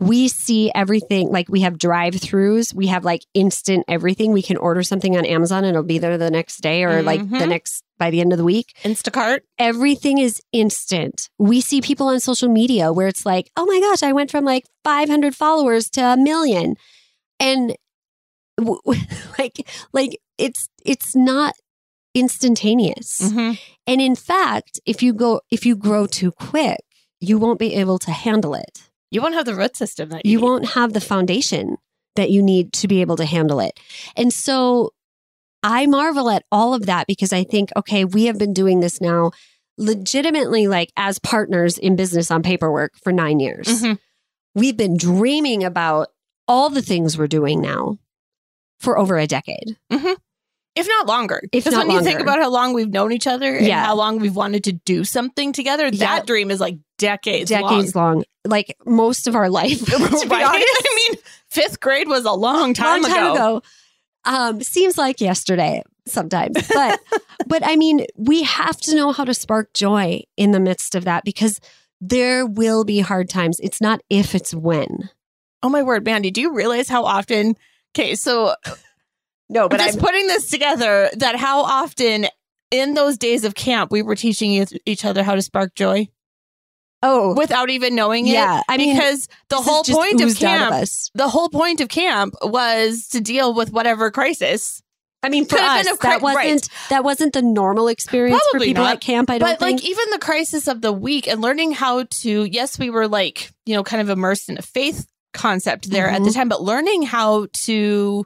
we 0.00 0.28
see 0.28 0.70
everything 0.76 1.28
like 1.30 1.48
we 1.48 1.62
have 1.62 1.76
drive 1.76 2.14
throughs, 2.14 2.72
we 2.72 2.86
have 2.86 3.04
like 3.04 3.22
instant 3.34 3.84
everything. 3.88 4.32
We 4.32 4.42
can 4.42 4.56
order 4.56 4.84
something 4.84 5.16
on 5.16 5.24
Amazon 5.24 5.64
and 5.64 5.70
it'll 5.70 5.82
be 5.82 5.98
there 5.98 6.16
the 6.16 6.30
next 6.30 6.58
day 6.60 6.84
or 6.84 7.02
like 7.02 7.20
the 7.20 7.38
Mhm. 7.38 7.48
next 7.48 7.82
by 7.98 8.10
the 8.10 8.20
end 8.20 8.32
of 8.32 8.38
the 8.38 8.44
week. 8.44 8.76
Instacart. 8.84 9.40
Everything 9.58 10.18
is 10.18 10.40
instant. 10.52 11.28
We 11.36 11.60
see 11.60 11.80
people 11.80 12.06
on 12.06 12.20
social 12.20 12.48
media 12.48 12.92
where 12.92 13.08
it's 13.08 13.26
like, 13.26 13.50
oh 13.56 13.66
my 13.66 13.80
gosh, 13.80 14.04
I 14.04 14.12
went 14.12 14.30
from 14.30 14.44
like 14.44 14.66
500 14.84 15.34
followers 15.34 15.90
to 15.90 16.00
a 16.00 16.16
million. 16.16 16.76
And 17.40 17.74
w- 18.56 18.80
w- 18.84 19.02
like, 19.38 19.68
like 19.92 20.20
it's, 20.38 20.68
it's 20.84 21.16
not 21.16 21.54
instantaneous. 22.14 23.18
Mhm. 23.20 23.58
And 23.86 24.00
in 24.00 24.14
fact, 24.14 24.80
if 24.86 25.02
you 25.02 25.12
go, 25.12 25.40
if 25.50 25.64
you 25.66 25.76
grow 25.76 26.06
too 26.06 26.32
quick, 26.32 26.80
you 27.20 27.38
won't 27.38 27.58
be 27.58 27.74
able 27.74 27.98
to 28.00 28.10
handle 28.10 28.54
it. 28.54 28.82
You 29.10 29.22
won't 29.22 29.34
have 29.34 29.46
the 29.46 29.54
root 29.54 29.76
system 29.76 30.10
that 30.10 30.24
you, 30.26 30.32
You 30.32 30.40
won't 30.40 30.70
have 30.70 30.92
the 30.92 31.00
foundation 31.00 31.76
that 32.16 32.30
you 32.30 32.42
need 32.42 32.72
to 32.74 32.88
be 32.88 33.00
able 33.00 33.16
to 33.16 33.24
handle 33.24 33.60
it. 33.60 33.78
And 34.16 34.32
so 34.32 34.92
I 35.62 35.86
marvel 35.86 36.30
at 36.30 36.44
all 36.52 36.74
of 36.74 36.86
that 36.86 37.06
because 37.06 37.32
I 37.32 37.44
think, 37.44 37.70
okay, 37.76 38.04
we 38.04 38.24
have 38.26 38.38
been 38.38 38.52
doing 38.52 38.80
this 38.80 39.00
now 39.00 39.30
legitimately 39.76 40.66
like 40.68 40.92
as 40.96 41.18
partners 41.18 41.78
in 41.78 41.96
business 41.96 42.30
on 42.30 42.42
paperwork 42.42 42.92
for 43.02 43.12
nine 43.12 43.40
years. 43.40 43.66
Mhm. 43.68 43.98
We've 44.54 44.76
been 44.76 44.96
dreaming 44.96 45.62
about 45.64 46.08
all 46.48 46.68
the 46.70 46.82
things 46.82 47.16
we're 47.16 47.28
doing 47.28 47.60
now 47.60 47.98
for 48.80 48.98
over 48.98 49.16
a 49.18 49.26
decade. 49.26 49.76
If 50.78 50.86
not 50.88 51.06
longer. 51.06 51.40
If 51.52 51.64
Because 51.64 51.76
when 51.78 51.90
you 51.90 52.00
think 52.02 52.20
about 52.20 52.38
how 52.38 52.50
long 52.50 52.72
we've 52.74 52.88
known 52.88 53.12
each 53.12 53.26
other 53.26 53.56
and 53.56 53.66
Yeah. 53.66 53.84
how 53.84 53.94
long 53.96 54.18
we've 54.18 54.36
wanted 54.36 54.64
to 54.64 54.72
do 54.72 55.04
something 55.04 55.52
together, 55.52 55.86
Yeah. 55.86 56.16
that 56.16 56.26
dream 56.26 56.50
is 56.50 56.60
like 56.60 56.78
decades, 56.98 57.50
decades 57.50 57.94
long. 57.94 58.24
like 58.46 58.76
most 58.86 59.26
of 59.26 59.34
our 59.36 59.50
life. 59.50 59.78
to 59.84 59.86
be 59.86 59.92
Right? 60.28 60.44
honest. 60.44 60.66
I 60.66 60.94
mean, 61.10 61.18
fifth 61.50 61.80
grade 61.80 62.08
was 62.08 62.24
a 62.24 62.32
long 62.32 62.74
time, 62.74 63.02
long 63.02 63.10
time 63.10 63.32
ago. 63.32 63.34
ago. 63.56 63.62
Um, 64.24 64.60
seems 64.62 64.98
like 64.98 65.20
yesterday 65.20 65.82
sometimes, 66.06 66.56
but 66.74 67.00
but 67.46 67.62
I 67.64 67.76
mean, 67.76 68.04
we 68.16 68.42
have 68.42 68.78
to 68.82 68.94
know 68.96 69.12
how 69.12 69.24
to 69.24 69.32
spark 69.34 69.72
joy 69.74 70.22
in 70.36 70.50
the 70.50 70.60
midst 70.60 70.94
of 70.94 71.04
that 71.04 71.24
because 71.24 71.60
there 72.00 72.44
will 72.46 72.84
be 72.84 73.00
hard 73.00 73.28
times. 73.28 73.58
It's 73.60 73.80
not 73.80 74.00
if, 74.10 74.34
it's 74.34 74.54
when. 74.54 75.08
Oh 75.62 75.68
my 75.68 75.82
word, 75.82 76.04
Mandy, 76.04 76.30
do 76.30 76.40
you 76.40 76.54
realize 76.54 76.88
how 76.88 77.04
often? 77.04 77.56
Okay, 77.96 78.14
so 78.14 78.54
No, 79.50 79.68
but 79.68 79.78
just 79.80 79.98
putting 79.98 80.26
this 80.26 80.50
together, 80.50 81.10
that 81.16 81.36
how 81.36 81.62
often 81.62 82.26
in 82.70 82.94
those 82.94 83.16
days 83.16 83.44
of 83.44 83.54
camp 83.54 83.90
we 83.90 84.02
were 84.02 84.14
teaching 84.14 84.66
each- 84.84 85.04
other 85.04 85.22
how 85.22 85.34
to 85.34 85.40
spark 85.42 85.74
joy 85.74 86.06
oh 87.02 87.34
without 87.34 87.70
even 87.70 87.94
knowing 87.94 88.26
it. 88.26 88.32
yeah. 88.32 88.60
I 88.68 88.76
mean, 88.76 88.94
because 88.94 89.28
the 89.48 89.56
whole 89.56 89.84
point 89.84 90.20
of 90.20 90.36
camp, 90.36 90.72
us. 90.74 91.10
the 91.14 91.28
whole 91.28 91.48
point 91.48 91.80
of 91.80 91.88
camp 91.88 92.34
was 92.42 93.08
to 93.08 93.20
deal 93.20 93.54
with 93.54 93.72
whatever 93.72 94.10
crisis. 94.10 94.82
I 95.22 95.30
mean, 95.30 95.46
for 95.46 95.56
Could 95.56 95.64
us, 95.64 95.86
cri- 95.98 96.10
that 96.10 96.22
wasn't 96.22 96.36
right. 96.46 96.68
that 96.90 97.04
wasn't 97.04 97.32
the 97.32 97.42
normal 97.42 97.88
experience 97.88 98.40
for 98.52 98.60
people 98.60 98.84
not. 98.84 98.96
at 98.96 99.00
camp. 99.00 99.30
I 99.30 99.38
don't 99.38 99.48
but 99.48 99.58
think. 99.58 99.80
like 99.80 99.88
even 99.88 100.04
the 100.10 100.18
crisis 100.18 100.68
of 100.68 100.80
the 100.80 100.92
week 100.92 101.26
and 101.26 101.40
learning 101.40 101.72
how 101.72 102.04
to 102.22 102.44
yes 102.44 102.78
we 102.78 102.90
were 102.90 103.08
like 103.08 103.50
you 103.66 103.74
know 103.74 103.82
kind 103.82 104.00
of 104.02 104.10
immersed 104.10 104.48
in 104.48 104.58
a 104.58 104.62
faith 104.62 105.06
concept 105.34 105.90
there 105.90 106.08
at 106.08 106.22
the 106.22 106.30
Mhm. 106.30 106.34
time 106.34 106.48
but 106.48 106.62
learning 106.62 107.02
how 107.02 107.46
to 107.52 108.24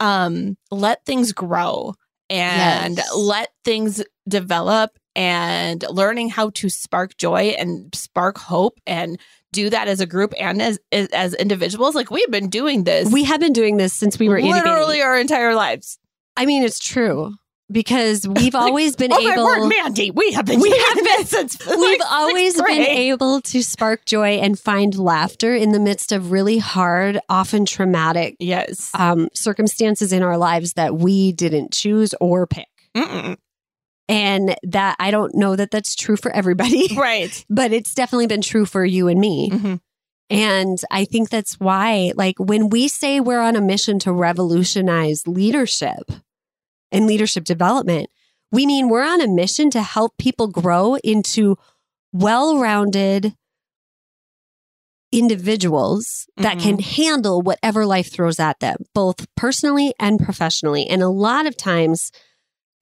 um 0.00 0.56
let 0.70 1.04
things 1.04 1.32
grow 1.32 1.94
and 2.30 2.96
Yes. 2.96 3.16
let 3.16 3.50
things 3.64 4.02
develop 4.28 4.98
and 5.16 5.84
learning 5.90 6.28
how 6.30 6.50
to 6.50 6.68
spark 6.68 7.16
joy 7.16 7.54
and 7.58 7.92
spark 7.94 8.38
hope 8.38 8.78
and 8.86 9.18
do 9.52 9.70
that 9.70 9.88
as 9.88 10.00
a 10.00 10.06
group 10.06 10.34
and 10.38 10.60
as 10.60 10.78
as, 10.92 11.34
individuals. 11.34 11.94
Like 11.94 12.10
we've 12.10 12.30
been 12.30 12.48
doing 12.50 12.84
this 12.84 13.10
we 13.10 13.24
have 13.24 13.40
been 13.40 13.52
doing 13.54 13.78
this 13.78 13.94
since 13.94 14.18
we 14.18 14.28
were 14.28 14.40
literally 14.40 15.00
our 15.02 15.18
entire 15.18 15.54
lives. 15.54 15.98
I 16.36 16.46
mean, 16.46 16.62
it's 16.62 16.78
true 16.78 17.34
because 17.70 18.26
we've 18.26 18.54
always 18.64 18.96
been 18.96 19.12
oh 19.12 19.18
able. 19.18 19.44
my 19.44 19.58
word 19.60 19.68
mandy 19.68 20.10
we 20.10 20.32
have 20.32 20.46
been 20.46 20.60
We 20.60 20.70
have 20.70 20.96
been- 20.96 21.24
since 21.26 21.58
We've 21.66 21.78
sixth 21.78 22.08
always 22.10 22.54
been 22.60 22.82
able 22.82 23.40
to 23.42 23.62
spark 23.62 24.04
joy 24.04 24.38
and 24.38 24.58
find 24.58 24.96
laughter 24.98 25.54
in 25.54 25.72
the 25.72 25.80
midst 25.80 26.12
of 26.12 26.30
really 26.30 26.58
hard, 26.58 27.18
often 27.28 27.64
traumatic 27.66 28.36
yes 28.38 28.90
um, 28.94 29.28
circumstances 29.34 30.12
in 30.12 30.22
our 30.22 30.36
lives 30.38 30.74
that 30.74 30.96
we 30.96 31.32
didn't 31.32 31.72
choose 31.72 32.14
or 32.20 32.46
pick. 32.46 32.68
Mm-mm. 32.96 33.36
And 34.08 34.56
that 34.62 34.96
I 34.98 35.10
don't 35.10 35.34
know 35.34 35.54
that 35.54 35.70
that's 35.70 35.94
true 35.94 36.16
for 36.16 36.30
everybody, 36.34 36.88
Right. 36.96 37.44
but 37.50 37.72
it's 37.72 37.92
definitely 37.94 38.26
been 38.26 38.40
true 38.40 38.64
for 38.64 38.82
you 38.84 39.08
and 39.08 39.20
me. 39.20 39.50
Mhm. 39.50 39.80
And 40.30 40.78
I 40.90 41.04
think 41.06 41.30
that's 41.30 41.54
why, 41.60 42.12
like, 42.14 42.36
when 42.38 42.68
we 42.70 42.88
say 42.88 43.18
we're 43.20 43.40
on 43.40 43.56
a 43.56 43.60
mission 43.62 43.98
to 44.00 44.12
revolutionize 44.12 45.26
leadership 45.26 46.10
and 46.92 47.06
leadership 47.06 47.44
development, 47.44 48.08
we 48.50 48.66
mean 48.66 48.88
we're 48.88 49.02
on 49.06 49.20
a 49.20 49.28
mission 49.28 49.70
to 49.70 49.82
help 49.82 50.16
people 50.18 50.48
grow 50.48 50.94
into 50.96 51.56
well 52.12 52.58
rounded 52.58 53.34
individuals 55.10 56.26
that 56.36 56.58
Mhm. 56.58 56.62
can 56.62 56.78
handle 56.80 57.40
whatever 57.40 57.86
life 57.86 58.12
throws 58.12 58.38
at 58.38 58.60
them, 58.60 58.76
both 58.94 59.26
personally 59.36 59.94
and 59.98 60.18
professionally. 60.18 60.86
And 60.86 61.02
a 61.02 61.08
lot 61.08 61.46
of 61.46 61.56
times, 61.56 62.12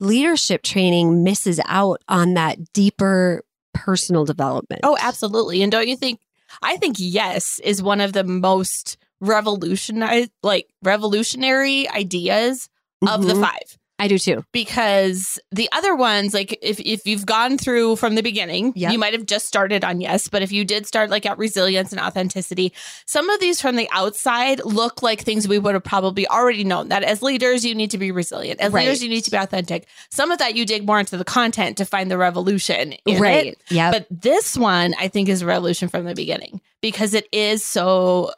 leadership 0.00 0.62
training 0.62 1.22
misses 1.22 1.61
out 1.66 2.02
on 2.09 2.34
that 2.34 2.72
deeper 2.72 3.42
personal 3.72 4.24
development. 4.24 4.80
Oh, 4.84 4.96
absolutely. 5.00 5.62
And 5.62 5.70
don't 5.70 5.86
you 5.88 5.96
think? 5.96 6.20
I 6.62 6.76
think 6.76 6.96
yes 6.98 7.61
is 7.62 7.82
one 7.82 8.00
of 8.00 8.12
the 8.12 8.24
most 8.24 8.96
revolutionary, 9.20 10.28
like 10.42 10.68
revolutionary 10.82 11.88
ideas 11.88 12.68
of 13.07 13.26
the 13.26 13.34
Mhm. 13.34 13.40
five. 13.42 13.78
I 13.99 14.09
do 14.09 14.18
too. 14.18 14.44
Because 14.53 15.38
the 15.53 15.70
other 15.72 15.97
ones, 15.97 16.34
like 16.34 16.59
if 16.61 16.78
if 16.80 17.07
you've 17.07 17.24
gone 17.24 17.57
through 17.57 17.97
from 17.97 18.14
the 18.14 18.22
beginning, 18.22 18.74
Yep. 18.76 18.92
you 18.92 18.99
might 18.99 19.14
have 19.14 19.24
just 19.24 19.47
started 19.47 19.84
on 19.84 20.03
yes. 20.03 20.28
But 20.28 20.42
if 20.42 20.53
you 20.53 20.66
did 20.66 20.86
start 20.86 21.09
like 21.09 21.24
at 21.24 21.38
resilience 21.38 21.92
and 21.92 22.01
authenticity, 22.01 22.74
some 23.07 23.30
of 23.30 23.40
these 23.40 23.59
from 23.59 23.76
the 23.76 23.88
outside 23.92 24.61
look 24.66 25.03
like 25.03 25.22
things 25.22 25.49
we 25.49 25.59
would 25.59 25.72
have 25.72 25.82
probably 25.82 26.28
already 26.28 26.62
known. 26.62 26.88
That 26.90 27.05
as 27.05 27.22
leaders, 27.22 27.64
you 27.64 27.74
need 27.74 27.90
to 27.92 27.99
be 27.99 28.11
resilient. 28.12 28.61
As 28.61 28.70
Right. 28.70 28.82
leaders, 28.84 29.03
you 29.03 29.09
need 29.09 29.22
to 29.24 29.30
be 29.30 29.38
authentic. 29.38 29.86
Some 30.11 30.30
of 30.30 30.38
that 30.40 30.55
you 30.55 30.66
dig 30.66 30.84
more 30.86 31.01
into 31.01 31.16
the 31.16 31.24
content 31.24 31.78
to 31.78 31.86
find 31.86 32.11
the 32.11 32.18
revolution 32.18 32.92
in 33.07 33.18
right. 33.18 33.57
Yeah. 33.70 33.90
But 33.92 34.07
this 34.11 34.59
one, 34.59 34.94
I 34.99 35.09
think, 35.09 35.30
is 35.30 35.40
a 35.40 35.47
revolution 35.47 35.88
from 35.88 36.05
the 36.05 36.14
beginning 36.14 36.61
because 36.82 37.14
it 37.14 37.26
is 37.32 37.64
so 37.64 38.30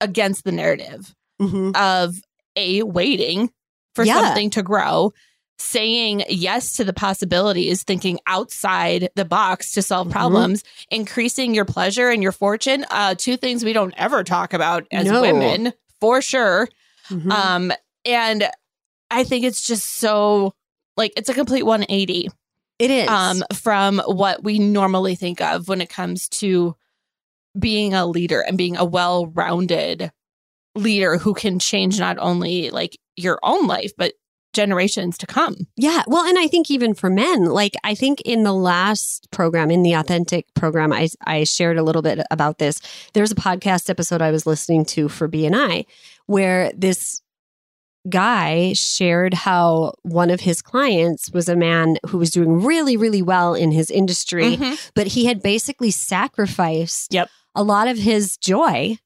against 0.00 0.44
the 0.44 0.52
narrative 0.52 1.14
Mhm. 1.40 1.76
of 1.76 2.16
a 2.56 2.82
waiting 2.82 3.50
for 3.94 4.04
Yeah. 4.04 4.14
something 4.20 4.50
to 4.50 4.62
grow, 4.62 5.12
saying 5.58 6.24
yes 6.28 6.72
to 6.72 6.84
the 6.84 6.92
possibilities, 6.92 7.82
thinking 7.84 8.18
outside 8.26 9.10
the 9.14 9.24
box 9.24 9.72
to 9.74 9.82
solve 9.82 10.08
Mhm. 10.08 10.12
problems, 10.12 10.64
increasing 10.90 11.54
your 11.54 11.64
pleasure 11.64 12.08
and 12.08 12.22
your 12.22 12.32
fortune. 12.32 12.84
Uh, 12.90 13.14
two 13.16 13.36
things 13.36 13.64
we 13.64 13.72
don't 13.72 13.94
ever 13.96 14.24
talk 14.24 14.52
about 14.54 14.86
as 14.90 15.06
No. 15.06 15.20
women, 15.20 15.72
for 16.00 16.20
sure. 16.20 16.68
Mhm. 17.10 17.30
Um, 17.30 17.72
and 18.04 18.48
I 19.10 19.24
think 19.24 19.44
it's 19.44 19.64
just 19.66 19.96
so 19.98 20.54
like 20.96 21.12
it's 21.16 21.28
a 21.28 21.34
complete 21.34 21.62
180 21.64 22.28
it 22.78 22.90
is. 22.90 23.08
um, 23.08 23.42
from 23.54 24.00
what 24.06 24.42
we 24.42 24.58
normally 24.58 25.14
think 25.14 25.40
of 25.40 25.68
when 25.68 25.80
it 25.80 25.88
comes 25.90 26.28
to 26.30 26.74
being 27.58 27.92
a 27.94 28.06
leader 28.06 28.40
and 28.40 28.56
being 28.58 28.76
a 28.76 28.84
well-rounded 28.84 30.10
leader 30.74 31.18
who 31.18 31.34
can 31.34 31.58
change 31.58 31.98
not 32.00 32.16
only 32.18 32.70
like 32.70 32.96
your 33.16 33.38
own 33.42 33.66
life 33.66 33.92
but 33.96 34.12
generations 34.54 35.16
to 35.16 35.26
come. 35.26 35.56
Yeah. 35.76 36.02
Well, 36.06 36.26
and 36.26 36.38
I 36.38 36.46
think 36.46 36.70
even 36.70 36.92
for 36.92 37.08
men, 37.08 37.46
like 37.46 37.74
I 37.84 37.94
think 37.94 38.20
in 38.20 38.42
the 38.42 38.52
last 38.52 39.30
program, 39.30 39.70
in 39.70 39.82
the 39.82 39.94
authentic 39.94 40.44
program, 40.54 40.92
I 40.92 41.08
I 41.24 41.44
shared 41.44 41.78
a 41.78 41.82
little 41.82 42.02
bit 42.02 42.20
about 42.30 42.58
this. 42.58 42.78
There's 43.14 43.32
a 43.32 43.34
podcast 43.36 43.88
episode 43.88 44.20
I 44.20 44.30
was 44.30 44.46
listening 44.46 44.84
to 44.86 45.08
for 45.08 45.26
BNI 45.28 45.86
where 46.26 46.70
this 46.76 47.22
guy 48.10 48.72
shared 48.74 49.32
how 49.32 49.94
one 50.02 50.28
of 50.28 50.40
his 50.40 50.60
clients 50.60 51.30
was 51.32 51.48
a 51.48 51.54
man 51.56 51.96
who 52.08 52.18
was 52.18 52.30
doing 52.30 52.60
really, 52.62 52.96
really 52.96 53.22
well 53.22 53.54
in 53.54 53.70
his 53.70 53.90
industry, 53.90 54.56
Mhm. 54.56 54.90
but 54.94 55.06
he 55.08 55.26
had 55.26 55.40
basically 55.40 55.90
sacrificed 55.92 57.14
Yep. 57.14 57.30
a 57.54 57.62
lot 57.62 57.86
of 57.88 57.98
his 57.98 58.36
joy 58.36 58.98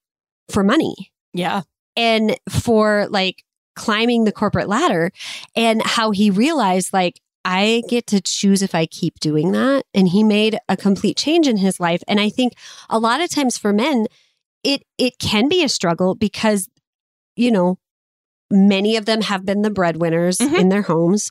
for 0.50 0.64
money. 0.64 1.12
Yeah. 1.34 1.62
and 1.98 2.36
for 2.50 3.06
like 3.10 3.42
climbing 3.76 4.24
the 4.24 4.32
corporate 4.32 4.68
ladder 4.68 5.12
and 5.54 5.80
how 5.84 6.10
he 6.10 6.30
realized 6.30 6.92
like 6.92 7.20
I 7.44 7.82
get 7.88 8.08
to 8.08 8.20
choose 8.20 8.60
if 8.60 8.74
I 8.74 8.86
keep 8.86 9.20
doing 9.20 9.52
that. 9.52 9.84
And 9.94 10.08
he 10.08 10.24
made 10.24 10.58
a 10.68 10.76
complete 10.76 11.16
change 11.16 11.46
in 11.46 11.58
his 11.58 11.78
life. 11.78 12.02
And 12.08 12.18
I 12.18 12.28
think 12.28 12.54
a 12.90 12.98
lot 12.98 13.20
of 13.20 13.30
times 13.30 13.56
for 13.56 13.72
men, 13.72 14.06
it 14.64 14.82
it 14.98 15.20
can 15.20 15.48
be 15.48 15.62
a 15.62 15.68
struggle 15.68 16.16
because, 16.16 16.68
you 17.36 17.52
know, 17.52 17.78
many 18.50 18.96
of 18.96 19.06
them 19.06 19.20
have 19.22 19.44
been 19.46 19.62
the 19.62 19.70
breadwinners 19.70 20.38
Mhm. 20.38 20.58
in 20.58 20.68
their 20.70 20.82
homes 20.82 21.30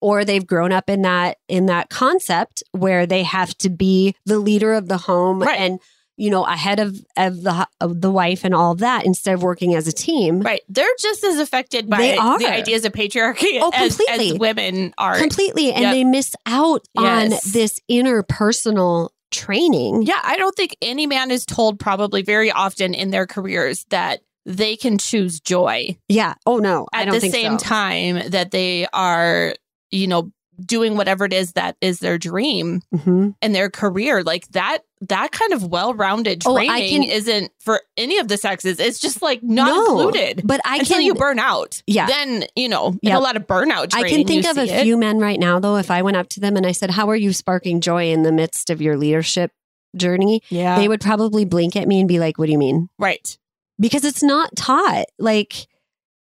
or 0.00 0.24
they've 0.24 0.46
grown 0.46 0.72
up 0.72 0.88
in 0.90 1.02
that 1.02 1.38
in 1.48 1.66
that 1.66 1.88
concept 1.90 2.62
where 2.72 3.06
they 3.06 3.22
have 3.24 3.56
to 3.58 3.68
be 3.70 4.14
the 4.24 4.38
leader 4.38 4.72
of 4.74 4.86
the 4.88 4.98
home 4.98 5.40
Right. 5.42 5.58
and 5.58 5.80
you 6.16 6.30
know 6.30 6.44
ahead 6.44 6.80
of 6.80 6.96
of 7.16 7.42
the 7.42 7.68
of 7.80 8.00
the 8.00 8.10
wife 8.10 8.44
and 8.44 8.54
all 8.54 8.72
of 8.72 8.78
that 8.78 9.04
instead 9.04 9.34
of 9.34 9.42
working 9.42 9.74
as 9.74 9.86
a 9.86 9.92
team 9.92 10.40
Right. 10.40 10.60
They're 10.68 10.86
just 10.98 11.22
as 11.24 11.38
affected 11.38 11.88
by 11.90 12.16
the 12.38 12.46
ideas 12.50 12.84
of 12.84 12.92
patriarchy 12.92 13.58
Oh, 13.60 13.70
as, 13.74 13.96
completely. 13.96 14.30
as 14.32 14.38
women 14.38 14.94
are. 14.98 15.18
completely 15.18 15.72
and 15.72 15.82
Yep. 15.82 15.92
they 15.92 16.04
miss 16.04 16.34
out 16.46 16.86
on 16.96 17.30
Yes. 17.32 17.44
this 17.52 17.80
interpersonal 17.90 19.10
training 19.30 20.02
Yeah, 20.02 20.20
I 20.22 20.36
don't 20.36 20.54
think 20.54 20.76
any 20.80 21.06
man 21.06 21.30
is 21.30 21.44
told 21.44 21.78
probably 21.78 22.22
very 22.22 22.50
often 22.50 22.94
in 22.94 23.10
their 23.10 23.26
careers 23.26 23.84
that 23.90 24.20
they 24.44 24.76
can 24.76 24.96
choose 24.98 25.40
joy 25.40 25.98
yeah 26.08 26.34
oh 26.46 26.58
no 26.58 26.86
i 26.92 27.02
at 27.02 27.10
the 27.10 27.20
same 27.20 27.58
so. 27.58 27.64
time 27.64 28.30
that 28.30 28.52
they 28.52 28.86
are, 28.92 29.54
you 29.90 30.06
know, 30.06 30.30
doing 30.64 30.96
whatever 30.96 31.24
it 31.24 31.32
is 31.32 31.52
that 31.52 31.76
is 31.80 31.98
their 32.00 32.18
dream 32.18 32.82
Mhm. 32.94 33.34
in 33.42 33.52
their 33.52 33.68
career. 33.70 34.22
Like 34.22 34.48
that 34.48 34.78
that 35.02 35.30
kind 35.30 35.52
of 35.52 35.62
well-rounded 35.66 36.42
Oh, 36.46 36.54
training 36.54 37.02
can- 37.02 37.10
isn't 37.10 37.52
for 37.60 37.82
any 37.98 38.16
of 38.18 38.28
the 38.28 38.38
sexes. 38.38 38.80
It's 38.80 38.98
just 38.98 39.20
like 39.20 39.42
not 39.42 39.66
No, 39.68 39.84
included. 40.08 40.40
but 40.44 40.60
i 40.64 40.78
until 40.78 40.96
can 40.96 41.04
you 41.04 41.14
burn 41.14 41.38
out. 41.38 41.82
Yeah. 41.86 42.06
Then, 42.06 42.46
you 42.56 42.68
know, 42.70 42.96
Yep. 43.02 43.16
a 43.16 43.20
lot 43.20 43.36
of 43.36 43.46
burnout 43.46 43.94
I 43.94 44.08
can 44.08 44.24
think 44.26 44.46
of 44.46 44.56
a 44.56 44.62
it. 44.64 44.82
few 44.84 44.96
men 44.96 45.18
right 45.18 45.38
now, 45.38 45.58
though. 45.60 45.76
If 45.76 45.90
I 45.90 46.00
went 46.00 46.16
up 46.16 46.30
to 46.30 46.40
them 46.40 46.56
and 46.56 46.64
I 46.66 46.72
said, 46.72 46.90
How 46.92 47.10
are 47.10 47.16
you 47.16 47.34
sparking 47.34 47.82
joy 47.82 48.10
in 48.10 48.22
the 48.22 48.32
midst 48.32 48.70
of 48.70 48.80
your 48.80 48.96
leadership 48.96 49.50
journey? 49.94 50.40
Yeah. 50.48 50.78
They 50.78 50.88
would 50.88 51.02
probably 51.02 51.44
blink 51.44 51.76
at 51.76 51.86
me 51.86 52.00
and 52.00 52.08
be 52.08 52.18
like, 52.18 52.38
What 52.38 52.46
do 52.46 52.52
you 52.52 52.58
mean? 52.58 52.88
right. 52.98 53.36
Because 53.78 54.04
it's 54.06 54.22
not 54.22 54.56
taught. 54.56 55.04
Like, 55.18 55.66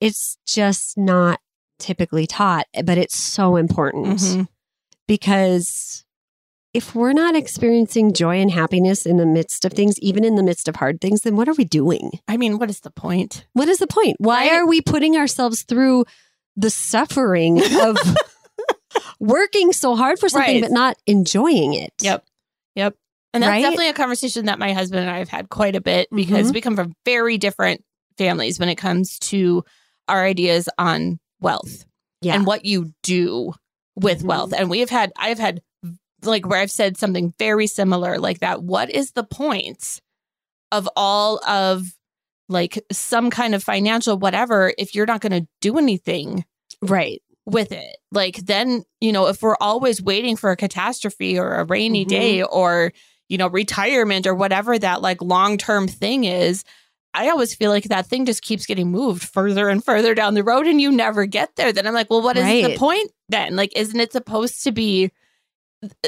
it's 0.01 0.38
just 0.47 0.97
not 0.97 1.39
typically 1.80 2.26
taught, 2.28 2.65
but 2.86 2.97
it's 2.97 3.17
so 3.17 3.55
important 3.55 4.17
Mhm. 4.19 4.47
because 5.07 6.03
if 6.73 6.93
we're 6.93 7.13
not 7.13 7.36
experiencing 7.36 8.11
joy 8.13 8.38
and 8.41 8.51
happiness 8.51 9.05
in 9.05 9.15
the 9.17 9.26
midst 9.26 9.63
of 9.63 9.71
things, 9.73 9.97
even 9.99 10.23
in 10.26 10.36
the 10.36 10.43
midst 10.43 10.67
of 10.67 10.76
hard 10.76 10.99
things, 10.99 11.21
then 11.21 11.36
what 11.38 11.47
are 11.47 11.53
we 11.53 11.63
doing? 11.63 12.11
I 12.28 12.36
mean, 12.36 12.57
what 12.59 12.69
is 12.69 12.82
the 12.82 12.91
point? 12.91 13.45
What 13.53 13.69
is 13.69 13.78
the 13.78 13.88
point? 13.88 14.17
Why 14.19 14.49
Right. 14.49 14.53
are 14.53 14.67
we 14.67 14.82
putting 14.82 15.15
ourselves 15.15 15.63
through 15.63 16.03
the 16.57 16.69
suffering 16.69 17.61
of 17.82 17.97
working 19.19 19.71
so 19.71 19.95
hard 19.95 20.19
for 20.19 20.30
something 20.30 20.55
Right. 20.55 20.61
but 20.61 20.71
not 20.71 20.97
enjoying 21.05 21.73
it? 21.73 21.93
Yep. 22.01 22.26
Yep. 22.76 22.95
And 23.34 23.43
that's 23.43 23.49
Right? 23.51 23.61
definitely 23.61 23.89
a 23.89 23.93
conversation 23.93 24.45
that 24.45 24.59
my 24.59 24.73
husband 24.73 25.01
and 25.01 25.09
I 25.09 25.19
have 25.19 25.30
had 25.30 25.49
quite 25.49 25.76
a 25.76 25.82
bit 25.82 26.07
because 26.13 26.51
Mhm. 26.51 26.53
we 26.55 26.61
come 26.61 26.76
from 26.76 26.93
very 27.05 27.38
different 27.38 27.84
families 28.17 28.59
when 28.59 28.69
it 28.69 28.76
comes 28.76 29.19
to 29.19 29.63
our 30.07 30.23
ideas 30.26 30.69
on 30.78 31.19
wealth 31.40 31.86
Yeah. 32.22 32.36
and 32.36 32.46
what 32.46 32.66
you 32.66 32.94
do 33.04 33.54
with 33.96 34.22
Mhm. 34.24 34.28
wealth. 34.28 34.54
And 34.54 34.70
we 34.70 34.80
have 34.80 34.90
had, 34.90 35.12
I've 35.18 35.40
had 35.40 35.62
like 36.24 36.48
where 36.48 36.60
I've 36.60 36.72
said 36.72 36.98
something 36.98 37.34
very 37.38 37.68
similar 37.68 38.18
like 38.18 38.40
that. 38.40 38.64
What 38.64 38.90
is 38.90 39.12
the 39.12 39.24
point 39.24 40.02
of 40.72 40.90
all 40.96 41.40
of 41.48 41.86
like 42.50 42.84
some 42.92 43.30
kind 43.30 43.54
of 43.56 43.64
financial 43.64 44.18
whatever 44.18 44.74
if 44.78 44.96
you're 44.96 45.06
not 45.06 45.22
going 45.22 45.32
to 45.44 45.48
do 45.62 45.78
anything 45.78 46.46
right. 46.82 47.22
with 47.46 47.72
it. 47.72 47.98
Like 48.12 48.38
then, 48.38 48.84
you 49.00 49.12
know, 49.12 49.28
if 49.28 49.42
we're 49.42 49.58
always 49.60 50.02
waiting 50.02 50.36
for 50.36 50.52
a 50.52 50.56
catastrophe 50.58 51.38
or 51.38 51.56
a 51.56 51.64
rainy 51.66 52.06
Mhm. 52.06 52.10
day 52.10 52.44
or, 52.44 52.92
you 53.30 53.38
know, 53.38 53.48
retirement 53.48 54.26
or 54.28 54.34
whatever 54.36 54.78
that 54.80 55.02
like 55.02 55.22
long-term 55.22 55.88
thing 55.88 56.24
is, 56.24 56.64
I 57.16 57.30
always 57.30 57.55
feel 57.55 57.72
like 57.72 57.86
that 57.86 58.05
thing 58.07 58.26
just 58.26 58.41
keeps 58.41 58.66
getting 58.66 58.91
moved 58.91 59.24
further 59.24 59.70
and 59.70 59.84
further 59.84 60.13
down 60.13 60.34
the 60.34 60.43
road 60.43 60.68
and 60.68 60.80
you 60.82 60.91
never 60.91 61.26
get 61.26 61.55
there. 61.55 61.72
Then 61.72 61.88
I'm 61.88 61.93
like, 61.93 62.09
well, 62.09 62.22
what 62.22 62.38
is 62.38 62.43
the 62.45 62.78
point 62.78 63.11
then? 63.30 63.55
Like, 63.55 63.72
isn't 63.76 63.99
it 63.99 64.11
supposed 64.11 64.63
to 64.66 64.72
be 64.72 65.11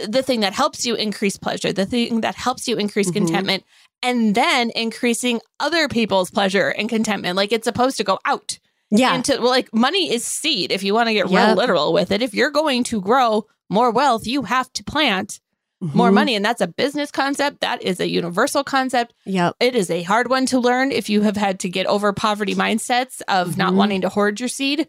the 0.07 0.23
thing 0.23 0.39
that 0.41 0.53
helps 0.53 0.85
you 0.85 0.95
increase 0.95 1.37
pleasure, 1.37 1.71
the 1.71 1.85
thing 1.85 2.21
that 2.21 2.35
helps 2.35 2.67
you 2.67 2.77
increase 2.77 3.09
Mhm. 3.09 3.13
contentment, 3.13 3.63
and 4.01 4.33
then 4.35 4.71
increasing 4.75 5.39
other 5.59 5.87
people's 5.87 6.31
pleasure 6.31 6.69
and 6.69 6.89
contentment? 6.89 7.35
Like, 7.35 7.51
it's 7.51 7.65
supposed 7.65 7.97
to 7.97 8.03
go 8.03 8.19
out 8.25 8.57
Yeah. 8.89 9.13
into 9.15 9.33
well, 9.39 9.49
like 9.51 9.73
money 9.73 10.11
is 10.11 10.25
seed. 10.25 10.71
If 10.71 10.81
you 10.83 10.93
want 10.93 11.07
to 11.09 11.13
get 11.13 11.27
real 11.29 11.53
literal 11.55 11.93
with 11.93 12.11
it, 12.11 12.21
if 12.21 12.33
you're 12.33 12.51
going 12.51 12.83
to 12.85 13.01
grow 13.01 13.45
more 13.69 13.91
wealth, 13.91 14.25
you 14.25 14.43
have 14.43 14.71
to 14.73 14.83
plant 14.83 15.39
more 15.79 16.09
Mhm. 16.09 16.13
money, 16.13 16.35
and 16.35 16.43
that's 16.43 16.61
a 16.61 16.67
business 16.67 17.11
concept. 17.11 17.61
That 17.61 17.81
is 17.83 17.99
a 17.99 18.09
universal 18.09 18.63
concept. 18.63 19.13
Yeah. 19.25 19.51
It 19.59 19.75
is 19.75 19.89
a 19.91 20.01
hard 20.03 20.29
one 20.29 20.45
to 20.47 20.59
learn 20.59 20.91
if 20.91 21.09
you 21.09 21.21
have 21.21 21.37
had 21.37 21.59
to 21.61 21.69
get 21.69 21.85
over 21.85 22.11
poverty 22.13 22.55
mindsets 22.55 23.21
of 23.27 23.57
not 23.57 23.73
Mhm. 23.73 23.77
wanting 23.77 24.01
to 24.01 24.09
hoard 24.09 24.39
your 24.39 24.49
seed. 24.49 24.87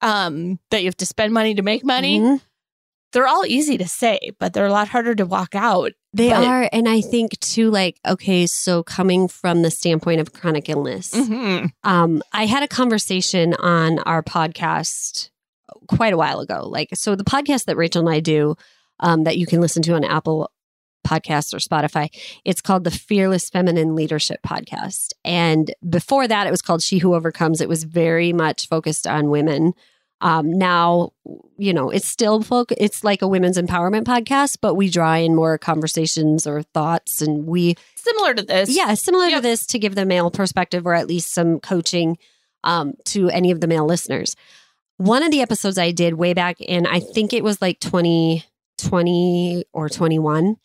Um, 0.00 0.58
that 0.70 0.80
you 0.82 0.86
have 0.88 0.96
to 0.96 1.06
spend 1.06 1.32
money 1.32 1.54
to 1.54 1.62
make 1.62 1.84
money. 1.84 2.18
Mhm. 2.18 2.40
They're 3.12 3.28
all 3.28 3.44
easy 3.46 3.76
to 3.76 3.86
say, 3.86 4.30
but 4.40 4.52
they're 4.54 4.66
a 4.66 4.72
lot 4.72 4.88
harder 4.88 5.14
to 5.14 5.26
walk 5.26 5.54
out. 5.54 5.92
They 6.14 6.30
But- 6.30 6.44
are. 6.46 6.68
And 6.72 6.88
I 6.88 7.02
think 7.02 7.38
too, 7.40 7.70
like, 7.70 7.98
okay, 8.08 8.46
so 8.46 8.82
coming 8.82 9.28
from 9.28 9.60
the 9.62 9.70
standpoint 9.70 10.20
of 10.22 10.32
chronic 10.32 10.68
illness, 10.70 11.10
Mhm. 11.12 11.72
um, 11.84 12.22
I 12.32 12.46
had 12.46 12.62
a 12.62 12.68
conversation 12.68 13.52
on 13.54 13.98
our 14.00 14.22
podcast 14.22 15.28
quite 15.88 16.14
a 16.14 16.16
while 16.16 16.40
ago. 16.40 16.66
Like, 16.66 16.88
so 16.94 17.14
the 17.14 17.22
podcast 17.24 17.66
that 17.66 17.76
Raychel 17.76 18.00
and 18.00 18.08
I 18.08 18.20
do, 18.20 18.56
um, 19.02 19.24
that 19.24 19.36
you 19.36 19.46
can 19.46 19.60
listen 19.60 19.82
to 19.82 19.94
on 19.94 20.04
Apple 20.04 20.50
Podcasts 21.06 21.52
or 21.52 21.58
Spotify, 21.58 22.08
it's 22.44 22.60
called 22.60 22.84
the 22.84 22.90
Fearless 22.90 23.50
Feminine 23.50 23.94
Leadership 23.94 24.40
Podcast. 24.46 25.08
And 25.24 25.74
before 25.90 26.26
that, 26.28 26.46
it 26.46 26.50
was 26.50 26.62
called 26.62 26.80
She 26.82 26.98
Who 26.98 27.14
Overcomes. 27.14 27.60
It 27.60 27.68
was 27.68 27.84
very 27.84 28.32
much 28.32 28.68
focused 28.68 29.06
on 29.06 29.28
women. 29.28 29.74
Um, 30.20 30.52
now, 30.52 31.10
you 31.58 31.74
know, 31.74 31.90
it's 31.90 32.06
still 32.06 32.40
folk. 32.42 32.70
It's 32.78 33.02
like 33.02 33.20
a 33.22 33.26
women's 33.28 33.58
empowerment 33.58 34.04
podcast, 34.04 34.58
but 34.60 34.74
we 34.76 34.88
draw 34.88 35.14
in 35.16 35.34
more 35.34 35.58
conversations 35.58 36.46
or 36.46 36.62
thoughts, 36.62 37.20
and 37.20 37.44
we 37.44 37.74
Similar 37.96 38.34
to 38.34 38.42
this. 38.44 38.70
yeah, 38.70 38.94
similar 38.94 39.30
to 39.30 39.40
this 39.40 39.66
to 39.66 39.80
give 39.80 39.96
the 39.96 40.06
male 40.06 40.30
perspective 40.30 40.86
or 40.86 40.94
at 40.94 41.08
least 41.08 41.34
some 41.34 41.58
coaching 41.58 42.16
um, 42.62 42.94
to 43.06 43.28
any 43.30 43.50
of 43.50 43.60
the 43.60 43.66
male 43.66 43.84
listeners. 43.84 44.36
One 44.98 45.24
of 45.24 45.32
the 45.32 45.40
episodes 45.40 45.78
I 45.78 45.90
did 45.90 46.14
way 46.14 46.32
back 46.34 46.60
in, 46.60 46.86
I 46.86 47.00
think 47.00 47.32
it 47.32 47.42
was 47.42 47.60
like 47.60 47.80
2020 48.82 49.64
or 49.72 49.88
21, 49.88 50.56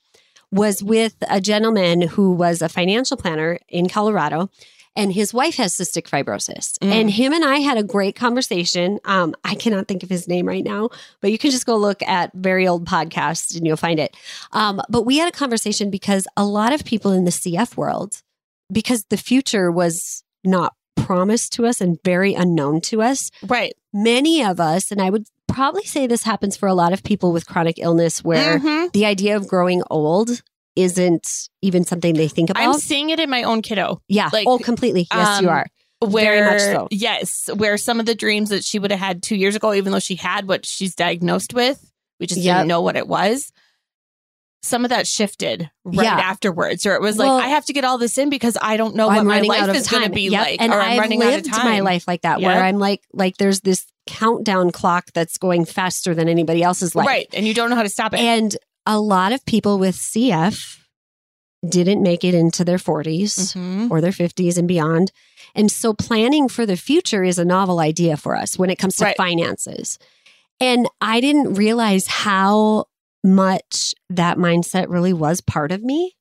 was 0.51 0.82
with 0.82 1.15
a 1.30 1.41
gentleman 1.41 2.01
who 2.01 2.32
was 2.34 2.61
a 2.61 2.70
financial 2.70 3.18
planner 3.18 3.59
in 3.68 3.89
Colorado. 3.89 4.49
And 4.95 5.13
his 5.13 5.32
wife 5.32 5.57
has 5.57 5.76
cystic 5.76 6.09
fibrosis. 6.09 6.80
Mm. 6.80 6.91
And 6.91 7.11
him 7.11 7.32
and 7.32 7.45
I 7.45 7.57
had 7.57 7.78
a 7.78 7.84
great 7.84 8.15
conversation. 8.15 8.99
Um, 9.05 9.36
I 9.43 9.53
cannot 9.53 9.88
think 9.88 10.01
of 10.01 10.09
his 10.09 10.28
name 10.28 10.47
right 10.47 10.63
now, 10.63 10.89
but 11.22 11.32
you 11.32 11.38
can 11.38 11.51
just 11.51 11.68
go 11.68 11.76
look 11.76 12.01
at 12.01 12.32
very 12.34 12.68
old 12.68 12.86
podcast 12.86 13.55
and 13.55 13.68
you'll 13.68 13.78
find 13.78 13.99
it. 13.99 14.18
Um, 14.53 14.82
but 14.89 15.03
we 15.03 15.20
had 15.20 15.30
a 15.30 15.38
conversation 15.38 15.91
because 15.91 16.28
a 16.36 16.43
lot 16.45 16.74
of 16.74 16.84
people 16.84 17.11
in 17.11 17.26
the 17.26 17.32
CF 17.32 17.78
world, 17.78 18.24
because 18.72 19.05
the 19.11 19.18
future 19.18 19.72
was 19.72 20.24
not 20.43 20.74
promised 20.95 21.53
to 21.53 21.68
us 21.68 21.80
and 21.80 21.99
very 22.03 22.34
unknown 22.34 22.82
to 22.82 23.03
us, 23.03 23.30
Right. 23.43 23.74
many 23.93 24.43
of 24.43 24.59
us, 24.59 24.91
and 24.91 24.99
I 24.99 25.11
would 25.11 25.28
probably 25.47 25.83
say 25.83 26.07
this 26.07 26.23
happens 26.23 26.55
for 26.57 26.67
a 26.67 26.73
lot 26.73 26.93
of 26.93 27.03
people 27.03 27.31
with 27.31 27.45
chronic 27.47 27.77
illness 27.79 28.23
where 28.23 28.59
Mhm. 28.59 28.91
the 28.93 29.05
idea 29.05 29.35
of 29.35 29.47
growing 29.47 29.81
old 29.89 30.41
isn't 30.75 31.27
even 31.61 31.83
something 31.83 32.13
they 32.13 32.27
think 32.27 32.49
about. 32.51 32.61
I'm 32.63 32.73
seeing 32.79 33.09
it 33.09 33.19
in 33.19 33.29
my 33.29 33.43
own 33.43 33.61
kiddo. 33.61 34.01
yeah. 34.07 34.29
like, 34.31 34.45
oh, 34.47 34.59
completely. 34.59 35.07
Yes, 35.11 35.41
you 35.41 35.47
um, 35.49 35.53
are. 35.55 35.67
where 35.99 36.43
Very 36.45 36.51
much 36.51 36.61
so. 36.61 36.87
yes 36.91 37.49
where 37.55 37.75
some 37.77 37.99
of 37.99 38.05
the 38.05 38.13
dreams 38.13 38.49
that 38.49 38.63
she 38.63 38.77
would 38.77 38.91
have 38.91 38.99
had 38.99 39.23
two 39.23 39.35
years 39.35 39.55
ago 39.55 39.73
even 39.73 39.91
though 39.91 39.97
she 39.99 40.13
had 40.15 40.47
what 40.47 40.63
she's 40.63 40.93
diagnosed 40.93 41.55
with 41.55 41.91
we 42.19 42.27
just 42.27 42.39
Yep. 42.39 42.55
didn't 42.57 42.67
know 42.67 42.81
what 42.83 42.95
it 42.95 43.07
was 43.07 43.51
some 44.61 44.83
of 44.85 44.89
that 44.89 45.07
shifted 45.07 45.71
right 45.83 46.03
Yeah. 46.05 46.13
afterwards 46.19 46.85
or 46.85 46.93
it 46.93 47.01
was 47.01 47.17
like 47.17 47.29
i 47.43 47.47
have 47.47 47.65
to 47.65 47.73
get 47.73 47.83
all 47.83 47.97
this 47.97 48.17
in 48.19 48.29
because 48.29 48.57
i 48.61 48.77
don't 48.77 48.95
know 48.95 49.07
what 49.07 49.17
I'm 49.17 49.25
my 49.27 49.41
life 49.41 49.75
is 49.75 49.87
going 49.87 50.03
to 50.03 50.09
be 50.11 50.29
Yep. 50.29 50.39
like 50.45 50.61
and 50.61 50.71
or 50.71 50.79
i'm 50.79 50.91
I've 50.93 50.99
running 50.99 51.17
lived 51.19 51.47
out 51.47 51.55
of 51.57 51.61
time 51.63 51.65
my 51.71 51.79
life 51.79 52.07
like 52.07 52.21
that, 52.21 52.41
where 52.41 52.61
I'm 52.63 52.77
like, 52.77 53.01
like 53.13 53.37
there's 53.37 53.61
this 53.61 53.83
countdown 54.07 54.71
clock 54.71 55.11
that's 55.13 55.37
going 55.37 55.65
faster 55.65 56.15
than 56.15 56.27
anybody 56.29 56.63
else's 56.63 56.95
life. 56.95 57.05
right 57.07 57.27
and 57.33 57.45
you 57.45 57.53
don't 57.53 57.69
know 57.69 57.75
how 57.75 57.83
to 57.83 57.89
stop 57.89 58.13
it 58.13 58.19
And 58.19 58.57
a 58.85 58.99
lot 58.99 59.31
of 59.33 59.45
people 59.45 59.77
with 59.79 59.95
CF 59.95 60.79
didn't 61.67 62.01
make 62.01 62.23
it 62.23 62.33
into 62.33 62.63
their 62.63 62.77
40s 62.77 63.53
Mhm. 63.53 63.91
or 63.91 63.99
their 63.99 64.11
50s 64.11 64.57
and 64.57 64.67
beyond. 64.67 65.11
And 65.55 65.71
so 65.71 65.93
planning 65.93 66.47
for 66.47 66.65
the 66.65 66.77
future 66.77 67.23
is 67.23 67.37
a 67.39 67.45
novel 67.45 67.79
idea 67.79 68.15
for 68.15 68.35
us 68.35 68.57
when 68.57 68.69
it 68.69 68.77
comes 68.77 68.95
to 68.97 69.05
Right. 69.05 69.17
finances. 69.17 69.97
And 70.59 70.87
I 71.01 71.19
didn't 71.19 71.55
realize 71.55 72.07
how 72.07 72.85
much 73.23 73.93
that 74.09 74.37
mindset 74.37 74.85
really 74.89 75.13
was 75.13 75.41
part 75.41 75.71
of 75.71 75.83
me. 75.83 76.13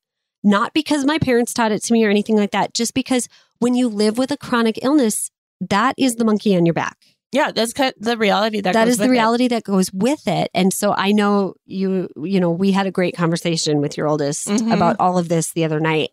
Not 0.43 0.73
because 0.73 1.05
my 1.05 1.19
parents 1.19 1.53
taught 1.53 1.71
it 1.71 1.83
to 1.83 1.93
me 1.93 2.03
or 2.03 2.09
anything 2.09 2.35
like 2.35 2.51
that, 2.51 2.73
just 2.73 2.93
because 2.93 3.27
when 3.59 3.75
you 3.75 3.87
live 3.87 4.17
with 4.17 4.31
a 4.31 4.37
chronic 4.37 4.79
illness, 4.81 5.29
that 5.61 5.93
is 5.97 6.15
the 6.15 6.25
monkey 6.25 6.55
on 6.55 6.65
your 6.65 6.73
back. 6.73 6.97
Yeah, 7.31 7.51
that's 7.51 7.73
kind 7.73 7.93
of 7.97 8.01
the 8.03 8.17
reality 8.17 8.61
that 8.61 8.73
that 8.73 8.87
is 8.87 8.97
the 8.97 9.03
with 9.03 9.09
it. 9.09 9.11
reality 9.11 9.47
that 9.49 9.63
goes 9.63 9.91
with 9.91 10.27
it. 10.27 10.49
And 10.53 10.71
so 10.71 10.93
I 10.93 11.11
know 11.11 11.55
you, 11.65 12.07
you 12.23 12.39
know, 12.39 12.51
we 12.51 12.71
had 12.71 12.87
a 12.87 12.91
great 12.91 13.15
conversation 13.17 13.81
with 13.81 13.97
your 13.97 14.07
oldest 14.07 14.47
Mhm. 14.47 14.73
about 14.73 14.95
all 14.99 15.17
of 15.17 15.27
this 15.27 15.51
the 15.53 15.65
other 15.65 15.79
night 15.79 16.11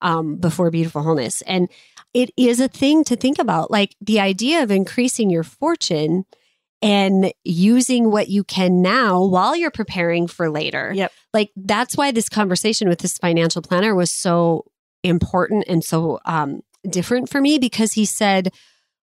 um, 0.00 0.36
before 0.36 0.70
Beautiful 0.70 1.02
Wholeness. 1.02 1.42
And 1.42 1.68
it 2.14 2.30
is 2.36 2.60
a 2.60 2.68
thing 2.68 3.04
to 3.04 3.16
think 3.16 3.38
about. 3.38 3.70
Like 3.70 3.94
the 4.00 4.20
idea 4.20 4.62
of 4.62 4.70
increasing 4.70 5.30
your 5.30 5.44
fortune 5.44 6.24
and 6.82 7.32
using 7.44 8.10
what 8.10 8.28
you 8.28 8.44
can 8.44 8.82
now 8.82 9.22
while 9.24 9.56
you're 9.56 9.70
preparing 9.70 10.26
for 10.26 10.50
later. 10.50 10.92
Yep. 10.94 11.12
Like 11.32 11.50
that's 11.56 11.96
why 11.96 12.10
this 12.10 12.28
conversation 12.28 12.88
with 12.88 12.98
this 13.00 13.16
financial 13.18 13.62
planner 13.62 13.94
was 13.94 14.14
so 14.14 14.64
important 15.02 15.64
and 15.68 15.82
so 15.84 16.20
um, 16.26 16.60
different 16.88 17.30
for 17.30 17.40
me 17.40 17.58
because 17.58 17.92
he 17.92 18.04
said, 18.04 18.52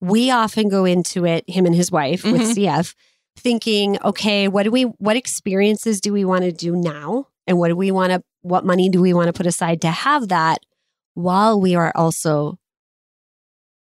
we 0.01 0.31
often 0.31 0.69
go 0.69 0.85
into 0.85 1.25
it, 1.27 1.45
him 1.49 1.67
and 1.67 1.75
his 1.75 1.91
wife 1.91 2.25
with 2.25 2.43
Mhm. 2.43 2.55
CF, 2.55 2.95
thinking, 3.37 3.99
okay, 4.05 4.49
what 4.49 4.63
do 4.65 4.71
we, 4.71 4.83
what 4.83 5.17
experiences 5.17 6.01
do 6.01 6.13
we 6.13 6.25
want 6.25 6.43
to 6.45 6.53
do 6.53 6.77
now? 6.77 7.27
And 7.47 7.59
what 7.59 7.69
do 7.69 7.77
we 7.77 7.91
want 7.91 8.13
to, 8.13 8.23
what 8.43 8.65
money 8.65 8.89
do 8.89 9.01
we 9.01 9.13
want 9.15 9.27
to 9.29 9.33
put 9.33 9.47
aside 9.47 9.81
to 9.83 9.91
have 9.91 10.29
that 10.29 10.59
while 11.15 11.61
we 11.61 11.75
are 11.75 11.93
also, 11.95 12.59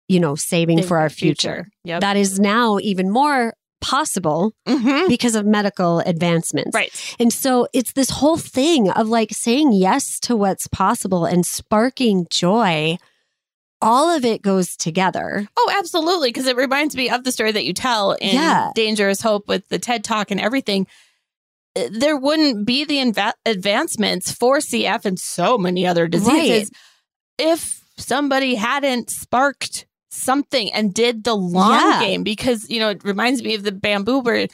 you 0.08 0.20
know, 0.20 0.36
saving 0.36 0.78
Think 0.78 0.88
for 0.88 0.98
our 0.98 1.10
future? 1.10 1.68
Yep. 1.86 2.02
That 2.02 2.18
is 2.18 2.40
now 2.40 2.80
even 2.80 3.10
more 3.10 3.54
possible 3.82 4.54
Mhm. 4.68 5.08
because 5.10 5.36
of 5.36 5.46
medical 5.46 6.00
advancements. 6.00 6.74
Right. 6.74 6.92
And 7.20 7.34
so 7.34 7.68
it's 7.74 7.94
this 7.94 8.10
whole 8.10 8.38
thing 8.38 8.90
of 8.90 9.10
like 9.10 9.32
saying 9.34 9.74
yes 9.74 10.20
to 10.22 10.36
what's 10.38 10.68
possible 10.68 11.26
and 11.26 11.46
sparking 11.46 12.26
joy. 12.30 12.98
All 13.84 14.10
of 14.10 14.24
it 14.26 14.42
goes 14.42 14.76
together. 14.78 15.48
Oh, 15.58 15.74
absolutely. 15.78 16.30
Because 16.30 16.48
it 16.48 16.56
reminds 16.56 16.96
me 16.96 17.10
of 17.10 17.24
the 17.24 17.32
story 17.32 17.52
that 17.52 17.66
you 17.66 17.74
tell 17.74 18.14
in 18.14 18.36
Yeah. 18.36 18.72
Dangerous 18.74 19.22
Hope 19.22 19.48
with 19.48 19.68
the 19.70 19.78
TED 19.80 20.04
Talk 20.04 20.32
and 20.32 20.40
everything. 20.40 20.88
Uh, 21.76 21.90
There 21.92 22.18
wouldn't 22.18 22.66
be 22.66 22.86
the 22.86 22.98
inva- 22.98 23.34
advancements 23.46 24.32
for 24.32 24.58
CF 24.60 25.06
and 25.06 25.20
so 25.20 25.58
many 25.58 25.86
other 25.86 26.08
diseases 26.08 26.72
if 27.38 27.82
somebody 27.98 28.56
hadn't 28.56 29.10
sparked 29.10 29.86
something 30.10 30.72
and 30.74 30.94
did 30.94 31.24
the 31.24 31.36
long 31.36 31.72
Yeah. 31.80 32.00
game. 32.00 32.24
Because, 32.24 32.70
you 32.70 32.80
know, 32.80 32.90
it 32.90 33.04
reminds 33.04 33.44
me 33.44 33.56
of 33.56 33.64
the 33.64 33.72
bamboo 33.72 34.20
where 34.20 34.48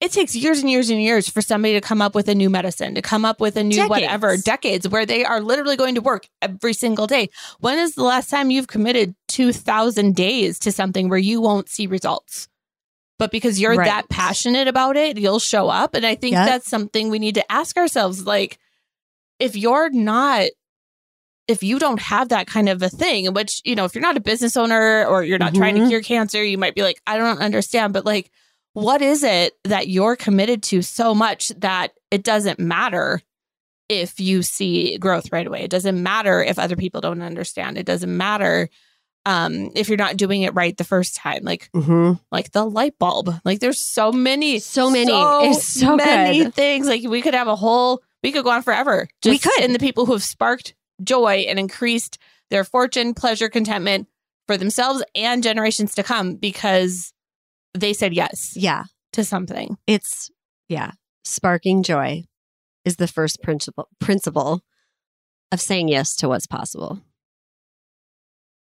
it 0.00 0.12
takes 0.12 0.34
years 0.34 0.60
and 0.60 0.70
years 0.70 0.88
and 0.90 1.00
years 1.02 1.28
for 1.28 1.42
somebody 1.42 1.74
to 1.74 1.80
come 1.80 2.00
up 2.00 2.14
with 2.14 2.28
a 2.28 2.34
new 2.34 2.48
medicine, 2.48 2.94
to 2.94 3.02
come 3.02 3.24
up 3.24 3.40
with 3.40 3.56
a 3.56 3.62
new 3.62 3.76
Decades. 3.76 3.90
whatever, 3.90 4.36
decades 4.38 4.88
where 4.88 5.04
they 5.04 5.24
are 5.24 5.40
literally 5.40 5.76
going 5.76 5.94
to 5.96 6.00
work 6.00 6.26
every 6.40 6.72
single 6.72 7.06
day. 7.06 7.28
When 7.60 7.78
is 7.78 7.94
the 7.94 8.02
last 8.02 8.30
time 8.30 8.50
you've 8.50 8.66
committed 8.68 9.14
2,000 9.28 10.16
days 10.16 10.58
to 10.60 10.72
something 10.72 11.08
where 11.08 11.18
you 11.18 11.40
won't 11.40 11.68
see 11.68 11.86
results? 11.86 12.48
But 13.18 13.30
because 13.30 13.60
you're 13.60 13.74
Right. 13.76 13.84
that 13.84 14.08
passionate 14.08 14.66
about 14.68 14.96
it, 14.96 15.18
you'll 15.18 15.38
show 15.38 15.68
up. 15.68 15.94
And 15.94 16.06
I 16.06 16.14
think 16.14 16.32
Yep. 16.32 16.46
that's 16.46 16.68
something 16.70 17.10
we 17.10 17.18
need 17.18 17.34
to 17.34 17.52
ask 17.52 17.76
ourselves. 17.76 18.24
Like, 18.24 18.58
if 19.38 19.54
you're 19.56 19.90
not, 19.90 20.46
if 21.46 21.62
you 21.62 21.78
don't 21.78 22.00
have 22.00 22.30
that 22.30 22.46
kind 22.46 22.70
of 22.70 22.80
a 22.82 22.88
thing, 22.88 23.30
which, 23.34 23.60
you 23.64 23.74
know, 23.74 23.84
if 23.84 23.94
you're 23.94 24.00
not 24.00 24.16
a 24.16 24.20
business 24.20 24.56
owner 24.56 25.04
or 25.04 25.22
you're 25.24 25.38
not 25.38 25.54
trying 25.54 25.74
to 25.74 25.82
Mhm. 25.82 25.88
cure 25.88 26.00
cancer, 26.00 26.42
you 26.42 26.56
might 26.56 26.74
be 26.74 26.82
like, 26.82 27.02
I 27.06 27.18
don't 27.18 27.40
understand. 27.40 27.92
But 27.92 28.06
like, 28.06 28.30
what 28.72 29.02
is 29.02 29.22
it 29.24 29.54
that 29.64 29.88
you're 29.88 30.16
committed 30.16 30.62
to 30.64 30.82
so 30.82 31.14
much 31.14 31.48
that 31.58 31.92
it 32.10 32.22
doesn't 32.22 32.58
matter 32.58 33.20
if 33.88 34.20
you 34.20 34.42
see 34.42 34.96
growth 34.98 35.32
right 35.32 35.46
away? 35.46 35.62
It 35.62 35.70
doesn't 35.70 36.00
matter 36.02 36.42
if 36.42 36.58
other 36.58 36.76
people 36.76 37.00
don't 37.00 37.22
understand. 37.22 37.78
It 37.78 37.86
doesn't 37.86 38.14
matter 38.16 38.68
um 39.26 39.70
if 39.74 39.88
you're 39.90 39.98
not 39.98 40.16
doing 40.16 40.40
it 40.42 40.54
right 40.54 40.74
the 40.78 40.84
first 40.84 41.14
time 41.14 41.40
like 41.42 41.68
Mm-hmm. 41.74 42.12
like 42.32 42.52
the 42.52 42.64
light 42.64 42.98
bulb 42.98 43.28
like 43.44 43.60
there's 43.60 43.78
so 43.78 44.10
many 44.12 44.58
So 44.60 44.88
many. 44.90 45.12
It's 45.12 45.62
so 45.66 45.94
many 45.94 46.44
good. 46.44 46.54
things 46.54 46.86
like 46.86 47.02
we 47.02 47.20
could 47.20 47.34
have 47.34 47.46
a 47.46 47.54
whole 47.54 48.02
we 48.22 48.32
could 48.32 48.44
go 48.44 48.50
on 48.50 48.62
forever 48.62 49.08
We 49.26 49.38
could. 49.38 49.60
in 49.62 49.74
the 49.74 49.78
people 49.78 50.06
who 50.06 50.12
have 50.12 50.22
sparked 50.22 50.74
joy 51.04 51.44
and 51.48 51.58
increased 51.58 52.16
their 52.48 52.64
fortune 52.64 53.12
pleasure 53.12 53.50
contentment 53.50 54.08
for 54.46 54.56
themselves 54.56 55.02
and 55.14 55.42
generations 55.42 55.94
to 55.96 56.02
come 56.02 56.36
because 56.36 57.12
they 57.74 57.92
said 57.92 58.12
yes 58.14 58.52
Yeah. 58.56 58.84
to 59.12 59.24
something 59.24 59.76
It's, 59.86 60.30
yeah. 60.68 60.92
Sparking 61.24 61.82
joy 61.82 62.24
is 62.84 62.96
the 62.96 63.06
first 63.08 63.42
principle, 63.42 63.88
principle 64.00 64.62
of 65.52 65.60
saying 65.60 65.88
yes 65.88 66.16
to 66.16 66.28
what's 66.28 66.46
possible. 66.46 67.00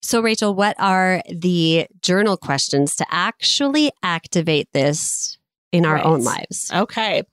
So, 0.02 0.22
Raychel, 0.22 0.56
what 0.56 0.76
are 0.80 1.22
the 1.30 1.88
journal 2.02 2.38
questions 2.38 2.96
to 2.98 3.06
actually 3.12 3.92
activate 4.02 4.70
this 4.74 5.38
in 5.72 5.86
our 5.86 5.96
Right. 5.96 6.06
own 6.06 6.24
lives? 6.24 6.72
Okay. 6.74 7.24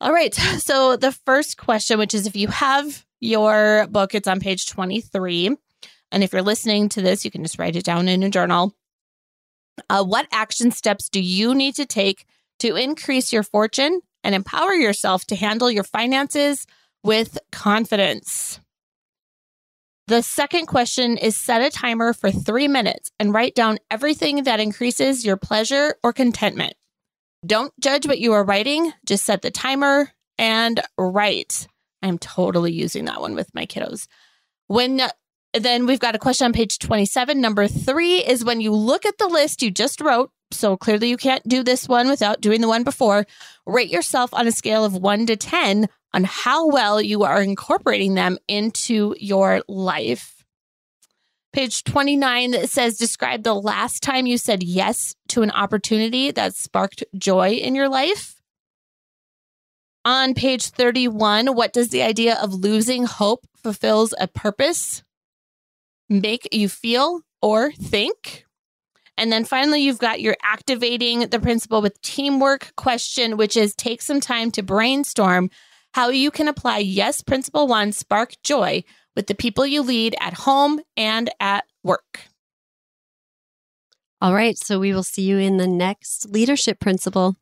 All 0.00 0.12
right. 0.12 0.34
So 0.60 0.96
the 0.96 1.12
first 1.12 1.56
question, 1.58 1.98
which 1.98 2.14
is 2.14 2.26
if 2.26 2.36
you 2.36 2.48
have 2.48 3.04
your 3.20 3.86
book, 3.88 4.14
it's 4.14 4.28
on 4.28 4.40
page 4.40 4.66
23. 4.68 5.56
And 6.12 6.22
if 6.24 6.32
you're 6.32 6.42
listening 6.42 6.88
to 6.90 7.02
this, 7.02 7.24
you 7.24 7.30
can 7.30 7.42
just 7.42 7.58
write 7.58 7.76
it 7.76 7.84
down 7.84 8.08
in 8.08 8.22
a 8.22 8.30
journal. 8.30 8.74
Uh, 9.88 10.04
what 10.04 10.28
action 10.32 10.70
steps 10.70 11.08
do 11.08 11.20
you 11.20 11.54
need 11.54 11.74
to 11.76 11.86
take 11.86 12.26
to 12.60 12.76
increase 12.76 13.32
your 13.32 13.42
fortune 13.42 14.00
and 14.24 14.34
empower 14.34 14.72
yourself 14.74 15.24
to 15.26 15.36
handle 15.36 15.70
your 15.70 15.84
finances 15.84 16.66
with 17.02 17.38
confidence? 17.52 18.60
The 20.08 20.22
second 20.22 20.66
question 20.66 21.18
is 21.18 21.36
set 21.36 21.60
a 21.60 21.70
timer 21.70 22.14
for 22.14 22.30
three 22.30 22.66
minutes 22.66 23.10
and 23.20 23.34
write 23.34 23.54
down 23.54 23.78
everything 23.90 24.44
that 24.44 24.58
increases 24.58 25.24
your 25.24 25.36
pleasure 25.36 25.96
or 26.02 26.14
contentment. 26.14 26.72
Don't 27.46 27.78
judge 27.78 28.06
what 28.06 28.18
you 28.18 28.32
are 28.32 28.42
writing, 28.42 28.92
just 29.04 29.24
set 29.24 29.42
the 29.42 29.50
timer 29.50 30.10
and 30.38 30.80
write. 30.96 31.68
I'm 32.02 32.18
totally 32.18 32.72
using 32.72 33.04
that 33.04 33.20
one 33.20 33.34
with 33.34 33.54
my 33.54 33.66
kiddos. 33.66 34.06
When 34.66 35.02
then 35.54 35.86
we've 35.86 36.00
got 36.00 36.14
a 36.14 36.18
question 36.18 36.46
on 36.46 36.52
page 36.52 36.78
27. 36.78 37.40
Number 37.40 37.66
three 37.66 38.18
is 38.18 38.44
when 38.44 38.60
you 38.60 38.72
look 38.72 39.06
at 39.06 39.18
the 39.18 39.28
list 39.28 39.62
you 39.62 39.70
just 39.70 40.00
wrote. 40.00 40.30
So 40.50 40.76
clearly 40.76 41.08
you 41.08 41.16
can't 41.16 41.46
do 41.46 41.62
this 41.62 41.88
one 41.88 42.08
without 42.08 42.40
doing 42.40 42.60
the 42.60 42.68
one 42.68 42.84
before. 42.84 43.26
Rate 43.66 43.90
yourself 43.90 44.32
on 44.32 44.46
a 44.46 44.52
scale 44.52 44.84
of 44.84 44.94
one 44.94 45.26
to 45.26 45.36
10 45.36 45.88
on 46.14 46.24
how 46.24 46.68
well 46.68 47.00
you 47.00 47.24
are 47.24 47.42
incorporating 47.42 48.14
them 48.14 48.38
into 48.48 49.14
your 49.18 49.62
life. 49.68 50.44
Page 51.52 51.84
29 51.84 52.52
that 52.52 52.70
says 52.70 52.98
describe 52.98 53.42
the 53.42 53.54
last 53.54 54.02
time 54.02 54.26
you 54.26 54.38
said 54.38 54.62
yes 54.62 55.14
to 55.28 55.42
an 55.42 55.50
opportunity 55.50 56.30
that 56.30 56.54
sparked 56.54 57.04
joy 57.16 57.50
in 57.50 57.74
your 57.74 57.88
life. 57.88 58.40
On 60.04 60.34
page 60.34 60.66
31, 60.66 61.54
what 61.54 61.72
does 61.72 61.88
the 61.88 62.02
idea 62.02 62.38
of 62.40 62.54
losing 62.54 63.04
hope 63.04 63.46
fulfills 63.62 64.14
a 64.18 64.28
purpose 64.28 65.02
make 66.08 66.48
you 66.52 66.68
feel 66.68 67.22
or 67.42 67.72
think? 67.72 68.44
And 69.16 69.32
then 69.32 69.44
finally, 69.44 69.82
you've 69.82 69.98
got 69.98 70.20
your 70.20 70.36
activating 70.42 71.28
the 71.28 71.40
principle 71.40 71.82
with 71.82 72.00
teamwork 72.02 72.72
question, 72.76 73.36
which 73.36 73.56
is 73.56 73.74
take 73.74 74.00
some 74.00 74.20
time 74.20 74.50
to 74.52 74.62
brainstorm 74.62 75.50
how 75.92 76.10
you 76.10 76.30
can 76.30 76.46
apply 76.46 76.78
yes 76.78 77.22
principle 77.22 77.66
one 77.66 77.92
spark 77.92 78.34
joy 78.44 78.84
with 79.16 79.26
the 79.26 79.34
people 79.34 79.66
you 79.66 79.82
lead 79.82 80.14
at 80.20 80.34
home 80.34 80.80
and 80.96 81.30
at 81.40 81.64
work. 81.82 82.20
All 84.20 84.34
right. 84.34 84.56
So 84.56 84.78
we 84.78 84.92
will 84.92 85.02
see 85.02 85.22
you 85.22 85.38
in 85.38 85.56
the 85.56 85.66
next 85.66 86.28
leadership 86.28 86.78
principle. 86.78 87.36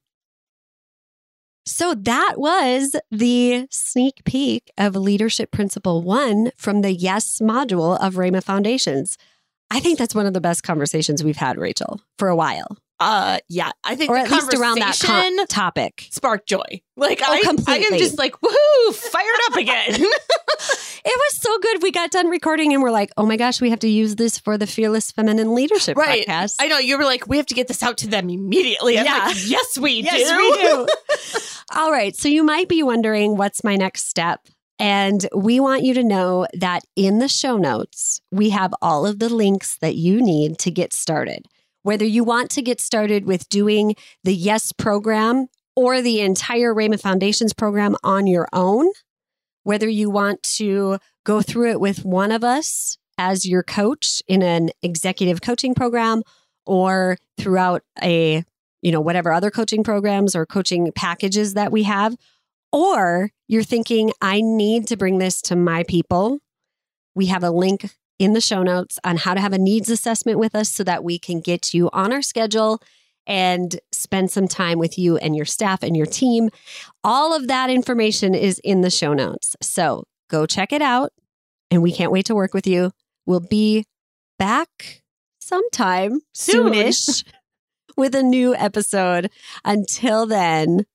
So 1.67 1.95
that 1.95 2.35
was 2.37 2.95
the 3.11 3.67
sneak 3.71 4.25
peek 4.25 4.71
of 4.79 4.95
Leadership 4.95 5.51
Principle 5.51 6.03
One 6.03 6.53
from 6.57 6.83
the 6.83 6.93
Yes 6.93 7.41
module 7.41 7.99
of 8.01 8.15
RAYMA 8.15 8.43
Foundations. 8.43 9.19
I 9.71 9.81
think 9.81 9.99
that's 9.99 10.15
one 10.15 10.27
of 10.27 10.33
the 10.35 10.41
best 10.41 10.63
conversations 10.63 11.25
we've 11.25 11.37
had, 11.37 11.57
Raychel, 11.57 11.99
for 12.21 12.29
a 12.29 12.37
while, 12.37 12.79
Uh, 13.01 13.39
yeah, 13.49 13.73
I 13.83 13.97
think 13.97 14.11
or 14.11 14.15
the 14.17 14.23
at 14.23 14.31
least 14.31 14.55
around 14.55 14.79
that 14.79 14.95
topic. 15.49 16.07
sparked 16.11 16.49
joy. 16.49 16.83
Like 16.97 17.21
Oh, 17.21 17.33
I, 17.33 17.43
I 17.67 17.77
am 17.79 17.99
just 17.99 18.17
like 18.17 18.33
woohoo, 18.41 18.95
fired 18.95 19.27
up 19.51 19.57
again. 19.57 20.07
It 21.09 21.15
was 21.17 21.37
so 21.41 21.57
good. 21.61 21.85
We 21.85 21.93
got 21.93 22.11
done 22.11 22.27
recording 22.29 22.73
and 22.73 22.83
we're 22.83 22.91
like, 22.91 23.13
oh 23.17 23.25
my 23.27 23.37
gosh, 23.37 23.61
we 23.61 23.71
have 23.71 23.79
to 23.81 23.89
use 23.89 24.17
this 24.17 24.41
for 24.41 24.59
the 24.59 24.67
Fearless 24.67 25.13
Feminine 25.13 25.55
Leadership 25.55 25.97
Right. 25.97 26.27
podcast. 26.27 26.57
I 26.59 26.67
know 26.67 26.79
you 26.79 26.99
were 26.99 27.05
like, 27.05 27.29
we 27.29 27.37
have 27.37 27.47
to 27.47 27.55
get 27.55 27.69
this 27.69 27.81
out 27.85 27.99
to 27.99 28.09
them 28.09 28.29
immediately. 28.29 28.99
I'm 28.99 29.05
Yeah. 29.05 29.27
like, 29.27 29.37
yes, 29.49 29.79
we 29.79 30.01
Yes, 30.01 30.29
do. 30.29 30.37
we 30.37 30.53
do. 30.63 30.87
All 31.75 31.91
right. 31.91 32.15
So 32.15 32.29
you 32.29 32.45
might 32.45 32.69
be 32.69 32.83
wondering 32.83 33.37
what's 33.37 33.65
my 33.65 33.77
next 33.77 34.09
step? 34.09 34.47
And 34.79 35.27
we 35.35 35.59
want 35.59 35.83
you 35.83 35.95
to 35.95 36.05
know 36.05 36.47
that 36.53 36.85
in 36.97 37.19
the 37.19 37.29
show 37.29 37.57
notes, 37.57 38.21
we 38.31 38.51
have 38.51 38.75
all 38.83 39.07
of 39.07 39.19
the 39.19 39.29
links 39.29 39.77
that 39.79 39.97
you 39.97 40.21
need 40.21 40.59
to 40.61 40.71
get 40.71 40.93
started. 40.93 41.47
Whether 41.83 42.05
you 42.05 42.25
want 42.25 42.51
to 42.53 42.63
get 42.63 42.81
started 42.81 43.27
with 43.27 43.49
doing 43.49 43.95
the 44.23 44.35
Yes 44.35 44.73
program 44.73 45.47
or 45.75 46.03
the 46.03 46.21
entire 46.21 46.75
RAYMA 46.75 47.01
Foundations 47.01 47.53
program 47.53 47.97
on 48.03 48.27
your 48.27 48.49
own, 48.53 48.91
whether 49.63 49.89
you 49.89 50.11
want 50.11 50.43
to 50.43 50.99
go 51.25 51.43
through 51.43 51.71
it 51.71 51.81
with 51.81 52.05
one 52.05 52.31
of 52.31 52.45
us 52.45 52.99
as 53.19 53.47
your 53.47 53.63
coach 53.63 54.23
in 54.29 54.43
an 54.43 54.71
executive 54.83 55.41
coaching 55.41 55.75
program, 55.75 56.23
or 56.67 57.17
throughout 57.39 57.83
a, 58.03 58.45
you 58.83 58.93
know, 58.93 59.01
whatever 59.01 59.33
other 59.33 59.51
coaching 59.51 59.83
programs 59.83 60.35
or 60.35 60.47
coaching 60.47 60.91
packages 60.95 61.55
that 61.55 61.73
we 61.73 61.85
have, 61.85 62.17
or 62.73 63.31
you're 63.49 63.63
thinking, 63.63 64.13
I 64.21 64.41
need 64.41 64.87
to 64.89 64.97
bring 64.97 65.19
this 65.19 65.41
to 65.43 65.57
my 65.57 65.85
people, 65.85 66.39
we 67.15 67.27
have 67.27 67.43
a 67.43 67.51
link 67.51 67.91
in 68.19 68.33
the 68.33 68.41
show 68.41 68.63
notes 68.63 68.99
on 69.05 69.17
how 69.17 69.35
to 69.35 69.41
have 69.41 69.53
a 69.53 69.59
needs 69.59 69.91
assessment 69.91 70.39
with 70.39 70.55
us 70.55 70.71
so 70.71 70.85
that 70.85 71.05
we 71.05 71.19
can 71.19 71.41
get 71.41 71.75
you 71.75 71.91
on 71.93 72.13
our 72.13 72.23
schedule 72.23 72.81
and 73.27 73.81
spend 73.93 74.31
some 74.31 74.47
time 74.47 74.79
with 74.79 74.99
you 74.99 75.17
and 75.17 75.35
your 75.35 75.45
staff 75.45 75.83
and 75.83 75.97
your 75.97 76.07
team. 76.07 76.49
All 77.03 77.35
of 77.35 77.49
that 77.49 77.71
information 77.71 78.35
is 78.35 78.61
in 78.61 78.83
the 78.83 78.91
show 78.91 79.13
notes. 79.13 79.57
So 79.61 80.05
go 80.31 80.47
check 80.47 80.73
it 80.73 80.83
out. 80.83 81.13
And 81.71 81.83
we 81.83 81.93
can't 81.93 82.13
wait 82.13 82.27
to 82.27 82.35
work 82.35 82.55
with 82.55 82.67
you. 82.67 82.93
We'll 83.27 83.41
be 83.41 83.85
back 84.39 85.03
sometime 85.41 86.21
soonish 86.35 87.25
with 87.97 88.15
a 88.15 88.23
new 88.23 88.55
episode. 88.55 89.31
Until 89.65 90.27
then, 90.27 90.87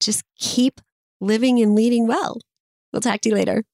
just 0.00 0.22
keep 0.38 0.80
living 1.20 1.60
and 1.60 1.74
leading 1.74 2.06
well. 2.06 2.40
We'll 2.92 3.00
talk 3.00 3.20
to 3.22 3.28
you 3.28 3.34
later. 3.34 3.64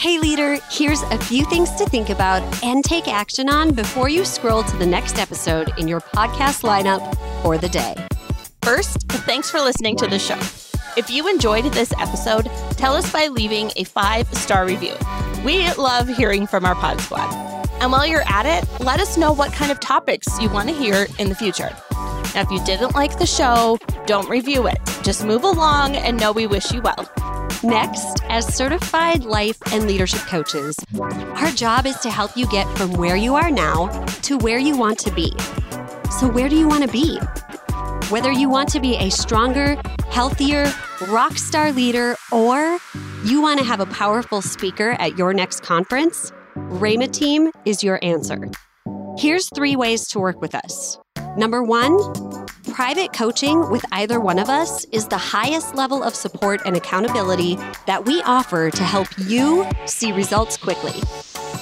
Hey, 0.00 0.18
leader, 0.18 0.58
here's 0.70 1.02
a 1.02 1.18
few 1.18 1.44
things 1.46 1.70
to 1.72 1.84
think 1.84 2.08
about 2.08 2.42
and 2.62 2.84
take 2.84 3.08
action 3.08 3.48
on 3.48 3.74
before 3.74 4.08
you 4.08 4.24
scroll 4.24 4.62
to 4.62 4.76
the 4.76 4.86
next 4.86 5.18
episode 5.18 5.72
in 5.76 5.88
your 5.88 6.00
podcast 6.00 6.62
lineup 6.62 7.16
for 7.42 7.58
the 7.58 7.68
day. 7.68 7.94
First, 8.62 9.02
thanks 9.08 9.50
for 9.50 9.60
listening 9.60 9.96
to 9.96 10.06
the 10.06 10.18
show. 10.18 10.38
If 10.98 11.10
you 11.10 11.28
enjoyed 11.28 11.64
this 11.66 11.92
episode, 12.00 12.50
tell 12.72 12.94
us 12.94 13.12
by 13.12 13.28
leaving 13.28 13.70
a 13.76 13.84
five 13.84 14.26
star 14.34 14.66
review. 14.66 14.94
We 15.44 15.72
love 15.74 16.08
hearing 16.08 16.44
from 16.44 16.64
our 16.64 16.74
Pod 16.74 17.00
Squad. 17.00 17.32
And 17.80 17.92
while 17.92 18.04
you're 18.04 18.28
at 18.28 18.46
it, 18.46 18.68
let 18.80 18.98
us 18.98 19.16
know 19.16 19.32
what 19.32 19.52
kind 19.52 19.70
of 19.70 19.78
topics 19.78 20.26
you 20.40 20.50
want 20.50 20.68
to 20.68 20.74
hear 20.74 21.06
in 21.20 21.28
the 21.28 21.36
future. 21.36 21.70
Now, 22.34 22.40
if 22.40 22.50
you 22.50 22.58
didn't 22.64 22.96
like 22.96 23.16
the 23.16 23.26
show, 23.26 23.78
don't 24.06 24.28
review 24.28 24.66
it. 24.66 24.78
Just 25.04 25.24
move 25.24 25.44
along 25.44 25.94
and 25.94 26.18
know 26.18 26.32
we 26.32 26.48
wish 26.48 26.72
you 26.72 26.82
well. 26.82 27.08
Next, 27.62 28.20
as 28.24 28.52
certified 28.52 29.22
life 29.22 29.56
and 29.72 29.86
leadership 29.86 30.22
coaches, 30.22 30.74
our 31.00 31.52
job 31.52 31.86
is 31.86 31.96
to 32.00 32.10
help 32.10 32.36
you 32.36 32.48
get 32.48 32.66
from 32.76 32.90
where 32.94 33.14
you 33.14 33.36
are 33.36 33.52
now 33.52 33.86
to 34.22 34.36
where 34.38 34.58
you 34.58 34.76
want 34.76 34.98
to 34.98 35.12
be. 35.12 35.32
So, 36.18 36.26
where 36.28 36.48
do 36.48 36.56
you 36.56 36.66
want 36.66 36.82
to 36.82 36.90
be? 36.90 37.20
Whether 38.10 38.32
you 38.32 38.48
want 38.48 38.70
to 38.70 38.80
be 38.80 38.96
a 38.96 39.10
stronger, 39.10 39.76
healthier, 40.08 40.72
rock 41.08 41.36
star 41.36 41.72
leader, 41.72 42.16
or 42.32 42.78
you 43.22 43.42
want 43.42 43.58
to 43.60 43.66
have 43.66 43.80
a 43.80 43.86
powerful 43.86 44.40
speaker 44.40 44.92
at 44.92 45.18
your 45.18 45.34
next 45.34 45.62
conference, 45.62 46.32
RAYMA 46.56 47.08
Team 47.08 47.50
is 47.66 47.84
your 47.84 47.98
answer. 48.02 48.48
Here's 49.18 49.50
three 49.54 49.76
ways 49.76 50.08
to 50.08 50.20
work 50.20 50.40
with 50.40 50.54
us. 50.54 50.98
Number 51.36 51.62
one, 51.62 51.98
private 52.72 53.12
coaching 53.12 53.68
with 53.68 53.84
either 53.92 54.20
one 54.20 54.38
of 54.38 54.48
us 54.48 54.86
is 54.86 55.06
the 55.08 55.18
highest 55.18 55.74
level 55.74 56.02
of 56.02 56.14
support 56.14 56.62
and 56.64 56.78
accountability 56.78 57.56
that 57.86 58.06
we 58.06 58.22
offer 58.22 58.70
to 58.70 58.84
help 58.84 59.08
you 59.18 59.66
see 59.84 60.12
results 60.12 60.56
quickly. 60.56 60.98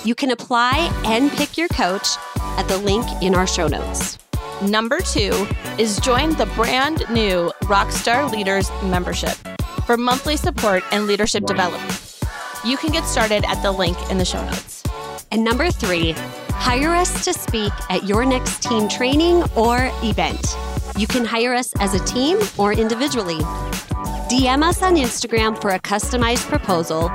You 0.04 0.14
can 0.14 0.30
apply 0.30 0.92
and 1.06 1.28
pick 1.32 1.58
your 1.58 1.68
coach 1.68 2.06
at 2.36 2.68
the 2.68 2.78
link 2.78 3.04
in 3.20 3.34
our 3.34 3.48
show 3.48 3.66
notes. 3.66 4.16
Number 4.62 5.00
two 5.00 5.46
is 5.78 6.00
join 6.00 6.30
the 6.36 6.46
brand 6.56 7.04
new 7.10 7.52
Rockstar 7.64 8.30
Leaders 8.30 8.70
membership 8.84 9.36
for 9.84 9.98
monthly 9.98 10.38
support 10.38 10.82
and 10.92 11.06
leadership 11.06 11.44
development. 11.44 12.18
You 12.64 12.78
can 12.78 12.90
get 12.90 13.04
started 13.04 13.44
at 13.44 13.62
the 13.62 13.70
link 13.70 13.98
in 14.10 14.16
the 14.16 14.24
show 14.24 14.42
notes. 14.42 14.82
And 15.30 15.44
number 15.44 15.70
three, 15.70 16.12
hire 16.48 16.94
us 16.94 17.22
to 17.26 17.34
speak 17.34 17.70
at 17.90 18.04
your 18.04 18.24
next 18.24 18.62
team 18.62 18.88
training 18.88 19.42
or 19.54 19.90
event. 20.02 20.56
You 20.96 21.06
can 21.06 21.26
hire 21.26 21.52
us 21.52 21.74
as 21.78 21.92
a 21.92 22.02
team 22.06 22.38
or 22.56 22.72
individually. 22.72 23.40
DM 24.30 24.62
us 24.62 24.82
on 24.82 24.96
Instagram 24.96 25.60
for 25.60 25.70
a 25.70 25.78
customized 25.80 26.48
proposal 26.48 27.10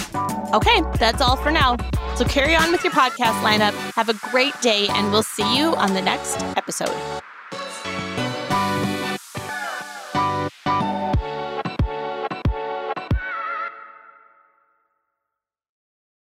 Okay, 0.54 0.82
that's 0.98 1.20
all 1.20 1.36
for 1.36 1.50
now. 1.50 1.76
So 2.16 2.24
carry 2.24 2.54
on 2.54 2.72
with 2.72 2.84
your 2.84 2.92
podcast 2.92 3.40
lineup. 3.42 3.72
Have 3.94 4.08
a 4.08 4.14
great 4.30 4.58
day, 4.60 4.86
and 4.88 5.10
we'll 5.10 5.22
see 5.22 5.56
you 5.56 5.74
on 5.76 5.94
the 5.94 6.02
next 6.02 6.42
episode. 6.56 6.94